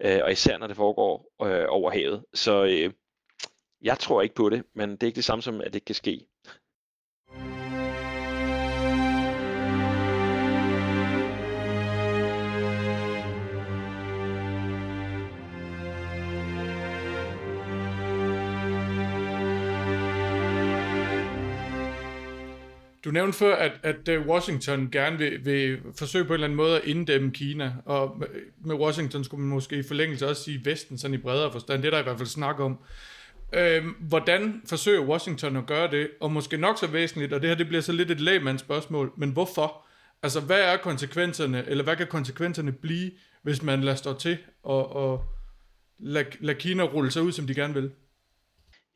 Øh, 0.05 0.21
og 0.25 0.33
især 0.33 0.59
når 0.59 0.67
det 0.67 0.77
foregår 0.77 1.35
øh, 1.43 1.67
over 1.69 1.91
havet. 1.91 2.25
Så 2.35 2.65
øh, 2.65 2.93
jeg 3.83 3.99
tror 3.99 4.23
ikke 4.23 4.35
på 4.35 4.49
det, 4.49 4.63
men 4.75 4.91
det 4.91 5.03
er 5.03 5.07
ikke 5.07 5.17
det 5.17 5.25
samme 5.25 5.43
som, 5.43 5.61
at 5.61 5.73
det 5.73 5.85
kan 5.85 5.95
ske. 5.95 6.27
Du 23.05 23.11
nævnte 23.11 23.39
før, 23.39 23.57
at, 23.57 23.73
at 23.83 24.09
øh, 24.09 24.27
Washington 24.27 24.89
gerne 24.91 25.19
vil, 25.19 25.45
vil 25.45 25.79
forsøge 25.99 26.25
på 26.25 26.29
en 26.29 26.35
eller 26.35 26.47
anden 26.47 26.57
måde 26.57 26.77
at 26.77 26.85
inddæmme 26.85 27.31
Kina, 27.31 27.73
og 27.85 28.23
med 28.65 28.75
Washington 28.75 29.25
skulle 29.25 29.41
man 29.41 29.51
måske 29.51 29.77
i 29.77 29.83
forlængelse 29.83 30.29
også 30.29 30.43
sige 30.43 30.61
Vesten, 30.65 30.99
sådan 30.99 31.15
i 31.15 31.19
bredere 31.19 31.53
forstand. 31.53 31.83
Det 31.83 31.87
er 31.87 31.91
der 31.91 32.01
i 32.01 32.03
hvert 32.03 32.19
fald 32.19 32.29
snak 32.29 32.61
om. 32.61 32.79
Øhm, 33.53 33.95
hvordan 34.01 34.63
forsøger 34.69 35.01
Washington 35.01 35.57
at 35.57 35.67
gøre 35.67 35.91
det? 35.91 36.11
Og 36.21 36.33
måske 36.33 36.57
nok 36.57 36.79
så 36.79 36.87
væsentligt, 36.87 37.33
og 37.33 37.41
det 37.43 37.49
her 37.49 37.57
det 37.57 37.69
bliver 37.69 37.81
så 37.81 37.93
lidt 37.93 38.11
et 38.11 38.21
lægmands 38.21 38.61
spørgsmål, 38.61 39.13
men 39.17 39.31
hvorfor? 39.31 39.87
Altså, 40.23 40.41
hvad 40.41 40.61
er 40.61 40.77
konsekvenserne, 40.77 41.65
eller 41.69 41.85
hvad 41.85 41.97
kan 41.97 42.07
konsekvenserne 42.07 42.73
blive, 42.73 43.11
hvis 43.43 43.63
man 43.63 43.81
lader 43.81 43.97
stå 43.97 44.19
til 44.19 44.39
og, 44.63 44.97
og 44.97 45.23
lade, 45.99 46.27
lade 46.41 46.59
Kina 46.59 46.83
rulle 46.83 47.11
sig 47.11 47.23
ud, 47.23 47.33
som 47.33 47.47
de 47.47 47.55
gerne 47.55 47.75
vil? 47.75 47.91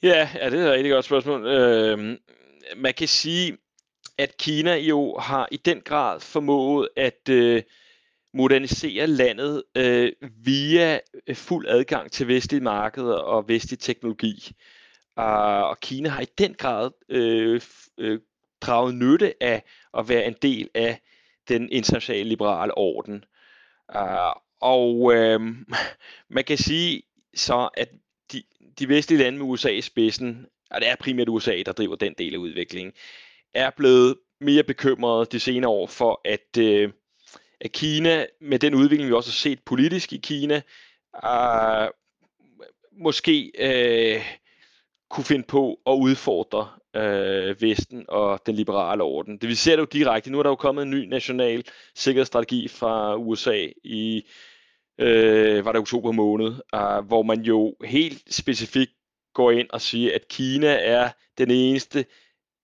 Ja, 0.03 0.29
ja 0.35 0.51
det 0.51 0.61
er 0.61 0.67
et 0.67 0.73
rigtig 0.73 0.93
godt 0.93 1.05
spørgsmål. 1.05 1.47
Øh, 1.47 2.17
man 2.77 2.95
kan 2.95 3.09
sige, 3.09 3.59
at 4.19 4.37
Kina 4.37 4.77
jo 4.77 5.19
har 5.19 5.49
i 5.51 5.57
den 5.57 5.81
grad 5.81 6.21
formået 6.21 6.89
at 6.97 7.29
øh, 7.31 7.63
modernisere 8.35 9.07
landet 9.07 9.63
øh, 9.77 10.13
via 10.45 11.01
øh, 11.27 11.37
fuld 11.37 11.67
adgang 11.69 12.13
til 12.13 12.29
vestlige 12.29 12.61
markeder 12.61 13.17
og 13.17 13.49
vestlig 13.49 13.79
teknologi. 13.79 14.53
Uh, 15.17 15.25
og 15.63 15.81
Kina 15.81 16.09
har 16.09 16.21
i 16.21 16.27
den 16.39 16.55
grad 16.55 16.91
øh, 17.09 17.61
øh, 17.99 18.21
draget 18.61 18.95
nytte 18.95 19.43
af 19.43 19.63
at 19.99 20.09
være 20.09 20.25
en 20.25 20.37
del 20.43 20.69
af 20.75 21.01
den 21.49 21.69
internationale 21.73 22.29
liberale 22.29 22.79
orden. 22.79 23.25
Uh, 23.95 24.43
og 24.61 25.15
øh, 25.15 25.41
man 26.29 26.45
kan 26.45 26.59
sige 26.59 27.03
så, 27.35 27.69
at 27.75 27.89
de, 28.33 28.43
de 28.79 28.89
vestlige 28.89 29.23
lande 29.23 29.39
med 29.39 29.47
USA 29.47 29.69
i 29.69 29.81
spidsen, 29.81 30.47
og 30.71 30.81
det 30.81 30.89
er 30.89 30.97
primært 30.97 31.29
USA, 31.29 31.63
der 31.67 31.73
driver 31.73 31.97
den 31.97 32.15
del 32.19 32.35
af 32.35 32.39
udviklingen, 32.39 32.93
er 33.55 33.71
blevet 33.71 34.17
mere 34.41 34.63
bekymrede 34.63 35.27
de 35.27 35.41
senere 35.41 35.71
år 35.71 35.87
for, 35.87 36.21
at, 36.25 36.59
øh, 36.59 36.93
at 37.61 37.73
Kina, 37.73 38.27
med 38.41 38.59
den 38.59 38.75
udvikling, 38.75 39.09
vi 39.09 39.15
også 39.15 39.31
har 39.31 39.51
set 39.51 39.61
politisk 39.67 40.13
i 40.13 40.17
Kina, 40.17 40.63
øh, 41.25 41.89
måske 42.93 43.53
øh, 43.59 44.23
kunne 45.11 45.25
finde 45.25 45.45
på 45.45 45.81
at 45.87 45.93
udfordre 45.93 46.69
øh, 46.97 47.63
Vesten 47.63 48.05
og 48.09 48.41
den 48.47 48.55
liberale 48.55 49.03
orden. 49.03 49.37
Det 49.37 49.49
vi 49.49 49.55
ser 49.55 49.77
det 49.77 49.81
jo 49.81 49.89
direkte. 49.93 50.31
Nu 50.31 50.39
er 50.39 50.43
der 50.43 50.51
jo 50.51 50.57
kommet 50.57 50.83
en 50.83 50.91
ny 50.91 51.05
national 51.05 51.65
sikkerhedsstrategi 51.95 52.69
fra 52.69 53.17
USA 53.17 53.67
i 53.85 54.27
øh, 54.99 55.65
var 55.65 55.73
det 55.73 55.81
oktober 55.81 56.13
måned, 56.13 56.55
øh, 56.75 57.07
hvor 57.07 57.23
man 57.23 57.41
jo 57.41 57.75
helt 57.85 58.35
specifikt 58.35 58.93
går 59.35 59.51
ind 59.51 59.71
og 59.71 59.81
siger, 59.81 60.15
at 60.15 60.29
Kina 60.29 60.79
er 60.81 61.11
den 61.39 61.51
eneste 61.51 62.05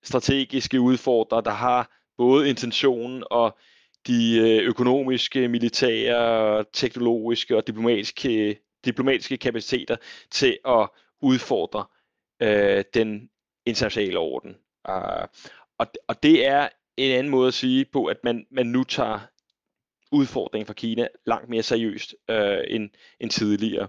strategiske 0.02 0.80
udfordrer, 0.80 1.40
der 1.40 1.50
har 1.50 1.90
både 2.16 2.48
intentionen 2.48 3.24
og 3.30 3.58
de 4.06 4.38
øh, 4.38 4.68
økonomiske, 4.68 5.48
militære, 5.48 6.64
teknologiske 6.72 7.56
og 7.56 7.66
diplomatiske, 7.66 8.58
diplomatiske 8.84 9.36
kapaciteter 9.36 9.96
til 10.30 10.58
at 10.68 10.88
udfordre 11.22 11.84
øh, 12.42 12.84
den 12.94 13.30
internationale 13.66 14.18
orden. 14.18 14.56
Uh, 14.88 15.28
og, 15.78 15.86
og 16.08 16.22
det 16.22 16.46
er 16.46 16.68
en 16.96 17.12
anden 17.12 17.30
måde 17.30 17.48
at 17.48 17.54
sige 17.54 17.84
på, 17.84 18.04
at 18.04 18.16
man, 18.24 18.46
man 18.50 18.66
nu 18.66 18.84
tager 18.84 19.20
udfordringen 20.12 20.66
fra 20.66 20.74
Kina 20.74 21.08
langt 21.26 21.48
mere 21.48 21.62
seriøst 21.62 22.14
øh, 22.30 22.58
end, 22.68 22.90
end 23.20 23.30
tidligere. 23.30 23.88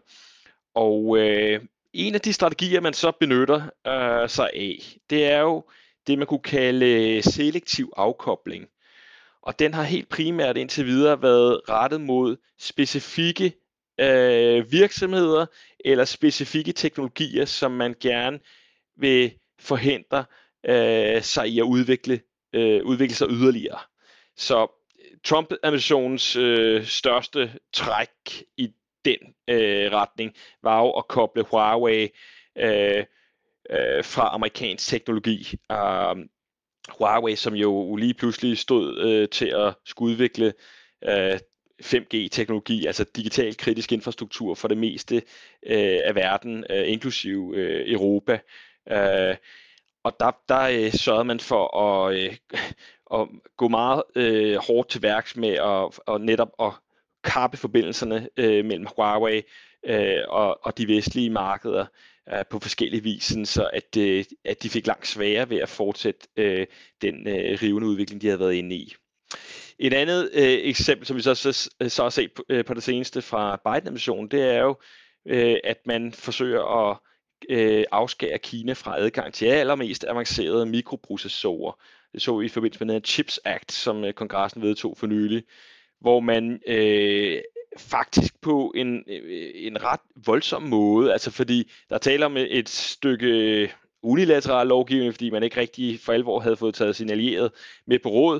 Og 0.73 1.17
øh, 1.17 1.61
en 1.93 2.15
af 2.15 2.21
de 2.21 2.33
strategier, 2.33 2.81
man 2.81 2.93
så 2.93 3.11
benytter 3.19 3.61
øh, 3.87 4.29
sig 4.29 4.49
af, 4.53 4.97
det 5.09 5.25
er 5.25 5.39
jo 5.39 5.63
det, 6.09 6.17
man 6.17 6.27
kunne 6.27 6.39
kalde 6.39 6.85
øh, 6.85 7.23
selektiv 7.23 7.93
afkobling. 7.97 8.67
Og 9.41 9.59
den 9.59 9.73
har 9.73 9.83
helt 9.83 10.09
primært 10.09 10.57
indtil 10.57 10.85
videre 10.85 11.21
været 11.21 11.61
rettet 11.69 12.01
mod 12.01 12.37
specifikke 12.59 13.53
øh, 13.99 14.71
virksomheder 14.71 15.45
eller 15.85 16.05
specifikke 16.05 16.71
teknologier, 16.71 17.45
som 17.45 17.71
man 17.71 17.95
gerne 18.01 18.39
vil 18.97 19.33
forhindre 19.59 20.25
øh, 20.65 21.21
sig 21.21 21.47
i 21.47 21.59
at 21.59 21.63
udvikle, 21.63 22.21
øh, 22.53 22.85
udvikle 22.85 23.15
sig 23.15 23.27
yderligere. 23.29 23.79
Så 24.37 24.67
øh, 24.99 25.17
Trump-administrationens 25.23 26.35
øh, 26.35 26.85
største 26.85 27.53
træk 27.73 28.43
i 28.57 28.69
den 29.05 29.17
øh, 29.47 29.91
retning 29.91 30.33
var 30.63 30.81
jo 30.81 30.91
at 30.91 31.07
koble 31.07 31.43
Huawei 31.43 32.09
øh, 32.57 33.05
øh, 33.69 34.03
fra 34.03 34.33
amerikansk 34.33 34.89
teknologi. 34.89 35.57
Uh, 35.69 36.17
Huawei, 36.99 37.35
som 37.35 37.53
jo 37.53 37.95
lige 37.95 38.13
pludselig 38.13 38.57
stod 38.57 38.97
øh, 38.97 39.29
til 39.29 39.45
at 39.45 39.75
skulle 39.85 40.11
udvikle 40.11 40.53
øh, 41.03 41.39
5G-teknologi, 41.83 42.85
altså 42.85 43.05
digital 43.15 43.57
kritisk 43.57 43.91
infrastruktur 43.91 44.55
for 44.55 44.67
det 44.67 44.77
meste 44.77 45.15
øh, 45.65 45.99
af 46.03 46.15
verden, 46.15 46.65
øh, 46.69 46.91
inklusive 46.91 47.55
øh, 47.55 47.93
Europa. 47.93 48.39
Øh, 48.91 49.35
og 50.03 50.15
der, 50.19 50.31
der 50.49 50.61
øh, 50.61 50.91
sørgede 50.91 51.25
man 51.25 51.39
for 51.39 51.77
at, 51.77 52.15
øh, 52.15 52.35
at 53.13 53.27
gå 53.57 53.67
meget 53.67 54.03
øh, 54.15 54.57
hårdt 54.67 54.89
til 54.89 55.01
værks 55.01 55.35
med 55.35 55.49
at, 55.53 55.99
og 56.05 56.21
netop 56.21 56.51
at 56.59 56.71
kappe 57.23 57.57
forbindelserne 57.57 58.29
øh, 58.37 58.65
mellem 58.65 58.87
Huawei 58.95 59.41
øh, 59.85 60.23
og, 60.27 60.65
og 60.65 60.77
de 60.77 60.87
vestlige 60.87 61.29
markeder 61.29 61.85
øh, 62.33 62.45
på 62.49 62.59
forskellige 62.59 63.03
vis, 63.03 63.23
sådan 63.23 63.45
så 63.45 63.69
at, 63.73 63.97
øh, 63.97 64.25
at 64.45 64.63
de 64.63 64.69
fik 64.69 64.87
langt 64.87 65.07
sværere 65.07 65.49
ved 65.49 65.57
at 65.57 65.69
fortsætte 65.69 66.27
øh, 66.37 66.67
den 67.01 67.27
øh, 67.27 67.61
rivende 67.61 67.87
udvikling, 67.87 68.21
de 68.21 68.27
havde 68.27 68.39
været 68.39 68.53
inde 68.53 68.75
i. 68.75 68.93
Et 69.79 69.93
andet 69.93 70.29
øh, 70.33 70.43
eksempel, 70.43 71.07
som 71.07 71.17
vi 71.17 71.21
så, 71.21 71.35
så, 71.35 71.69
så 71.87 72.03
har 72.03 72.09
set 72.09 72.31
på, 72.31 72.43
øh, 72.49 72.65
på 72.65 72.73
det 72.73 72.83
seneste 72.83 73.21
fra 73.21 73.61
Biden-administrationen, 73.65 74.31
det 74.31 74.43
er 74.43 74.61
jo, 74.61 74.75
øh, 75.27 75.57
at 75.63 75.77
man 75.85 76.13
forsøger 76.13 76.89
at 76.89 76.97
øh, 77.49 77.83
afskære 77.91 78.37
Kina 78.37 78.73
fra 78.73 78.99
adgang 78.99 79.33
til 79.33 79.45
allermest 79.45 80.05
avancerede 80.07 80.65
mikroprocessorer. 80.65 81.73
Det 82.13 82.21
så 82.21 82.37
vi 82.37 82.45
i 82.45 82.49
forbindelse 82.49 82.85
med 82.85 82.93
den 82.93 83.03
Chips 83.03 83.39
Act, 83.45 83.71
som 83.71 84.03
øh, 84.03 84.13
kongressen 84.13 84.61
vedtog 84.61 84.97
for 84.97 85.07
nylig, 85.07 85.43
hvor 86.01 86.19
man 86.19 86.59
øh, 86.67 87.41
faktisk 87.77 88.41
på 88.41 88.73
en, 88.75 89.03
øh, 89.07 89.51
en 89.55 89.83
ret 89.83 89.99
voldsom 90.25 90.63
måde, 90.63 91.13
altså 91.13 91.31
fordi 91.31 91.71
der 91.89 91.97
taler 91.97 92.25
om 92.25 92.37
et 92.37 92.69
stykke 92.69 93.27
øh, 93.27 93.69
unilateral 94.03 94.67
lovgivning, 94.67 95.13
fordi 95.13 95.29
man 95.29 95.43
ikke 95.43 95.59
rigtig 95.59 95.99
for 95.99 96.13
alvor 96.13 96.39
havde 96.39 96.57
fået 96.57 96.75
taget 96.75 96.95
sin 96.95 97.09
allierede 97.09 97.51
med 97.87 97.99
på 97.99 98.09
råd, 98.09 98.39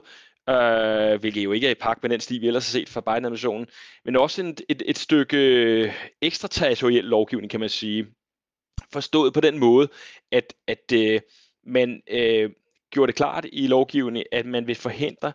øh, 0.50 1.20
hvilket 1.20 1.44
jo 1.44 1.52
ikke 1.52 1.68
er 1.68 1.72
i 1.72 1.76
pagt 1.76 2.04
med 2.04 2.10
den 2.10 2.20
stil, 2.20 2.42
vi 2.42 2.48
ellers 2.48 2.72
har 2.72 2.80
set 2.80 2.90
fra 2.90 3.02
Biden-administrationen, 3.02 3.68
men 4.06 4.16
også 4.16 4.42
en, 4.42 4.58
et, 4.70 4.84
et 4.86 4.98
stykke 4.98 5.38
øh, 5.38 5.94
ekstraterritoriel 6.22 7.04
lovgivning, 7.04 7.52
kan 7.52 7.60
man 7.60 7.70
sige, 7.70 8.08
forstået 8.94 9.34
på 9.34 9.42
den 9.42 9.60
måde, 9.60 9.88
at, 10.32 10.54
at 10.68 10.92
øh, 10.94 11.22
man 11.66 12.02
øh, 12.12 12.50
gjorde 12.92 13.08
det 13.08 13.16
klart 13.16 13.46
i 13.52 13.68
lovgivningen, 13.68 14.28
at 14.32 14.46
man 14.46 14.68
vil 14.68 14.76
forhindre 14.76 15.34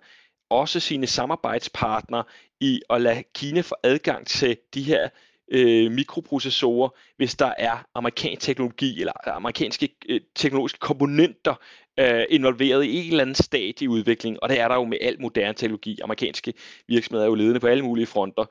også 0.61 0.80
sine 0.80 1.07
samarbejdspartnere 1.07 2.24
i 2.61 2.80
at 2.90 3.00
lade 3.00 3.22
Kina 3.34 3.61
få 3.61 3.74
adgang 3.82 4.26
til 4.26 4.57
de 4.74 4.82
her 4.82 5.09
øh, 5.52 5.92
mikroprocessorer, 5.92 6.88
hvis 7.16 7.34
der 7.34 7.52
er 7.59 7.86
amerikansk 7.94 8.46
teknologi 8.46 9.00
eller 9.00 9.28
amerikanske 9.28 9.88
øh, 10.09 10.20
teknologiske 10.34 10.78
komponenter 10.78 11.55
øh, 12.00 12.24
involveret 12.30 12.84
i 12.84 12.96
en 12.96 13.11
eller 13.11 13.20
anden 13.20 13.34
stat 13.34 13.80
i 13.80 13.88
udviklingen, 13.88 14.38
og 14.42 14.48
det 14.48 14.61
er 14.61 14.68
der 14.68 14.74
jo 14.74 14.84
med 14.84 14.98
al 15.00 15.20
moderne 15.20 15.55
teknologi. 15.55 15.98
Amerikanske 16.02 16.55
virksomheder 16.88 17.24
er 17.24 17.28
jo 17.28 17.34
ledende 17.34 17.61
på 17.61 17.66
alle 17.66 17.84
mulige 17.84 18.07
fronter, 18.07 18.44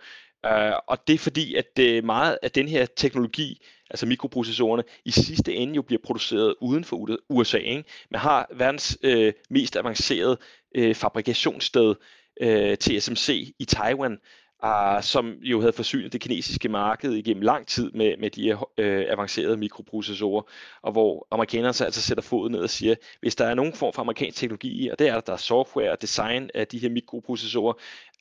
øh, 0.45 0.74
og 0.88 1.08
det 1.08 1.14
er 1.14 1.18
fordi, 1.18 1.56
at 1.56 1.80
øh, 1.80 2.04
meget 2.04 2.38
af 2.43 2.51
den 2.51 2.68
her 2.68 2.86
teknologi 2.86 3.62
altså 3.93 4.06
mikroprocessorerne, 4.06 4.84
i 5.06 5.12
sidste 5.12 5.56
ende 5.56 5.76
jo 5.76 5.82
bliver 5.82 6.01
produceret 6.04 6.56
uden 6.62 6.84
for 6.84 7.18
USA. 7.30 7.58
Ikke? 7.58 7.84
Man 8.12 8.20
har 8.22 8.47
verdens 8.56 8.97
øh, 9.04 9.34
mest 9.49 9.76
avancerede 9.76 10.38
øh, 10.76 10.95
fabrikationssted, 10.95 11.95
øh, 12.41 12.78
TSMC 12.78 13.53
i 13.59 13.65
Taiwan, 13.65 14.17
øh, 14.65 15.03
som 15.03 15.34
jo 15.41 15.59
havde 15.59 15.74
forsynet 15.74 16.13
det 16.13 16.21
kinesiske 16.21 16.69
marked 16.69 17.13
igennem 17.13 17.41
lang 17.41 17.67
tid 17.67 17.91
med, 17.91 18.17
med 18.17 18.30
de 18.30 18.43
her 18.43 18.69
øh, 18.78 19.05
avancerede 19.09 19.57
mikroprocessorer, 19.57 20.41
og 20.82 20.91
hvor 20.91 21.28
amerikanerne 21.32 21.74
så 21.74 21.86
altså 21.86 22.01
sætter 22.01 22.21
foden 22.21 22.51
ned 22.51 22.59
og 22.59 22.69
siger, 22.69 22.95
hvis 23.21 23.36
der 23.36 23.45
er 23.45 23.53
nogen 23.53 23.74
form 23.74 23.93
for 23.93 24.01
amerikansk 24.01 24.38
teknologi 24.38 24.86
i, 24.86 24.89
og 24.89 24.99
det 24.99 25.07
er 25.07 25.13
der, 25.13 25.21
der 25.21 25.34
er 25.34 25.38
software 25.38 25.91
og 25.91 26.01
design 26.01 26.49
af 26.53 26.67
de 26.67 26.80
her 26.80 26.89
mikroprocessorer, 26.89 27.74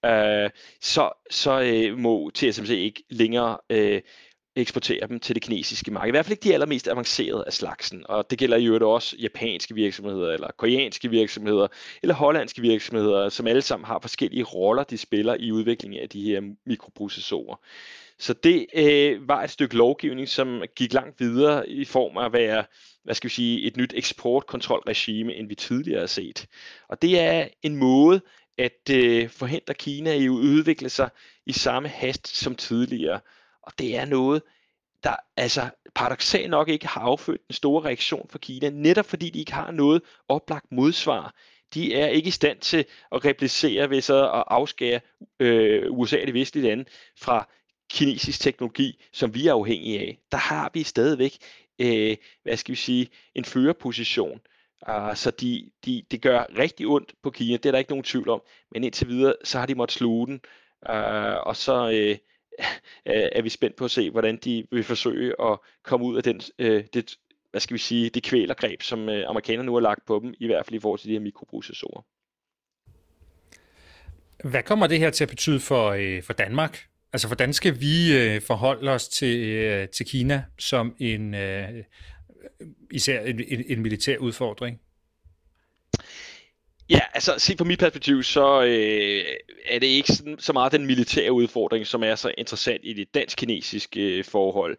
øh, 0.04 0.50
så, 0.80 1.10
så 1.30 1.60
øh, 1.60 1.98
må 1.98 2.30
TSMC 2.34 2.70
ikke 2.70 3.02
længere 3.10 3.58
øh, 3.70 4.00
eksportere 4.56 5.06
dem 5.08 5.20
til 5.20 5.34
det 5.34 5.42
kinesiske 5.42 5.90
marked. 5.90 6.08
I 6.08 6.10
hvert 6.10 6.26
fald 6.26 6.32
ikke 6.32 6.48
de 6.48 6.54
allermest 6.54 6.88
avancerede 6.88 7.44
af 7.46 7.52
slagsen, 7.52 8.02
og 8.08 8.30
det 8.30 8.38
gælder 8.38 8.56
i 8.56 8.66
øvrigt 8.66 8.84
også 8.84 9.16
japanske 9.18 9.74
virksomheder, 9.74 10.32
eller 10.32 10.50
koreanske 10.56 11.10
virksomheder, 11.10 11.68
eller 12.02 12.14
hollandske 12.14 12.62
virksomheder, 12.62 13.28
som 13.28 13.46
alle 13.46 13.62
sammen 13.62 13.86
har 13.86 13.98
forskellige 14.00 14.44
roller, 14.44 14.84
de 14.84 14.98
spiller 14.98 15.36
i 15.38 15.52
udviklingen 15.52 16.00
af 16.00 16.08
de 16.08 16.22
her 16.22 16.40
mikroprocessorer. 16.66 17.56
Så 18.18 18.32
det 18.32 18.66
øh, 18.74 19.28
var 19.28 19.42
et 19.42 19.50
stykke 19.50 19.76
lovgivning, 19.76 20.28
som 20.28 20.62
gik 20.76 20.92
langt 20.92 21.20
videre 21.20 21.68
i 21.68 21.84
form 21.84 22.16
af 22.16 22.24
at 22.24 22.32
være, 22.32 22.64
hvad 23.04 23.14
skal 23.14 23.28
vi 23.28 23.34
sige, 23.34 23.62
et 23.62 23.76
nyt 23.76 23.92
eksportkontrolregime, 23.96 25.34
end 25.34 25.48
vi 25.48 25.54
tidligere 25.54 26.00
har 26.00 26.06
set. 26.06 26.46
Og 26.88 27.02
det 27.02 27.20
er 27.20 27.48
en 27.62 27.76
måde 27.76 28.20
at 28.58 28.90
øh, 28.90 29.28
forhindre 29.28 29.74
Kina 29.74 30.12
i 30.12 30.24
at 30.24 30.28
udvikle 30.28 30.88
sig 30.88 31.10
i 31.46 31.52
samme 31.52 31.88
hast 31.88 32.28
som 32.28 32.54
tidligere. 32.54 33.20
Og 33.62 33.72
det 33.78 33.96
er 33.96 34.04
noget, 34.04 34.42
der 35.02 35.16
altså 35.36 35.68
paradoxalt 35.94 36.50
nok 36.50 36.68
ikke 36.68 36.86
har 36.86 37.00
affødt 37.00 37.40
en 37.48 37.54
stor 37.54 37.84
reaktion 37.84 38.28
fra 38.30 38.38
Kina, 38.38 38.70
netop 38.70 39.06
fordi 39.06 39.30
de 39.30 39.38
ikke 39.38 39.52
har 39.52 39.70
noget 39.70 40.02
oplagt 40.28 40.72
modsvar. 40.72 41.34
De 41.74 41.94
er 41.94 42.06
ikke 42.06 42.28
i 42.28 42.30
stand 42.30 42.58
til 42.58 42.84
at 43.12 43.24
replicere 43.24 43.90
ved 43.90 44.00
så 44.00 44.30
at 44.30 44.44
afskære 44.46 45.00
øh, 45.40 45.90
USA 45.90 46.20
og 46.20 46.26
de 46.26 46.34
vestlige 46.34 46.66
lande 46.66 46.84
fra 47.18 47.48
kinesisk 47.90 48.40
teknologi, 48.40 49.02
som 49.12 49.34
vi 49.34 49.46
er 49.46 49.52
afhængige 49.52 50.00
af. 50.00 50.18
Der 50.32 50.38
har 50.38 50.70
vi 50.74 50.82
stadigvæk, 50.82 51.38
øh, 51.78 52.16
hvad 52.42 52.56
skal 52.56 52.72
vi 52.72 52.76
sige, 52.76 53.08
en 53.34 53.44
førerposition. 53.44 54.40
Uh, 54.88 55.14
så 55.14 55.30
de, 55.30 55.70
de, 55.84 56.02
det 56.10 56.22
gør 56.22 56.46
rigtig 56.58 56.86
ondt 56.86 57.14
på 57.22 57.30
Kina, 57.30 57.56
det 57.56 57.66
er 57.66 57.70
der 57.70 57.78
ikke 57.78 57.90
nogen 57.90 58.04
tvivl 58.04 58.28
om. 58.28 58.42
Men 58.72 58.84
indtil 58.84 59.08
videre, 59.08 59.34
så 59.44 59.58
har 59.58 59.66
de 59.66 59.74
måttet 59.74 59.98
sluge 59.98 60.26
den. 60.26 60.40
Uh, 60.88 61.46
og 61.46 61.56
så 61.56 61.90
øh, 61.90 62.18
er 63.04 63.42
vi 63.42 63.48
spændt 63.48 63.76
på 63.76 63.84
at 63.84 63.90
se, 63.90 64.10
hvordan 64.10 64.36
de 64.36 64.64
vil 64.70 64.84
forsøge 64.84 65.34
at 65.42 65.58
komme 65.82 66.06
ud 66.06 66.16
af 66.16 66.22
den, 66.22 66.40
øh, 66.58 66.84
det, 66.94 67.16
hvad 67.50 67.60
skal 67.60 67.74
vi 67.74 67.78
sige, 67.78 68.10
det 68.10 68.22
kvælergreb, 68.22 68.82
som 68.82 69.08
øh, 69.08 69.24
amerikanerne 69.28 69.66
nu 69.66 69.72
har 69.72 69.80
lagt 69.80 70.06
på 70.06 70.20
dem, 70.22 70.34
i 70.40 70.46
hvert 70.46 70.66
fald 70.66 70.74
i 70.74 70.80
forhold 70.80 70.98
til 70.98 71.08
de 71.08 71.12
her 71.12 71.20
mikroprocessorer. 71.20 72.02
Hvad 74.48 74.62
kommer 74.62 74.86
det 74.86 74.98
her 74.98 75.10
til 75.10 75.24
at 75.24 75.30
betyde 75.30 75.60
for, 75.60 75.90
øh, 75.90 76.22
for 76.22 76.32
Danmark? 76.32 76.86
Altså, 77.12 77.26
hvordan 77.26 77.52
skal 77.52 77.80
vi 77.80 78.16
øh, 78.16 78.40
forholde 78.40 78.90
os 78.90 79.08
til, 79.08 79.48
øh, 79.48 79.88
til 79.88 80.06
Kina 80.06 80.44
som 80.58 80.96
en, 80.98 81.34
øh, 81.34 81.68
især 82.90 83.20
en, 83.20 83.40
en, 83.48 83.64
en 83.68 83.82
militær 83.82 84.18
udfordring? 84.18 84.80
Ja, 86.90 87.00
altså 87.14 87.34
set 87.38 87.58
fra 87.58 87.64
mit 87.64 87.78
perspektiv, 87.78 88.22
så 88.22 88.62
øh, 88.62 89.24
er 89.66 89.78
det 89.78 89.86
ikke 89.86 90.12
sådan, 90.12 90.36
så 90.38 90.52
meget 90.52 90.72
den 90.72 90.86
militære 90.86 91.32
udfordring, 91.32 91.86
som 91.86 92.02
er 92.02 92.14
så 92.14 92.32
interessant 92.38 92.80
i 92.84 92.92
det 92.92 93.14
dansk-kinesiske 93.14 94.18
øh, 94.18 94.24
forhold. 94.24 94.76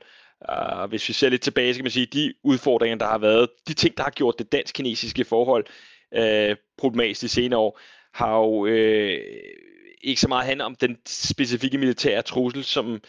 Uh, 0.49 0.89
hvis 0.89 1.07
vi 1.09 1.13
ser 1.13 1.29
lidt 1.29 1.41
tilbage, 1.41 1.73
så 1.73 1.77
kan 1.77 1.83
man 1.83 1.91
sige, 1.91 2.05
de 2.05 2.33
udfordringer, 2.43 2.97
der 2.97 3.05
har 3.05 3.17
været, 3.17 3.49
de 3.67 3.73
ting, 3.73 3.97
der 3.97 4.03
har 4.03 4.11
gjort 4.11 4.39
det 4.39 4.51
dansk-kinesiske 4.51 5.25
forhold 5.25 5.65
øh, 6.13 6.55
problematisk 6.77 7.21
de 7.21 7.27
senere 7.27 7.59
år, 7.59 7.79
har 8.13 8.37
jo 8.37 8.65
øh, 8.65 9.19
ikke 10.01 10.21
så 10.21 10.27
meget 10.27 10.45
handlet 10.45 10.65
om 10.65 10.75
den 10.75 10.97
specifikke 11.07 11.77
militære 11.77 12.21
trussel, 12.21 12.63
som 12.63 13.01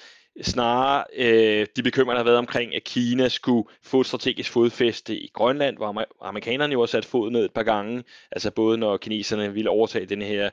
snarere 0.42 1.04
øh, 1.16 1.66
de 1.76 1.82
bekymringer, 1.82 2.14
der 2.14 2.18
har 2.18 2.30
været 2.30 2.38
omkring, 2.38 2.74
at 2.74 2.84
Kina 2.84 3.28
skulle 3.28 3.68
få 3.82 4.00
et 4.00 4.06
strategisk 4.06 4.50
fodfæste 4.50 5.16
i 5.16 5.30
Grønland, 5.32 5.76
hvor 5.76 6.04
amerikanerne 6.24 6.72
jo 6.72 6.80
har 6.80 6.86
sat 6.86 7.04
fod 7.04 7.30
ned 7.30 7.44
et 7.44 7.52
par 7.52 7.62
gange, 7.62 8.04
altså 8.32 8.50
både 8.50 8.78
når 8.78 8.96
kineserne 8.96 9.52
ville 9.52 9.70
overtage 9.70 10.06
den 10.06 10.22
her 10.22 10.50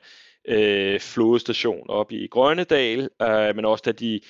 øh, 0.48 1.00
flådestation 1.00 1.90
op 1.90 2.12
i 2.12 2.26
Grønnedal, 2.26 3.08
øh, 3.22 3.56
men 3.56 3.64
også 3.64 3.82
da 3.86 3.92
de 3.92 4.20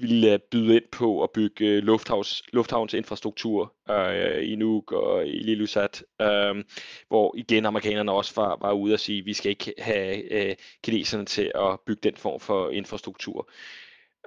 ville 0.00 0.32
øh, 0.32 0.38
byde 0.50 0.74
ind 0.76 0.84
på 0.92 1.22
at 1.22 1.30
bygge 1.30 1.66
øh, 1.66 1.82
lufthavns, 1.82 2.42
lufthavnsinfrastruktur 2.52 3.74
øh, 3.90 4.52
i 4.52 4.56
Nuuk 4.56 4.92
og 4.92 5.26
i 5.26 5.38
Lilusat, 5.38 6.04
øh, 6.20 6.64
hvor 7.08 7.34
igen 7.36 7.66
amerikanerne 7.66 8.12
også 8.12 8.32
var, 8.36 8.58
var 8.60 8.72
ude 8.72 8.94
at 8.94 9.00
sige, 9.00 9.18
at 9.18 9.26
vi 9.26 9.32
skal 9.32 9.50
ikke 9.50 9.74
have 9.78 10.32
øh, 10.32 10.56
kineserne 10.82 11.24
til 11.24 11.52
at 11.54 11.80
bygge 11.86 12.00
den 12.02 12.16
form 12.16 12.40
for 12.40 12.70
infrastruktur. 12.70 13.48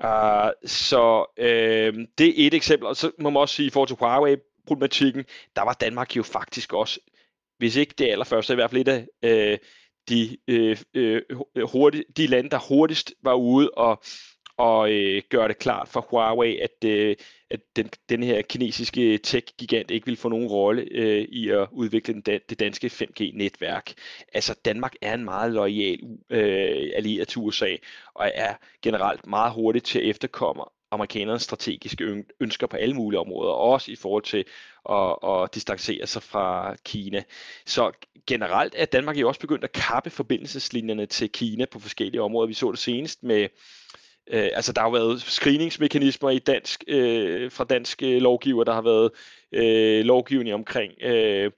Uh, 0.03 0.49
så 0.65 1.25
øh, 1.37 1.93
det 2.17 2.27
er 2.27 2.47
et 2.47 2.53
eksempel, 2.53 2.87
og 2.87 2.95
så 2.95 3.11
må 3.19 3.29
man 3.29 3.41
også 3.41 3.55
sige, 3.55 3.67
i 3.67 3.69
forhold 3.69 3.87
til 3.87 3.97
Huawei-problematikken, 3.97 5.25
der 5.55 5.61
var 5.61 5.73
Danmark 5.73 6.17
jo 6.17 6.23
faktisk 6.23 6.73
også, 6.73 6.99
hvis 7.57 7.75
ikke 7.75 7.93
det 7.97 8.09
allerførste, 8.11 8.53
i 8.53 8.55
hvert 8.55 8.69
fald 8.69 8.81
et 8.81 8.87
af 8.87 9.07
øh, 9.23 9.57
de, 10.09 10.37
øh, 10.47 10.77
øh, 10.93 11.21
hurtigt, 11.63 12.17
de 12.17 12.27
lande, 12.27 12.49
der 12.49 12.59
hurtigst 12.67 13.13
var 13.23 13.33
ude 13.33 13.69
og 13.69 14.03
og 14.57 14.91
øh, 14.91 15.21
gøre 15.29 15.47
det 15.47 15.57
klart 15.57 15.87
for 15.87 16.07
Huawei, 16.09 16.57
at, 16.57 16.83
øh, 16.85 17.15
at 17.51 17.59
den, 17.75 17.89
den 18.09 18.23
her 18.23 18.41
kinesiske 18.41 19.17
tech-gigant 19.17 19.91
ikke 19.91 20.05
vil 20.05 20.17
få 20.17 20.29
nogen 20.29 20.47
rolle 20.47 20.87
øh, 20.91 21.21
i 21.21 21.49
at 21.49 21.67
udvikle 21.71 22.13
den, 22.13 22.21
det 22.49 22.59
danske 22.59 22.87
5G-netværk. 22.87 23.93
Altså 24.33 24.55
Danmark 24.65 24.93
er 25.01 25.13
en 25.13 25.23
meget 25.23 25.53
lojal 25.53 25.99
øh, 26.29 26.91
allieret 26.95 27.27
til 27.27 27.39
USA, 27.39 27.75
og 28.13 28.31
er 28.35 28.53
generelt 28.81 29.27
meget 29.27 29.53
hurtigt 29.53 29.85
til 29.85 29.99
at 29.99 30.05
efterkomme 30.05 30.63
amerikanernes 30.91 31.41
strategiske 31.41 32.23
ønsker 32.39 32.67
på 32.67 32.77
alle 32.77 32.95
mulige 32.95 33.19
områder, 33.19 33.51
også 33.51 33.91
i 33.91 33.95
forhold 33.95 34.23
til 34.23 34.45
at, 34.89 35.15
at 35.29 35.55
distancere 35.55 36.07
sig 36.07 36.23
fra 36.23 36.75
Kina. 36.85 37.23
Så 37.65 37.91
generelt 38.27 38.75
er 38.77 38.85
Danmark 38.85 39.17
jo 39.17 39.27
også 39.27 39.39
begyndt 39.39 39.63
at 39.63 39.71
kappe 39.71 40.09
forbindelseslinjerne 40.09 41.05
til 41.05 41.31
Kina 41.31 41.65
på 41.65 41.79
forskellige 41.79 42.21
områder. 42.21 42.47
Vi 42.47 42.53
så 42.53 42.71
det 42.71 42.79
senest 42.79 43.23
med 43.23 43.47
Øh, 44.31 44.49
altså 44.53 44.73
der 44.73 44.81
har 44.81 44.89
været 44.89 45.21
screeningsmekanismer 45.21 46.29
i 46.29 46.39
dansk, 46.39 46.83
øh, 46.87 47.51
fra 47.51 47.63
danske 47.63 48.15
øh, 48.15 48.21
lovgiver, 48.21 48.63
der 48.63 48.73
har 48.73 48.81
været 48.81 49.11
øh, 49.51 50.05
lovgivning 50.05 50.53
omkring 50.53 50.93
øh, 51.01 51.51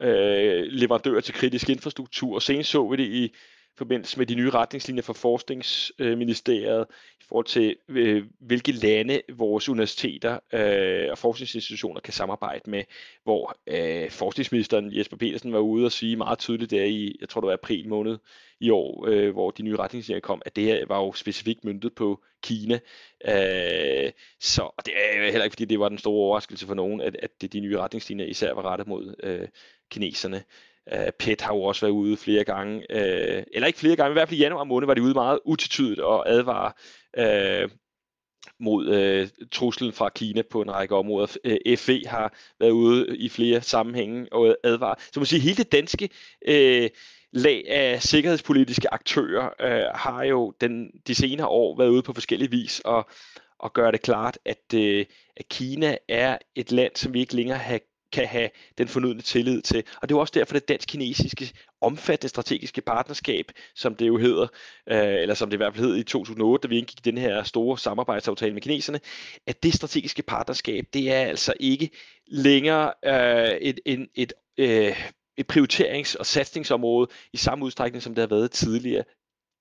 øh, 0.00 0.64
leverandører 0.66 1.20
til 1.20 1.34
kritisk 1.34 1.68
infrastruktur, 1.68 2.34
og 2.34 2.42
senest 2.42 2.70
så 2.70 2.88
vi 2.88 2.96
det 2.96 3.06
i 3.06 3.34
forbindelse 3.78 4.18
med 4.18 4.26
de 4.26 4.34
nye 4.34 4.50
retningslinjer 4.50 5.02
fra 5.02 5.12
Forskningsministeriet 5.12 6.86
forhold 7.32 7.46
til, 7.46 7.76
øh, 7.88 8.24
hvilke 8.40 8.72
lande 8.72 9.20
vores 9.32 9.68
universiteter 9.68 10.38
øh, 10.52 11.10
og 11.10 11.18
forskningsinstitutioner 11.18 12.00
kan 12.00 12.12
samarbejde 12.12 12.70
med, 12.70 12.84
hvor 13.24 13.56
øh, 13.66 14.10
forskningsministeren 14.10 14.96
Jesper 14.96 15.16
Petersen 15.16 15.52
var 15.52 15.58
ude 15.58 15.84
og 15.84 15.92
sige 15.92 16.16
meget 16.16 16.38
tydeligt 16.38 16.70
der 16.70 16.84
i, 16.84 17.16
jeg 17.20 17.28
tror 17.28 17.40
det 17.40 17.46
var 17.46 17.52
april 17.52 17.88
måned 17.88 18.18
i 18.60 18.70
år, 18.70 19.06
øh, 19.08 19.32
hvor 19.32 19.50
de 19.50 19.62
nye 19.62 19.76
retningslinjer 19.76 20.20
kom, 20.20 20.42
at 20.46 20.56
det 20.56 20.64
her 20.64 20.86
var 20.86 20.98
jo 20.98 21.12
specifikt 21.12 21.64
myndet 21.64 21.94
på 21.94 22.20
Kina. 22.42 22.78
Øh, 23.24 24.12
så 24.40 24.62
og 24.62 24.86
det 24.86 24.94
er 24.96 25.30
heller 25.30 25.44
ikke, 25.44 25.54
fordi 25.54 25.64
det 25.64 25.80
var 25.80 25.88
den 25.88 25.98
store 25.98 26.14
overraskelse 26.14 26.66
for 26.66 26.74
nogen, 26.74 27.00
at, 27.00 27.16
at 27.22 27.52
de 27.52 27.60
nye 27.60 27.78
retningslinjer 27.78 28.26
især 28.26 28.54
var 28.54 28.62
rettet 28.62 28.88
mod 28.88 29.14
øh, 29.22 29.48
kineserne. 29.90 30.42
Uh, 30.92 31.12
PET 31.18 31.40
har 31.40 31.54
jo 31.54 31.62
også 31.62 31.86
været 31.86 31.92
ude 31.92 32.16
flere 32.16 32.44
gange, 32.44 32.76
uh, 32.76 33.42
eller 33.52 33.66
ikke 33.66 33.78
flere 33.78 33.96
gange, 33.96 34.10
i 34.10 34.12
hvert 34.12 34.28
fald 34.28 34.40
i 34.40 34.42
januar 34.42 34.64
måned 34.64 34.86
var 34.86 34.94
de 34.94 35.02
ude 35.02 35.14
meget 35.14 35.38
utitydigt 35.44 36.00
og 36.00 36.30
advare 36.30 36.72
øh, 37.18 37.70
mod 38.60 38.88
øh, 38.88 39.28
truslen 39.52 39.92
fra 39.92 40.08
Kina 40.08 40.42
på 40.50 40.62
en 40.62 40.70
række 40.70 40.94
områder. 40.94 41.26
FE 41.78 41.92
øh, 41.92 42.00
har 42.06 42.34
været 42.60 42.70
ude 42.70 43.16
i 43.16 43.28
flere 43.28 43.62
sammenhænge 43.62 44.32
og 44.32 44.56
advare. 44.64 44.94
Så 45.12 45.20
man 45.20 45.26
sige, 45.26 45.40
hele 45.40 45.56
det 45.56 45.72
danske 45.72 46.08
øh, 46.48 46.90
lag 47.32 47.64
af 47.68 48.02
sikkerhedspolitiske 48.02 48.94
aktører 48.94 49.50
øh, 49.60 49.94
har 49.94 50.22
jo 50.22 50.54
den, 50.60 50.90
de 51.06 51.14
senere 51.14 51.46
år 51.46 51.78
været 51.78 51.88
ude 51.88 52.02
på 52.02 52.12
forskellige 52.12 52.50
vis 52.50 52.80
og, 52.80 53.10
og 53.58 53.72
gøre 53.72 53.92
det 53.92 54.02
klart, 54.02 54.38
at, 54.44 54.74
øh, 54.74 55.06
at 55.36 55.48
Kina 55.48 55.96
er 56.08 56.38
et 56.54 56.72
land, 56.72 56.92
som 56.96 57.14
vi 57.14 57.20
ikke 57.20 57.36
længere 57.36 57.58
har 57.58 57.64
kan 58.12 58.26
have 58.26 58.48
den 58.78 58.88
fornødne 58.88 59.20
tillid 59.20 59.62
til. 59.62 59.84
Og 60.02 60.08
det 60.08 60.14
er 60.14 60.16
jo 60.16 60.20
også 60.20 60.32
derfor, 60.36 60.54
det 60.54 60.68
dansk-kinesiske 60.68 61.52
omfattende 61.80 62.28
strategiske 62.28 62.80
partnerskab, 62.80 63.52
som 63.74 63.94
det 63.94 64.06
jo 64.06 64.18
hedder, 64.18 64.46
øh, 64.88 65.22
eller 65.22 65.34
som 65.34 65.50
det 65.50 65.56
i 65.56 65.56
hvert 65.56 65.74
fald 65.74 65.86
hed 65.86 65.96
i 65.96 66.02
2008, 66.02 66.62
da 66.62 66.68
vi 66.68 66.78
indgik 66.78 67.04
den 67.04 67.18
her 67.18 67.42
store 67.42 67.78
samarbejdsaftale 67.78 68.54
med 68.54 68.62
kineserne, 68.62 69.00
at 69.46 69.62
det 69.62 69.74
strategiske 69.74 70.22
partnerskab, 70.22 70.84
det 70.92 71.12
er 71.12 71.20
altså 71.20 71.52
ikke 71.60 71.90
længere 72.26 72.92
øh, 73.04 73.56
et, 73.60 73.80
et, 73.84 74.06
et 74.14 74.32
øh, 74.58 75.10
et 75.36 75.46
prioriterings- 75.52 76.16
og 76.18 76.26
satsningsområde 76.26 77.08
i 77.32 77.36
samme 77.36 77.64
udstrækning, 77.64 78.02
som 78.02 78.14
det 78.14 78.22
har 78.22 78.36
været 78.36 78.50
tidligere. 78.50 79.04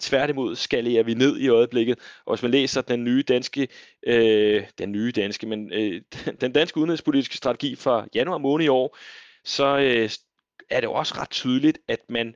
Tværtimod 0.01 0.55
skalerer 0.55 1.03
vi 1.03 1.13
ned 1.13 1.39
i 1.39 1.47
øjeblikket, 1.47 1.99
og 2.25 2.35
hvis 2.35 2.41
man 2.41 2.51
læser 2.51 2.81
den 2.81 3.03
nye 3.03 3.23
danske, 3.23 3.67
øh, 4.07 4.63
den 4.77 4.91
nye 4.91 5.11
danske, 5.11 5.47
men 5.47 5.73
øh, 5.73 6.01
den 6.41 6.51
danske 6.51 6.77
udenrigspolitiske 6.77 7.37
strategi 7.37 7.75
fra 7.75 8.05
januar 8.15 8.37
måned 8.37 8.65
i 8.65 8.69
år, 8.69 8.97
så 9.43 9.77
øh, 9.77 10.09
er 10.69 10.79
det 10.79 10.89
også 10.89 11.13
ret 11.17 11.29
tydeligt, 11.29 11.77
at 11.87 11.99
man 12.09 12.35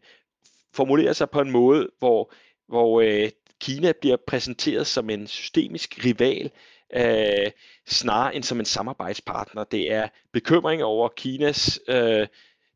formulerer 0.73 1.13
sig 1.13 1.29
på 1.29 1.41
en 1.41 1.51
måde, 1.51 1.89
hvor, 1.99 2.33
hvor 2.67 3.01
øh, 3.01 3.29
Kina 3.61 3.91
bliver 4.01 4.17
præsenteret 4.27 4.87
som 4.87 5.09
en 5.09 5.27
systemisk 5.27 6.05
rival, 6.05 6.51
øh, 6.95 7.51
snarere 7.87 8.35
end 8.35 8.43
som 8.43 8.59
en 8.59 8.65
samarbejdspartner. 8.65 9.63
Det 9.63 9.91
er 9.91 10.07
bekymring 10.33 10.83
over 10.83 11.09
Kinas 11.09 11.79
øh, 11.87 12.27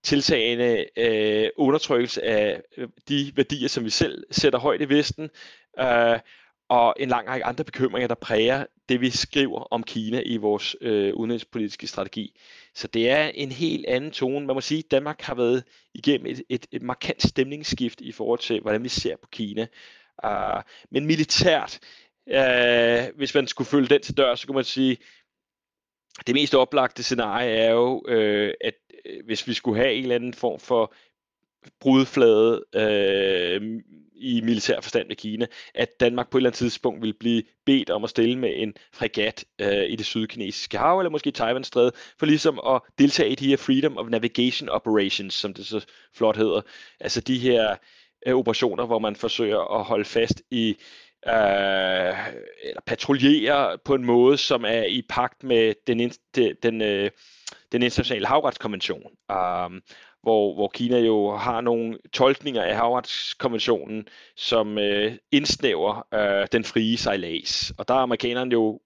tiltagende 0.04 0.86
øh, 0.98 1.50
undertrykkelse 1.58 2.24
af 2.24 2.62
øh, 2.78 2.88
de 3.10 3.32
værdier, 3.36 3.68
som 3.68 3.86
vi 3.86 3.90
selv 3.90 4.24
sætter 4.32 4.60
højt 4.60 4.82
i 4.82 4.90
Vesten, 4.90 5.30
øh, 5.80 6.20
og 6.70 6.96
en 7.00 7.10
lang 7.10 7.28
række 7.28 7.46
andre 7.46 7.64
bekymringer, 7.64 8.08
der 8.08 8.16
præger 8.16 8.66
det 8.90 9.02
vi 9.02 9.10
skriver 9.10 9.60
om 9.60 9.84
Kina 9.84 10.22
i 10.26 10.38
vores 10.38 10.76
øh, 10.82 11.14
udenrigspolitiske 11.14 11.88
strategi. 11.88 12.40
Så 12.76 12.88
det 12.88 13.10
er 13.10 13.28
en 13.28 13.52
helt 13.52 13.86
anden 13.86 14.12
tone. 14.12 14.46
Man 14.46 14.54
må 14.54 14.62
sige, 14.62 14.80
at 14.80 14.92
Danmark 14.92 15.22
har 15.22 15.36
været 15.36 15.64
igennem 15.94 16.28
et, 16.28 16.44
et, 16.50 16.66
et 16.72 16.82
markant 16.82 17.24
stemningsskift 17.24 18.02
i 18.02 18.12
forhold 18.12 18.40
til, 18.40 18.62
hvordan 18.62 18.84
vi 18.84 18.90
ser 18.90 19.16
på 19.22 19.28
Kina. 19.32 19.68
Uh, 20.24 20.62
men 20.92 21.06
militært, 21.06 21.80
uh, 22.28 23.18
hvis 23.18 23.36
man 23.36 23.48
skulle 23.48 23.68
følge 23.68 23.88
den 23.88 24.02
til 24.02 24.18
dør, 24.18 24.36
så 24.36 24.48
kunne 24.48 24.56
man 24.56 24.64
sige, 24.64 24.98
det 26.28 26.36
mest 26.36 26.56
oplagte 26.56 27.04
scenarie 27.04 27.52
er 27.52 27.72
jo, 27.72 28.04
øh, 28.08 28.54
at 28.62 28.74
øh, 29.06 29.26
hvis 29.26 29.48
vi 29.48 29.54
skulle 29.54 29.82
have 29.82 29.94
en 29.94 30.02
eller 30.04 30.16
anden 30.16 30.34
form 30.34 30.60
for 30.60 30.94
brudflade 31.80 32.66
øh, 32.76 33.82
i 34.16 34.42
militær 34.42 34.82
forstand 34.82 35.08
med 35.08 35.16
Kina, 35.16 35.46
at 35.76 36.00
Danmark 36.00 36.30
på 36.30 36.38
et 36.38 36.40
eller 36.40 36.50
andet 36.50 36.58
tidspunkt 36.58 37.02
vil 37.02 37.14
blive 37.14 37.44
bedt 37.66 37.90
om 37.90 38.04
at 38.04 38.10
stille 38.10 38.40
med 38.40 38.54
en 38.56 38.74
fregat 38.94 39.46
øh, 39.62 39.84
i 39.90 39.96
det 39.96 40.06
sydkinesiske 40.06 40.78
hav, 40.78 41.00
eller 41.00 41.10
måske 41.10 41.32
Taiwan-stræde, 41.32 41.92
for 42.20 42.26
ligesom 42.26 42.60
at 42.68 42.82
deltage 43.00 43.30
i 43.30 43.36
de 43.36 43.48
her 43.48 43.58
Freedom 43.58 43.98
of 43.98 44.10
Navigation 44.10 44.70
Operations, 44.70 45.34
som 45.34 45.54
det 45.54 45.66
så 45.66 45.86
flot 46.14 46.38
hedder. 46.38 46.62
Altså 47.00 47.22
de 47.22 47.40
her 47.40 47.76
øh, 48.28 48.36
operationer, 48.36 48.86
hvor 48.86 49.00
man 49.00 49.16
forsøger 49.16 49.80
at 49.80 49.84
holde 49.84 50.06
fast 50.06 50.42
i 50.52 50.78
øh, 51.28 52.28
eller 52.64 52.82
patruljere 52.86 53.78
på 53.86 53.96
en 53.96 54.06
måde, 54.06 54.38
som 54.38 54.66
er 54.66 54.84
i 54.84 55.02
pagt 55.10 55.44
med 55.44 55.74
den, 55.88 56.12
den, 56.36 56.56
den, 56.64 56.82
øh, 56.82 57.12
den 57.72 57.82
internationale 57.84 58.28
havretskonvention. 58.28 59.04
Um, 59.30 59.82
hvor, 60.22 60.54
hvor 60.54 60.68
Kina 60.68 61.00
jo 61.00 61.36
har 61.36 61.62
nogle 61.62 61.98
tolkninger 62.14 62.64
af 62.64 62.76
Havretskonventionen, 62.76 64.08
som 64.36 64.78
øh, 64.78 65.14
indsnæver 65.32 66.08
øh, 66.14 66.48
den 66.52 66.64
frie 66.64 66.98
sejlads. 66.98 67.72
Og 67.78 67.88
der 67.88 67.94
er 67.94 68.00
amerikanerne 68.00 68.52
jo 68.52 68.80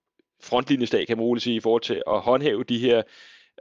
frontlinjestat, 0.44 1.08
kan 1.08 1.18
man 1.18 1.26
roligt 1.26 1.44
sige, 1.44 1.56
i 1.56 1.60
forhold 1.60 1.82
til 1.82 2.02
at 2.08 2.22
håndhæve 2.22 2.64
de 2.64 2.80
her, 2.80 3.02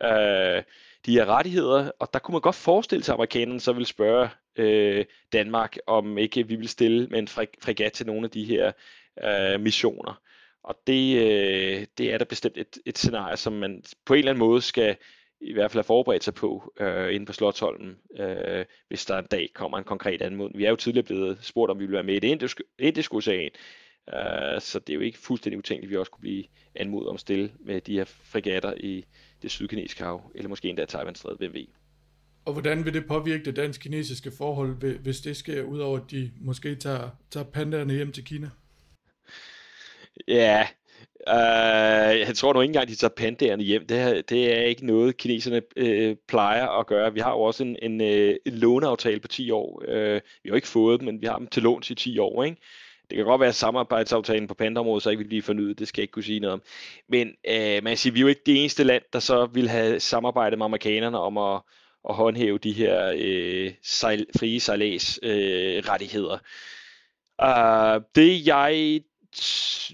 øh, 0.02 0.62
de 1.06 1.12
her 1.12 1.26
rettigheder. 1.26 1.90
Og 1.98 2.08
der 2.12 2.18
kunne 2.18 2.32
man 2.32 2.40
godt 2.40 2.54
forestille 2.54 3.04
sig, 3.04 3.12
at 3.12 3.16
amerikanerne 3.16 3.60
så 3.60 3.72
vil 3.72 3.86
spørge 3.86 4.28
øh, 4.56 5.04
Danmark, 5.32 5.76
om 5.86 6.18
ikke 6.18 6.48
vi 6.48 6.56
vil 6.56 6.68
stille 6.68 7.06
med 7.06 7.18
en 7.18 7.28
fregat 7.28 7.92
til 7.92 8.06
nogle 8.06 8.24
af 8.24 8.30
de 8.30 8.44
her 8.44 8.72
øh, 9.24 9.60
missioner. 9.60 10.20
Og 10.64 10.78
det, 10.86 11.16
øh, 11.16 11.86
det 11.98 12.12
er 12.12 12.18
da 12.18 12.24
bestemt 12.24 12.58
et, 12.58 12.78
et 12.86 12.98
scenarie, 12.98 13.36
som 13.36 13.52
man 13.52 13.82
på 14.06 14.14
en 14.14 14.18
eller 14.18 14.30
anden 14.30 14.46
måde 14.46 14.62
skal 14.62 14.96
i 15.40 15.52
hvert 15.52 15.70
fald 15.70 15.78
have 15.78 15.84
forberedt 15.84 16.24
sig 16.24 16.34
på 16.34 16.72
øh, 16.80 17.14
inde 17.14 17.26
på 17.26 17.32
Slottholmen, 17.32 17.96
øh, 18.18 18.64
hvis 18.88 19.04
der 19.04 19.18
en 19.18 19.26
dag 19.30 19.48
kommer 19.54 19.78
en 19.78 19.84
konkret 19.84 20.22
anmodning. 20.22 20.58
Vi 20.58 20.64
er 20.64 20.70
jo 20.70 20.76
tidligere 20.76 21.06
blevet 21.06 21.38
spurgt, 21.42 21.70
om 21.70 21.78
vi 21.78 21.84
vil 21.84 21.92
være 21.92 22.02
med 22.02 22.14
i 22.14 22.18
det 22.18 22.28
indiske, 22.28 22.62
indiske 22.78 23.14
ocean, 23.14 23.50
øh, 24.08 24.60
så 24.60 24.78
det 24.78 24.90
er 24.90 24.94
jo 24.94 25.00
ikke 25.00 25.18
fuldstændig 25.18 25.58
utænkeligt, 25.58 25.88
at 25.88 25.90
vi 25.90 25.96
også 25.96 26.10
kunne 26.10 26.20
blive 26.20 26.44
anmodet 26.74 27.08
om 27.08 27.14
at 27.14 27.20
stille 27.20 27.52
med 27.60 27.80
de 27.80 27.96
her 27.96 28.04
fregatter 28.04 28.74
i 28.76 29.04
det 29.42 29.50
sydkinesiske 29.50 30.04
hav, 30.04 30.30
eller 30.34 30.48
måske 30.48 30.68
endda 30.68 30.84
Taiwan-strædet 30.84 31.40
ved 31.40 31.48
V. 31.48 31.56
Og 32.44 32.52
hvordan 32.52 32.84
vil 32.84 32.94
det 32.94 33.06
påvirke 33.06 33.44
det 33.44 33.56
dansk-kinesiske 33.56 34.30
forhold, 34.38 34.98
hvis 34.98 35.20
det 35.20 35.36
sker, 35.36 35.62
udover 35.62 35.98
at 35.98 36.10
de 36.10 36.30
måske 36.40 36.74
tager, 36.74 37.08
tager 37.30 37.44
pandaerne 37.44 37.94
hjem 37.94 38.12
til 38.12 38.24
Kina? 38.24 38.50
Ja, 40.28 40.66
Uh, 41.26 42.18
jeg 42.18 42.34
tror 42.36 42.52
nu 42.52 42.60
ikke 42.60 42.70
engang, 42.70 42.88
de 42.88 42.94
tager 42.94 43.14
pandaerne 43.16 43.62
hjem. 43.62 43.86
Det, 43.86 43.98
er, 43.98 44.22
det 44.22 44.58
er 44.58 44.62
ikke 44.62 44.86
noget, 44.86 45.16
kineserne 45.16 45.62
uh, 45.80 46.16
plejer 46.28 46.66
at 46.66 46.86
gøre. 46.86 47.12
Vi 47.12 47.20
har 47.20 47.30
jo 47.30 47.40
også 47.40 47.64
en, 47.64 47.76
en, 47.82 48.00
en 48.00 48.40
låneaftale 48.46 49.20
på 49.20 49.28
10 49.28 49.50
år. 49.50 49.82
Uh, 49.88 49.94
vi 49.94 50.48
har 50.48 50.48
jo 50.48 50.54
ikke 50.54 50.68
fået 50.68 51.00
dem, 51.00 51.06
men 51.06 51.20
vi 51.20 51.26
har 51.26 51.38
dem 51.38 51.46
til 51.46 51.62
lån 51.62 51.82
i 51.90 51.94
10 51.94 52.18
år. 52.18 52.44
Ikke? 52.44 52.56
Det 53.12 53.16
kan 53.18 53.26
godt 53.26 53.40
være, 53.40 53.48
at 53.48 53.54
samarbejdsaftalen 53.54 54.48
på 54.48 54.54
pandaområdet 54.54 55.02
så 55.02 55.10
ikke 55.10 55.20
vil 55.20 55.28
blive 55.28 55.42
fornyet. 55.42 55.78
Det 55.78 55.88
skal 55.88 56.00
jeg 56.00 56.04
ikke 56.04 56.12
kunne 56.12 56.22
sige 56.22 56.40
noget 56.40 56.52
om. 56.52 56.62
Men 57.08 57.28
øh, 57.48 57.84
man 57.84 57.96
siger, 57.96 58.12
vi 58.12 58.18
er 58.18 58.22
jo 58.22 58.28
ikke 58.28 58.42
det 58.46 58.60
eneste 58.60 58.84
land, 58.84 59.02
der 59.12 59.18
så 59.18 59.46
vil 59.46 59.68
have 59.68 60.00
samarbejdet 60.00 60.58
med 60.58 60.64
amerikanerne 60.64 61.18
om 61.18 61.38
at, 61.38 61.60
at 62.08 62.14
håndhæve 62.14 62.58
de 62.58 62.72
her 62.72 63.12
øh, 63.16 63.72
sejl, 63.82 64.26
frie 64.38 64.60
sejlads 64.60 65.22
uh, 65.22 65.28
rettigheder. 65.90 66.38
Uh, 67.42 68.02
det 68.14 68.46
jeg 68.46 69.00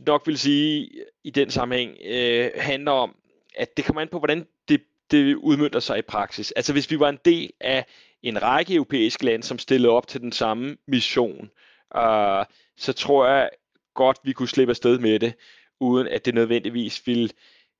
nok 0.06 0.26
vil 0.26 0.38
sige 0.38 0.90
i 1.24 1.30
den 1.30 1.50
sammenhæng, 1.50 1.96
øh, 2.04 2.50
handler 2.56 2.92
om, 2.92 3.16
at 3.56 3.76
det 3.76 3.84
kommer 3.84 4.02
an 4.02 4.08
på, 4.08 4.18
hvordan 4.18 4.46
det, 4.68 4.82
det 5.10 5.34
udmyndter 5.34 5.80
sig 5.80 5.98
i 5.98 6.02
praksis. 6.02 6.52
Altså 6.52 6.72
hvis 6.72 6.90
vi 6.90 7.00
var 7.00 7.08
en 7.08 7.18
del 7.24 7.50
af 7.60 7.84
en 8.22 8.42
række 8.42 8.74
europæiske 8.74 9.24
lande, 9.24 9.46
som 9.46 9.58
stillede 9.58 9.92
op 9.92 10.06
til 10.06 10.20
den 10.20 10.32
samme 10.32 10.76
mission, 10.86 11.50
øh, 11.96 12.44
så 12.78 12.92
tror 12.92 13.28
jeg 13.28 13.50
godt, 13.94 14.18
vi 14.24 14.32
kunne 14.32 14.48
slippe 14.48 14.70
afsted 14.70 14.98
med 14.98 15.18
det, 15.18 15.34
uden 15.80 16.08
at 16.08 16.24
det 16.24 16.34
nødvendigvis 16.34 17.06
ville 17.06 17.30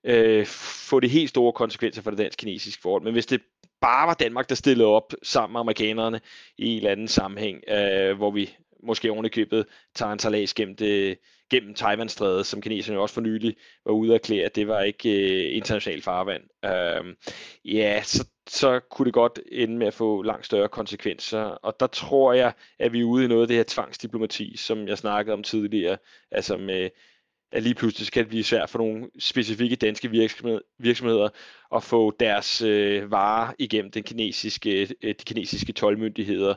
øh, 0.05 0.47
få 0.91 1.01
det 1.01 1.11
helt 1.11 1.29
store 1.29 1.53
konsekvenser 1.53 2.03
for 2.03 2.11
det 2.11 2.19
dansk-kinesiske 2.19 2.83
forhold. 2.83 3.03
Men 3.03 3.13
hvis 3.13 3.27
det 3.27 3.41
bare 3.81 4.07
var 4.07 4.15
Danmark, 4.15 4.49
der 4.49 4.55
stillede 4.55 4.89
op 4.89 5.15
sammen 5.23 5.53
med 5.53 5.61
amerikanerne 5.61 6.21
i 6.59 6.67
en 6.67 6.77
eller 6.77 6.91
anden 6.91 7.09
sammenhæng, 7.09 7.63
øh, 7.69 8.17
hvor 8.17 8.31
vi 8.31 8.57
måske 8.83 9.11
ovenikøbet 9.13 9.67
tager 9.95 10.13
en 10.13 10.19
salas 10.19 10.55
gennem, 10.55 10.77
det, 10.77 11.19
gennem 11.51 11.75
Taiwan-strædet, 11.75 12.47
som 12.47 12.63
kineserne 12.63 13.01
også 13.01 13.15
for 13.15 13.21
nylig 13.21 13.57
var 13.85 13.93
ude 13.93 14.11
at 14.11 14.15
erklære, 14.15 14.45
at 14.45 14.57
det 14.57 14.69
var 14.69 14.83
ikke 14.83 15.11
øh, 15.11 15.57
international 15.57 16.03
farvand. 16.03 16.43
Øh, 16.65 17.15
ja, 17.65 18.03
så, 18.03 18.27
så 18.51 18.81
kunne 18.91 19.07
det 19.07 19.15
godt 19.15 19.39
ende 19.53 19.77
med 19.77 19.87
at 19.87 19.95
få 19.95 20.23
langt 20.23 20.47
større 20.47 20.69
konsekvenser, 20.69 21.41
og 21.41 21.77
der 21.81 21.87
tror 21.87 22.33
jeg, 22.33 22.53
at 22.79 22.93
vi 22.93 23.01
er 23.01 23.05
ude 23.05 23.25
i 23.25 23.29
noget 23.29 23.43
af 23.43 23.49
det 23.49 23.57
her 23.57 23.65
tvangsdiplomati, 23.69 24.57
som 24.57 24.89
jeg 24.89 24.99
snakkede 24.99 25.35
om 25.35 25.43
tidligere, 25.43 25.99
altså 26.31 26.57
med 26.57 26.91
at 27.53 27.63
lige 27.63 27.75
pludselig 27.75 28.13
kan 28.13 28.23
det 28.23 28.29
blive 28.29 28.45
svært 28.45 28.71
for 28.71 28.79
nogle 28.79 29.11
specifikke 29.19 29.77
danske 29.77 30.11
virksomheder 30.79 31.29
at 31.75 31.83
få 31.83 32.17
deres 32.21 32.63
øh, 32.63 33.11
varer 33.11 33.53
igennem 33.59 33.91
den 33.91 34.03
kinesiske, 34.03 34.95
øh, 35.03 35.09
de 35.09 35.25
kinesiske 35.25 35.73
tolvmyndigheder 35.73 36.55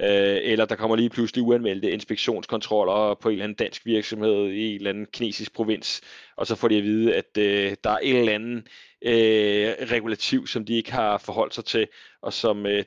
øh, 0.00 0.38
eller 0.42 0.64
der 0.64 0.76
kommer 0.76 0.96
lige 0.96 1.10
pludselig 1.10 1.44
uanmeldte 1.44 1.90
inspektionskontroller 1.90 3.14
på 3.14 3.28
en 3.28 3.32
eller 3.32 3.44
anden 3.44 3.56
dansk 3.56 3.86
virksomhed 3.86 4.50
i 4.50 4.68
en 4.68 4.74
eller 4.74 4.90
anden 4.90 5.06
kinesisk 5.06 5.52
provins, 5.52 6.00
og 6.36 6.46
så 6.46 6.54
får 6.54 6.68
de 6.68 6.76
at 6.76 6.84
vide, 6.84 7.14
at 7.14 7.38
øh, 7.38 7.76
der 7.84 7.90
er 7.90 7.98
en 7.98 8.16
eller 8.16 8.34
anden 8.34 8.66
øh, 9.02 9.74
regulativ, 9.90 10.46
som 10.46 10.64
de 10.64 10.74
ikke 10.74 10.92
har 10.92 11.18
forholdt 11.18 11.54
sig 11.54 11.64
til, 11.64 11.88
og 12.22 12.32
som 12.32 12.66
øh, 12.66 12.84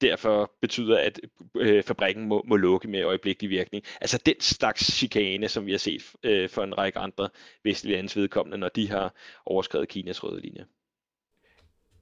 derfor 0.00 0.52
betyder, 0.60 0.98
at 0.98 1.20
øh, 1.56 1.82
fabrikken 1.82 2.24
må, 2.28 2.44
må 2.46 2.56
lukke 2.56 2.88
med 2.88 3.02
øjeblikkelig 3.02 3.50
virkning. 3.50 3.84
Altså 4.00 4.18
den 4.26 4.40
slags 4.40 4.92
chikane, 4.92 5.48
som 5.48 5.66
vi 5.66 5.70
har 5.70 5.78
set 5.78 6.02
øh, 6.22 6.48
for 6.48 6.62
en 6.62 6.78
række 6.78 6.98
andre 6.98 7.28
vestlige 7.64 7.96
landes 7.96 8.16
vedkommende, 8.16 8.58
når 8.58 8.68
de 8.68 8.90
har 8.90 9.14
overskrevet 9.46 9.88
Kinas 9.88 10.24
røde 10.24 10.40
linje. 10.40 10.64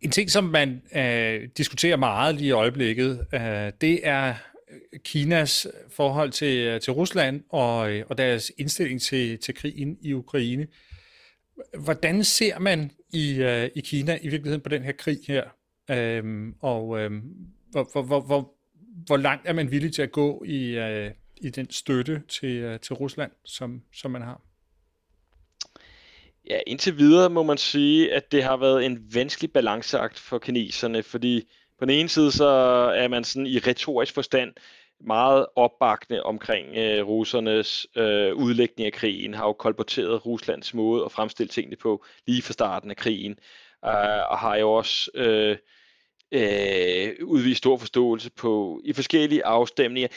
En 0.00 0.10
ting, 0.10 0.30
som 0.30 0.44
man 0.44 0.82
øh, 0.94 1.48
diskuterer 1.56 1.96
meget 1.96 2.34
lige 2.34 2.48
i 2.48 2.50
øjeblikket, 2.50 3.26
øh, 3.34 3.72
det 3.80 4.06
er 4.06 4.34
øh, 4.70 5.00
Kinas 5.04 5.66
forhold 5.88 6.30
til, 6.30 6.58
øh, 6.58 6.80
til 6.80 6.92
Rusland 6.92 7.42
og, 7.48 7.92
øh, 7.92 8.04
og 8.08 8.18
deres 8.18 8.52
indstilling 8.58 9.00
til, 9.00 9.38
til 9.38 9.54
krigen 9.54 9.98
i 10.00 10.12
Ukraine. 10.12 10.66
Hvordan 11.78 12.24
ser 12.24 12.58
man 12.58 12.90
i, 13.12 13.42
øh, 13.42 13.70
i 13.74 13.80
Kina 13.80 14.18
i 14.22 14.28
virkeligheden 14.28 14.60
på 14.60 14.68
den 14.68 14.82
her 14.82 14.92
krig 14.92 15.18
her? 15.28 15.44
Øhm, 15.90 16.54
og 16.60 17.00
øhm, 17.00 17.22
hvor, 17.70 17.88
hvor, 17.92 18.02
hvor, 18.02 18.20
hvor, 18.20 18.54
hvor 19.06 19.16
langt 19.16 19.48
er 19.48 19.52
man 19.52 19.70
villig 19.70 19.94
til 19.94 20.02
at 20.02 20.12
gå 20.12 20.44
i, 20.46 20.78
øh, 20.78 21.10
i 21.36 21.50
den 21.50 21.70
støtte 21.70 22.22
til, 22.28 22.56
øh, 22.56 22.80
til 22.80 22.94
Rusland, 22.94 23.30
som, 23.44 23.82
som 23.92 24.10
man 24.10 24.22
har? 24.22 24.47
Ja, 26.50 26.60
indtil 26.66 26.98
videre 26.98 27.30
må 27.30 27.42
man 27.42 27.58
sige, 27.58 28.14
at 28.14 28.32
det 28.32 28.44
har 28.44 28.56
været 28.56 28.86
en 28.86 29.14
vanskelig 29.14 29.52
balanceakt 29.52 30.18
for 30.18 30.38
kineserne, 30.38 31.02
fordi 31.02 31.48
på 31.78 31.84
den 31.84 31.94
ene 31.94 32.08
side 32.08 32.32
så 32.32 32.46
er 32.96 33.08
man 33.08 33.24
sådan 33.24 33.46
i 33.46 33.58
retorisk 33.58 34.14
forstand 34.14 34.52
meget 35.00 35.46
opbakende 35.56 36.22
omkring 36.22 36.76
øh, 36.76 37.06
russernes 37.06 37.86
øh, 37.96 38.34
udlægning 38.34 38.86
af 38.86 38.92
krigen, 38.92 39.34
har 39.34 39.46
jo 39.46 39.52
kolporteret 39.52 40.26
Ruslands 40.26 40.74
måde 40.74 41.04
at 41.04 41.12
fremstille 41.12 41.48
tingene 41.48 41.76
på 41.76 42.04
lige 42.26 42.42
fra 42.42 42.52
starten 42.52 42.90
af 42.90 42.96
krigen, 42.96 43.32
øh, 43.84 44.30
og 44.30 44.38
har 44.38 44.56
jo 44.56 44.72
også 44.72 45.10
øh, 45.14 45.56
øh, 46.32 47.14
udvist 47.24 47.58
stor 47.58 47.76
forståelse 47.76 48.30
på 48.30 48.80
i 48.84 48.92
forskellige 48.92 49.46
afstemninger. 49.46 50.08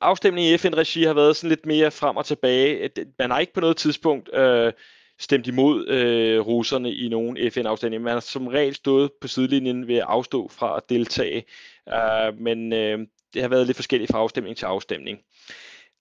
Afstemningen 0.00 0.54
i 0.54 0.58
FN-regi 0.58 1.02
har 1.02 1.14
været 1.14 1.36
sådan 1.36 1.48
lidt 1.48 1.66
mere 1.66 1.90
frem 1.90 2.16
og 2.16 2.26
tilbage. 2.26 2.90
Man 3.18 3.30
har 3.30 3.38
ikke 3.38 3.52
på 3.52 3.60
noget 3.60 3.76
tidspunkt 3.76 4.34
øh, 4.34 4.72
stemt 5.18 5.46
imod 5.46 5.88
øh, 5.88 6.40
russerne 6.40 6.94
i 6.94 7.08
nogle 7.08 7.50
FN-afstemninger. 7.50 8.04
Man 8.04 8.12
har 8.12 8.20
som 8.20 8.46
regel 8.46 8.74
stået 8.74 9.10
på 9.20 9.28
sidelinjen 9.28 9.88
ved 9.88 9.96
at 9.96 10.04
afstå 10.08 10.48
fra 10.48 10.76
at 10.76 10.82
deltage, 10.88 11.44
uh, 11.86 12.40
men 12.40 12.72
øh, 12.72 12.98
det 13.34 13.42
har 13.42 13.48
været 13.48 13.66
lidt 13.66 13.76
forskelligt 13.76 14.10
fra 14.10 14.18
afstemning 14.18 14.56
til 14.56 14.66
afstemning. 14.66 15.18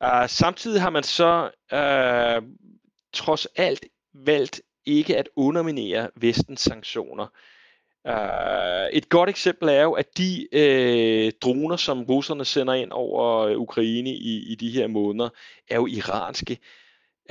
Uh, 0.04 0.28
samtidig 0.28 0.82
har 0.82 0.90
man 0.90 1.04
så 1.04 1.50
uh, 1.74 2.48
trods 3.14 3.48
alt 3.56 3.86
valgt 4.14 4.62
ikke 4.86 5.18
at 5.18 5.30
underminere 5.36 6.10
vestens 6.16 6.62
sanktioner. 6.62 7.28
Uh, 8.10 8.90
et 8.94 9.10
godt 9.10 9.30
eksempel 9.30 9.70
er 9.70 9.82
jo, 9.82 9.94
at 9.94 10.18
de 10.18 10.48
uh, 10.54 11.32
droner, 11.42 11.76
som 11.76 12.04
russerne 12.04 12.46
sender 12.46 12.74
ind 12.74 12.92
over 12.92 13.56
Ukraine 13.56 14.10
i, 14.10 14.52
i 14.52 14.56
de 14.56 14.70
her 14.70 14.88
måneder, 14.88 15.30
er 15.70 15.76
jo 15.76 15.88
iranske. 15.88 16.58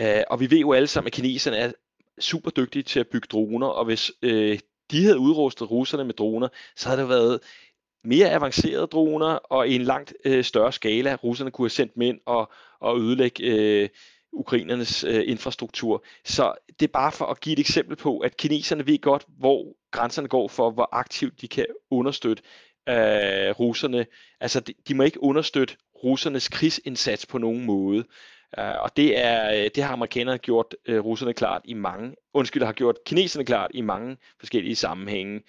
Øh, 0.00 0.22
og 0.30 0.40
vi 0.40 0.50
ved 0.50 0.58
jo 0.58 0.72
alle 0.72 0.88
sammen, 0.88 1.06
at 1.06 1.12
kineserne 1.12 1.56
er 1.56 1.72
super 2.20 2.50
dygtige 2.50 2.82
til 2.82 3.00
at 3.00 3.08
bygge 3.08 3.28
droner, 3.30 3.66
og 3.66 3.84
hvis 3.84 4.12
øh, 4.22 4.58
de 4.90 5.04
havde 5.04 5.18
udrustet 5.18 5.70
russerne 5.70 6.04
med 6.04 6.14
droner, 6.14 6.48
så 6.76 6.88
havde 6.88 7.00
det 7.00 7.08
været 7.08 7.40
mere 8.04 8.30
avancerede 8.30 8.86
droner, 8.86 9.26
og 9.26 9.68
i 9.68 9.74
en 9.74 9.82
langt 9.82 10.14
øh, 10.24 10.44
større 10.44 10.72
skala, 10.72 11.14
russerne 11.14 11.50
kunne 11.50 11.64
have 11.64 11.70
sendt 11.70 11.94
dem 11.94 12.02
ind 12.02 12.20
og, 12.26 12.52
og 12.80 13.00
ødelægge 13.00 13.42
øh, 13.44 13.88
ukrainernes 14.32 15.04
øh, 15.04 15.22
infrastruktur. 15.26 16.04
Så 16.24 16.52
det 16.80 16.86
er 16.86 16.92
bare 16.92 17.12
for 17.12 17.24
at 17.24 17.40
give 17.40 17.52
et 17.52 17.58
eksempel 17.58 17.96
på, 17.96 18.18
at 18.18 18.36
kineserne 18.36 18.86
ved 18.86 19.00
godt, 19.00 19.24
hvor 19.38 19.76
grænserne 19.90 20.28
går 20.28 20.48
for, 20.48 20.70
hvor 20.70 20.88
aktivt 20.92 21.40
de 21.40 21.48
kan 21.48 21.66
understøtte 21.90 22.42
øh, 22.88 23.50
russerne. 23.50 24.06
Altså, 24.40 24.60
de, 24.60 24.74
de 24.88 24.94
må 24.94 25.02
ikke 25.02 25.22
understøtte 25.22 25.76
russernes 26.04 26.48
krigsindsats 26.48 27.26
på 27.26 27.38
nogen 27.38 27.64
måde. 27.64 28.04
Uh, 28.58 28.82
og 28.82 28.96
det 28.96 29.18
er 29.18 29.64
øh, 29.64 29.70
det 29.74 29.82
har 29.82 29.92
amerikanerne 29.92 30.38
gjort 30.38 30.74
uh, 30.88 30.98
russerne 30.98 31.32
klart 31.34 31.62
i 31.64 31.74
mange, 31.74 32.14
undskyld, 32.34 32.62
har 32.62 32.72
gjort 32.72 32.96
kineserne 33.06 33.44
klart 33.44 33.70
i 33.74 33.80
mange 33.80 34.16
forskellige 34.38 34.76
sammenhænge. 34.76 35.40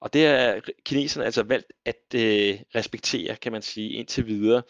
Og 0.00 0.12
det 0.12 0.26
er 0.26 0.60
kineserne 0.84 1.24
altså 1.24 1.42
valgt 1.42 1.72
at 1.84 1.96
uh, 2.14 2.20
respektere, 2.74 3.36
kan 3.36 3.52
man 3.52 3.62
sige, 3.62 3.90
indtil 3.90 4.26
videre. 4.26 4.62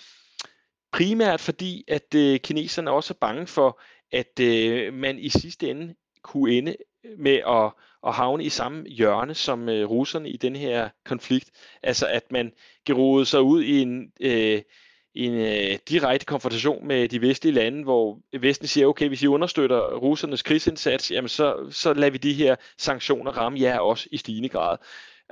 Primært 0.93 1.41
fordi, 1.41 1.85
at 1.89 2.15
uh, 2.15 2.37
kineserne 2.37 2.91
også 2.91 3.15
er 3.15 3.19
bange 3.21 3.47
for, 3.47 3.81
at 4.13 4.41
uh, 4.41 4.95
man 4.95 5.19
i 5.19 5.29
sidste 5.29 5.71
ende 5.71 5.95
kunne 6.23 6.53
ende 6.53 6.77
med 7.19 7.41
at, 7.49 7.73
at 8.07 8.15
havne 8.15 8.45
i 8.45 8.49
samme 8.49 8.85
hjørne 8.89 9.35
som 9.35 9.69
uh, 9.69 9.75
russerne 9.75 10.31
i 10.31 10.37
den 10.37 10.57
her 10.57 10.89
konflikt. 11.05 11.51
Altså 11.83 12.07
at 12.07 12.33
man 12.33 12.53
gerode 12.85 13.27
sig 13.27 13.43
ud 13.43 13.63
i 13.63 13.83
en... 13.83 14.13
Uh, 14.25 14.61
en 15.17 15.33
øh, 15.33 15.79
direkte 15.89 16.27
konfrontation 16.27 16.87
med 16.87 17.09
de 17.09 17.21
vestlige 17.21 17.55
lande, 17.55 17.83
hvor 17.83 18.19
Vesten 18.41 18.69
siger, 18.69 18.87
okay, 18.87 19.09
hvis 19.09 19.23
I 19.23 19.27
understøtter 19.27 19.97
russernes 19.97 20.43
krigsindsats, 20.43 21.11
jamen 21.11 21.29
så, 21.29 21.69
så 21.71 21.95
lader 21.95 22.11
vi 22.11 22.19
de 22.19 22.33
her 22.33 22.57
sanktioner 22.79 23.31
ramme 23.31 23.61
jer 23.61 23.79
også 23.79 24.09
i 24.13 24.17
stigende 24.17 24.49
grad. 24.49 24.77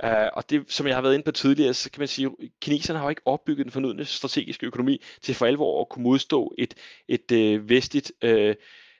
Uh, 0.03 0.09
og 0.33 0.49
det, 0.49 0.63
som 0.67 0.87
jeg 0.87 0.95
har 0.95 1.01
været 1.01 1.13
inde 1.13 1.23
på 1.23 1.31
tidligere, 1.31 1.73
så 1.73 1.91
kan 1.91 2.01
man 2.01 2.07
sige, 2.07 2.27
at 2.27 2.49
kineserne 2.61 2.99
har 2.99 3.05
jo 3.05 3.09
ikke 3.09 3.21
opbygget 3.25 3.65
den 3.65 3.71
fornødne 3.71 4.05
strategiske 4.05 4.65
økonomi 4.65 5.01
til 5.21 5.35
for 5.35 5.45
alvor 5.45 5.81
at 5.81 5.89
kunne 5.89 6.03
modstå 6.03 6.53
et, 6.57 6.73
et 7.07 7.31
øh, 7.31 7.69
vestligt 7.69 8.11
øh, 8.21 8.55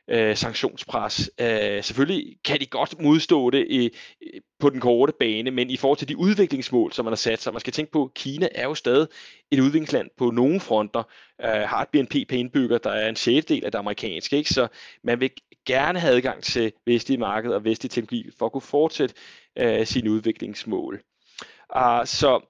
øh, 0.07 0.37
sanktionspres. 0.37 1.31
Øh, 1.41 1.83
selvfølgelig 1.83 2.37
kan 2.45 2.59
de 2.59 2.65
godt 2.65 3.01
modstå 3.01 3.49
det 3.49 3.67
i, 3.69 3.89
på 4.59 4.69
den 4.69 4.79
korte 4.79 5.13
bane, 5.19 5.51
men 5.51 5.69
i 5.69 5.77
forhold 5.77 5.97
til 5.97 6.07
de 6.07 6.17
udviklingsmål, 6.17 6.93
som 6.93 7.05
man 7.05 7.11
har 7.11 7.15
sat 7.15 7.41
sig, 7.41 7.53
man 7.53 7.59
skal 7.59 7.73
tænke 7.73 7.91
på, 7.91 8.03
at 8.03 8.13
Kina 8.13 8.47
er 8.55 8.63
jo 8.63 8.75
stadig 8.75 9.07
et 9.51 9.59
udviklingsland 9.59 10.09
på 10.17 10.31
nogle 10.31 10.59
fronter, 10.59 11.03
øh, 11.41 11.49
har 11.49 11.81
et 11.81 11.89
BNP 11.89 12.29
per 12.29 12.37
indbygger, 12.37 12.77
der 12.77 12.91
er 12.91 13.09
en 13.09 13.15
sjettedel 13.15 13.65
af 13.65 13.71
det 13.71 13.79
amerikanske, 13.79 14.37
ikke? 14.37 14.49
så 14.49 14.67
man 15.03 15.19
vil 15.19 15.31
gerne 15.65 15.99
have 15.99 16.13
adgang 16.13 16.43
til 16.43 16.73
vestlige 16.85 17.19
marked 17.19 17.51
og 17.51 17.63
vestlig 17.63 17.91
teknologi 17.91 18.29
for 18.39 18.45
at 18.45 18.51
kunne 18.51 18.61
fortsætte 18.61 19.15
øh, 19.57 19.85
sine 19.85 20.11
udviklingsmål. 20.11 21.01
Uh, 21.75 22.05
så 22.05 22.41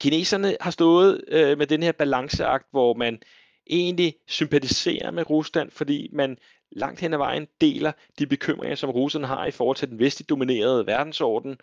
kineserne 0.00 0.56
har 0.60 0.70
stået 0.70 1.24
øh, 1.28 1.58
med 1.58 1.66
den 1.66 1.82
her 1.82 1.92
balanceakt, 1.92 2.66
hvor 2.70 2.94
man 2.94 3.18
egentlig 3.70 4.14
sympatiserer 4.28 5.10
med 5.10 5.30
Rusland, 5.30 5.70
fordi 5.70 6.08
man 6.12 6.38
langt 6.74 7.00
hen 7.00 7.12
ad 7.12 7.18
vejen 7.18 7.48
deler 7.60 7.92
de 8.18 8.26
bekymringer, 8.26 8.76
som 8.76 8.90
russerne 8.90 9.26
har 9.26 9.46
i 9.46 9.50
forhold 9.50 9.76
til 9.76 9.88
den 9.88 9.98
vestligt 9.98 10.30
dominerede 10.30 10.86
verdensorden. 10.86 11.56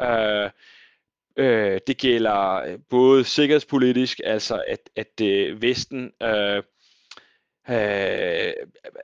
Øh, 0.00 0.50
øh, 1.36 1.80
det 1.86 1.98
gælder 1.98 2.54
øh, 2.54 2.78
både 2.90 3.24
sikkerhedspolitisk, 3.24 4.20
altså 4.24 4.62
at, 4.68 4.90
at 4.96 5.20
øh, 5.22 5.62
Vesten... 5.62 6.12
Øh, 6.22 6.62
Øh, 7.70 8.52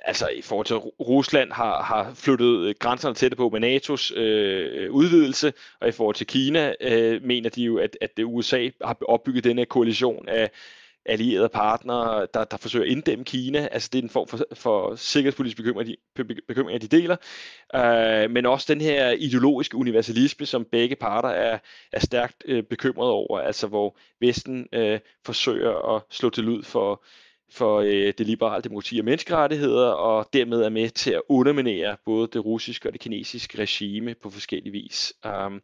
altså 0.05 0.29
i 0.29 0.43
forhold 0.43 0.67
til 0.67 0.77
Rusland 0.77 1.53
har, 1.53 1.83
har 1.83 2.15
flyttet 2.15 2.59
øh, 2.59 2.75
grænserne 2.79 3.15
tætte 3.15 3.37
på 3.37 3.49
med 3.49 3.61
NATO's 3.61 4.19
øh, 4.21 4.91
udvidelse, 4.91 5.53
og 5.81 5.89
i 5.89 5.93
forhold 5.93 6.15
til 6.15 6.27
Kina 6.27 6.75
øh, 6.81 7.23
mener 7.23 7.51
de 7.51 7.63
jo, 7.63 7.79
at, 7.79 7.97
at 8.01 8.11
øh, 8.19 8.29
USA 8.29 8.69
har 8.85 8.97
opbygget 9.09 9.45
denne 9.45 9.67
koalition 9.67 10.29
af, 10.29 10.51
allierede 11.07 11.49
partnere, 11.49 12.27
der, 12.35 12.45
der 12.45 12.57
forsøger 12.57 12.85
at 12.85 12.91
inddæmme 12.91 13.25
Kina. 13.25 13.69
Altså 13.73 13.89
det 13.93 13.99
er 13.99 14.03
en 14.03 14.09
form 14.11 14.29
for, 14.29 14.39
for 14.55 14.95
sikkerhedspolitisk 14.95 15.57
bekymring, 15.57 15.89
de, 15.89 15.97
bekymring, 16.49 16.81
de 16.83 16.87
deler. 16.87 17.17
Øh, 17.75 18.31
men 18.31 18.47
også 18.47 18.75
den 18.75 18.81
her 18.81 19.11
ideologiske 19.11 19.77
universalisme, 19.77 20.47
som 20.47 20.67
begge 20.73 20.97
parter 20.97 21.29
er, 21.29 21.59
er 21.93 22.01
stærkt 22.01 22.43
øh, 22.45 22.63
bekymret 22.63 23.11
over. 23.11 23.41
Altså 23.41 23.67
hvor 23.67 23.99
Vesten 24.21 24.69
øh, 24.73 25.01
forsøger 25.25 25.97
at 25.97 26.03
slå 26.11 26.31
til 26.31 26.45
lyd 26.45 26.63
for, 26.63 27.05
for 27.53 27.81
øh, 27.81 28.13
det 28.19 28.27
liberale 28.27 28.63
demokrati 28.63 28.99
og 28.99 29.05
menneskerettigheder, 29.05 29.89
og 29.89 30.29
dermed 30.33 30.63
er 30.63 30.71
med 30.71 30.91
til 30.91 31.11
at 31.11 31.23
underminere 31.29 31.97
både 32.05 32.29
det 32.33 32.45
russiske 32.45 32.89
og 32.89 32.93
det 32.93 33.01
kinesiske 33.01 33.59
regime 33.59 34.15
på 34.23 34.31
forskellige 34.31 34.73
vis. 34.73 35.13
Um, 35.27 35.61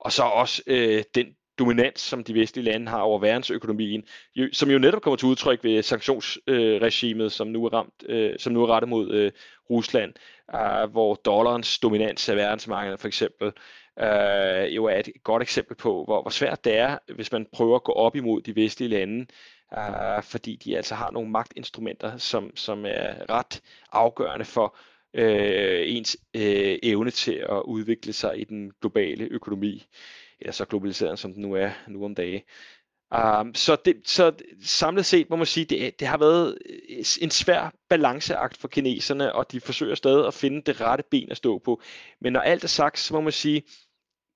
og 0.00 0.12
så 0.12 0.22
også 0.22 0.62
øh, 0.66 1.04
den 1.14 1.26
dominans, 1.58 2.00
som 2.00 2.24
de 2.24 2.34
vestlige 2.34 2.64
lande 2.64 2.88
har 2.88 3.00
over 3.00 3.18
verdensøkonomien, 3.18 4.04
jo, 4.36 4.48
som 4.52 4.70
jo 4.70 4.78
netop 4.78 5.02
kommer 5.02 5.16
til 5.16 5.28
udtryk 5.28 5.64
ved 5.64 5.82
sanktionsregimet, 5.82 7.24
øh, 7.24 7.30
som 7.30 7.46
nu 7.46 7.64
er 7.64 7.72
ramt, 7.72 8.04
øh, 8.08 8.38
som 8.38 8.52
nu 8.52 8.62
er 8.62 8.66
rettet 8.66 8.88
mod 8.88 9.10
øh, 9.10 9.32
Rusland, 9.70 10.12
øh, 10.54 10.90
hvor 10.90 11.14
dollarens 11.14 11.78
dominans 11.78 12.28
af 12.28 12.36
verdensmarkedet 12.36 13.00
for 13.00 13.08
eksempel 13.08 13.52
øh, 14.00 14.76
jo 14.76 14.84
er 14.84 14.98
et 14.98 15.08
godt 15.24 15.42
eksempel 15.42 15.76
på, 15.76 16.04
hvor, 16.04 16.22
hvor 16.22 16.30
svært 16.30 16.64
det 16.64 16.76
er, 16.76 16.98
hvis 17.14 17.32
man 17.32 17.46
prøver 17.52 17.76
at 17.76 17.84
gå 17.84 17.92
op 17.92 18.16
imod 18.16 18.40
de 18.40 18.56
vestlige 18.56 18.88
lande, 18.88 19.26
øh, 19.78 20.22
fordi 20.22 20.56
de 20.56 20.76
altså 20.76 20.94
har 20.94 21.10
nogle 21.10 21.30
magtinstrumenter, 21.30 22.16
som, 22.16 22.56
som 22.56 22.84
er 22.86 23.30
ret 23.30 23.62
afgørende 23.92 24.44
for 24.44 24.76
øh, 25.14 25.82
ens 25.86 26.16
øh, 26.34 26.78
evne 26.82 27.10
til 27.10 27.32
at 27.32 27.62
udvikle 27.64 28.12
sig 28.12 28.40
i 28.40 28.44
den 28.44 28.72
globale 28.80 29.28
økonomi 29.30 29.86
eller 30.40 30.52
så 30.52 30.64
globaliseret 30.64 31.18
som 31.18 31.32
den 31.32 31.42
nu 31.42 31.54
er 31.54 31.70
nu 31.88 32.04
om 32.04 32.14
dage. 32.14 32.44
Um, 33.40 33.54
så, 33.54 33.76
det, 33.84 33.96
så 34.04 34.32
samlet 34.64 35.06
set 35.06 35.30
må 35.30 35.36
man 35.36 35.46
sige, 35.46 35.64
det, 35.64 36.00
det 36.00 36.08
har 36.08 36.18
været 36.18 36.58
øh, 36.88 37.04
en 37.20 37.30
svær 37.30 37.74
balanceakt 37.88 38.56
for 38.56 38.68
kineserne, 38.68 39.34
og 39.34 39.52
de 39.52 39.60
forsøger 39.60 39.94
stadig 39.94 40.26
at 40.26 40.34
finde 40.34 40.62
det 40.62 40.80
rette 40.80 41.04
ben 41.10 41.30
at 41.30 41.36
stå 41.36 41.58
på. 41.58 41.80
Men 42.20 42.32
når 42.32 42.40
alt 42.40 42.64
er 42.64 42.68
sagt, 42.68 42.98
så 42.98 43.14
må 43.14 43.20
man 43.20 43.32
sige, 43.32 43.62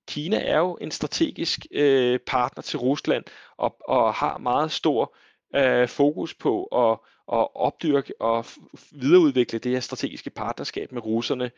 Kina 0.07 0.37
er 0.37 0.57
jo 0.57 0.77
en 0.81 0.91
strategisk 0.91 1.65
øh, 1.71 2.19
partner 2.19 2.61
til 2.61 2.79
Rusland, 2.79 3.23
og, 3.57 3.77
og 3.87 4.13
har 4.13 4.37
meget 4.37 4.71
stor 4.71 5.15
øh, 5.55 5.87
fokus 5.87 6.33
på 6.33 6.65
at, 6.65 6.91
at 7.33 7.47
opdyrke 7.55 8.13
og 8.21 8.45
videreudvikle 8.91 9.59
det 9.59 9.71
her 9.71 9.79
strategiske 9.79 10.29
partnerskab 10.29 10.91
med 10.91 11.05
russerne. 11.05 11.51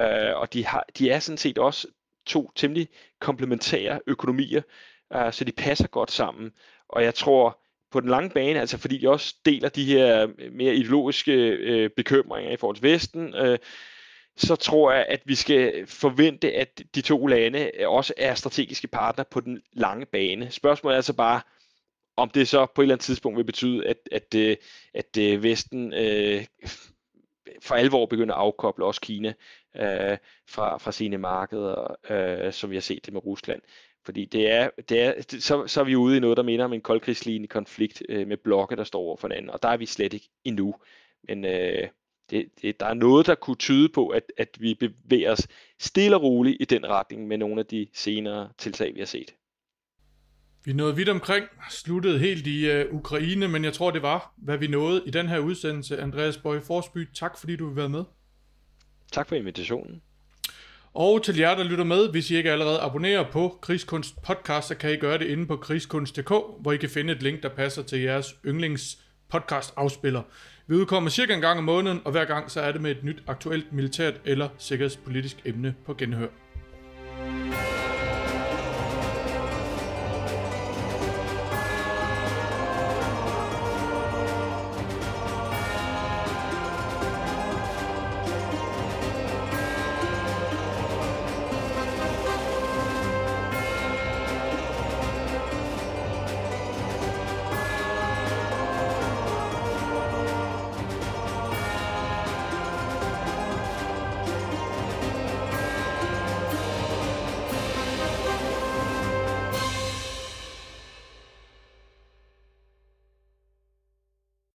Øh, 0.00 0.36
og 0.36 0.52
de, 0.52 0.66
har, 0.66 0.86
de 0.98 1.10
er 1.10 1.18
sådan 1.18 1.38
set 1.38 1.58
også 1.58 1.88
to 2.26 2.50
temmelig 2.54 2.88
komplementære 3.20 4.00
økonomier, 4.06 4.62
øh, 5.16 5.32
så 5.32 5.44
de 5.44 5.52
passer 5.52 5.88
godt 5.88 6.10
sammen. 6.10 6.52
Og 6.88 7.04
jeg 7.04 7.14
tror, 7.14 7.60
på 7.94 8.00
den 8.00 8.08
lange 8.08 8.30
bane, 8.30 8.60
altså 8.60 8.78
fordi 8.78 8.98
de 8.98 9.08
også 9.08 9.34
deler 9.44 9.68
de 9.68 9.84
her 9.84 10.28
øh, 10.38 10.52
mere 10.52 10.74
ideologiske 10.74 11.32
øh, 11.48 11.90
bekymringer 11.90 12.52
i 12.52 12.56
forhold 12.56 12.76
til 12.76 12.82
Vesten, 12.82 13.34
øh, 13.34 13.58
så 14.36 14.56
tror 14.56 14.92
jeg, 14.92 15.06
at 15.08 15.22
vi 15.24 15.34
skal 15.34 15.86
forvente, 15.86 16.52
at 16.52 16.82
de 16.94 17.00
to 17.00 17.26
lande 17.26 17.70
øh, 17.80 17.88
også 17.88 18.14
er 18.16 18.34
strategiske 18.34 18.88
partner 18.88 19.24
på 19.24 19.40
den 19.40 19.60
lange 19.72 20.06
bane. 20.06 20.50
Spørgsmålet 20.50 20.94
er 20.94 20.98
altså 20.98 21.12
bare, 21.12 21.40
om 22.16 22.30
det 22.30 22.48
så 22.48 22.66
på 22.66 22.82
et 22.82 22.84
eller 22.84 22.94
andet 22.94 23.04
tidspunkt 23.04 23.36
vil 23.36 23.44
betyde, 23.44 23.86
at, 23.86 23.98
at, 24.12 24.34
at, 24.34 25.16
at 25.16 25.42
Vesten 25.42 25.94
øh, 25.94 26.44
for 27.62 27.74
alvor 27.74 28.06
begynder 28.06 28.34
at 28.34 28.40
afkoble 28.40 28.84
også 28.84 29.00
Kina 29.00 29.34
øh, 29.76 30.18
fra, 30.48 30.78
fra 30.78 30.92
sine 30.92 31.18
markeder, 31.18 31.96
øh, 32.10 32.52
som 32.52 32.70
vi 32.70 32.76
har 32.76 32.80
set 32.80 33.06
det 33.06 33.12
med 33.12 33.26
Rusland. 33.26 33.62
Fordi 34.04 34.24
det 34.24 34.50
er, 34.50 34.70
det 34.88 35.02
er, 35.02 35.22
det, 35.30 35.42
så, 35.42 35.66
så 35.66 35.80
er 35.80 35.84
vi 35.84 35.96
ude 35.96 36.16
i 36.16 36.20
noget, 36.20 36.36
der 36.36 36.42
minder 36.42 36.64
om 36.64 36.72
en 36.72 36.80
koldkrigslignende 36.80 37.48
konflikt 37.48 38.02
øh, 38.08 38.28
med 38.28 38.36
blokke, 38.36 38.76
der 38.76 38.84
står 38.84 39.00
over 39.00 39.16
for 39.16 39.28
hinanden, 39.28 39.50
og 39.50 39.62
der 39.62 39.68
er 39.68 39.76
vi 39.76 39.86
slet 39.86 40.12
ikke 40.12 40.28
endnu. 40.44 40.74
Men 41.28 41.44
øh, 41.44 41.88
det, 42.30 42.48
det, 42.62 42.80
der 42.80 42.86
er 42.86 42.94
noget, 42.94 43.26
der 43.26 43.34
kunne 43.34 43.56
tyde 43.56 43.88
på, 43.88 44.08
at, 44.08 44.32
at 44.36 44.48
vi 44.60 44.74
bevæger 44.74 45.32
os 45.32 45.48
stille 45.80 46.16
og 46.16 46.22
roligt 46.22 46.56
i 46.60 46.64
den 46.64 46.86
retning 46.88 47.26
med 47.28 47.38
nogle 47.38 47.60
af 47.60 47.66
de 47.66 47.86
senere 47.92 48.48
tiltag, 48.58 48.94
vi 48.94 48.98
har 48.98 49.06
set. 49.06 49.34
Vi 50.64 50.72
nåede 50.72 50.96
vidt 50.96 51.08
omkring, 51.08 51.46
sluttede 51.70 52.18
helt 52.18 52.46
i 52.46 52.70
uh, 52.70 52.94
Ukraine, 52.94 53.48
men 53.48 53.64
jeg 53.64 53.72
tror, 53.72 53.90
det 53.90 54.02
var, 54.02 54.34
hvad 54.36 54.58
vi 54.58 54.66
nåede 54.66 55.02
i 55.06 55.10
den 55.10 55.28
her 55.28 55.38
udsendelse. 55.38 56.00
Andreas 56.00 56.38
Bøje 56.38 56.60
Forsby, 56.60 57.08
tak 57.14 57.38
fordi 57.38 57.56
du 57.56 57.66
vil 57.66 57.76
være 57.76 57.88
med. 57.88 58.04
Tak 59.14 59.28
for 59.28 59.34
invitationen. 59.34 60.02
Og 60.94 61.22
til 61.24 61.36
jer, 61.36 61.54
der 61.54 61.64
lytter 61.64 61.84
med, 61.84 62.10
hvis 62.10 62.30
I 62.30 62.36
ikke 62.36 62.52
allerede 62.52 62.80
abonnerer 62.80 63.30
på 63.30 63.58
Krigskunst 63.62 64.22
podcast, 64.22 64.68
så 64.68 64.74
kan 64.74 64.92
I 64.92 64.96
gøre 64.96 65.18
det 65.18 65.26
inde 65.26 65.46
på 65.46 65.56
krigskunst.dk, 65.56 66.28
hvor 66.60 66.72
I 66.72 66.76
kan 66.76 66.88
finde 66.88 67.12
et 67.12 67.22
link, 67.22 67.42
der 67.42 67.48
passer 67.48 67.82
til 67.82 68.00
jeres 68.00 68.34
yndlings 68.46 68.98
podcast 69.30 69.74
afspiller. 69.76 70.22
Vi 70.66 70.74
udkommer 70.74 71.10
cirka 71.10 71.34
en 71.34 71.40
gang 71.40 71.58
om 71.58 71.64
måneden, 71.64 72.00
og 72.04 72.10
hver 72.10 72.24
gang 72.24 72.50
så 72.50 72.60
er 72.60 72.72
det 72.72 72.80
med 72.80 72.90
et 72.90 73.04
nyt 73.04 73.22
aktuelt 73.26 73.72
militært 73.72 74.20
eller 74.24 74.48
sikkerhedspolitisk 74.58 75.36
emne 75.44 75.74
på 75.86 75.94
genhør. 75.94 76.28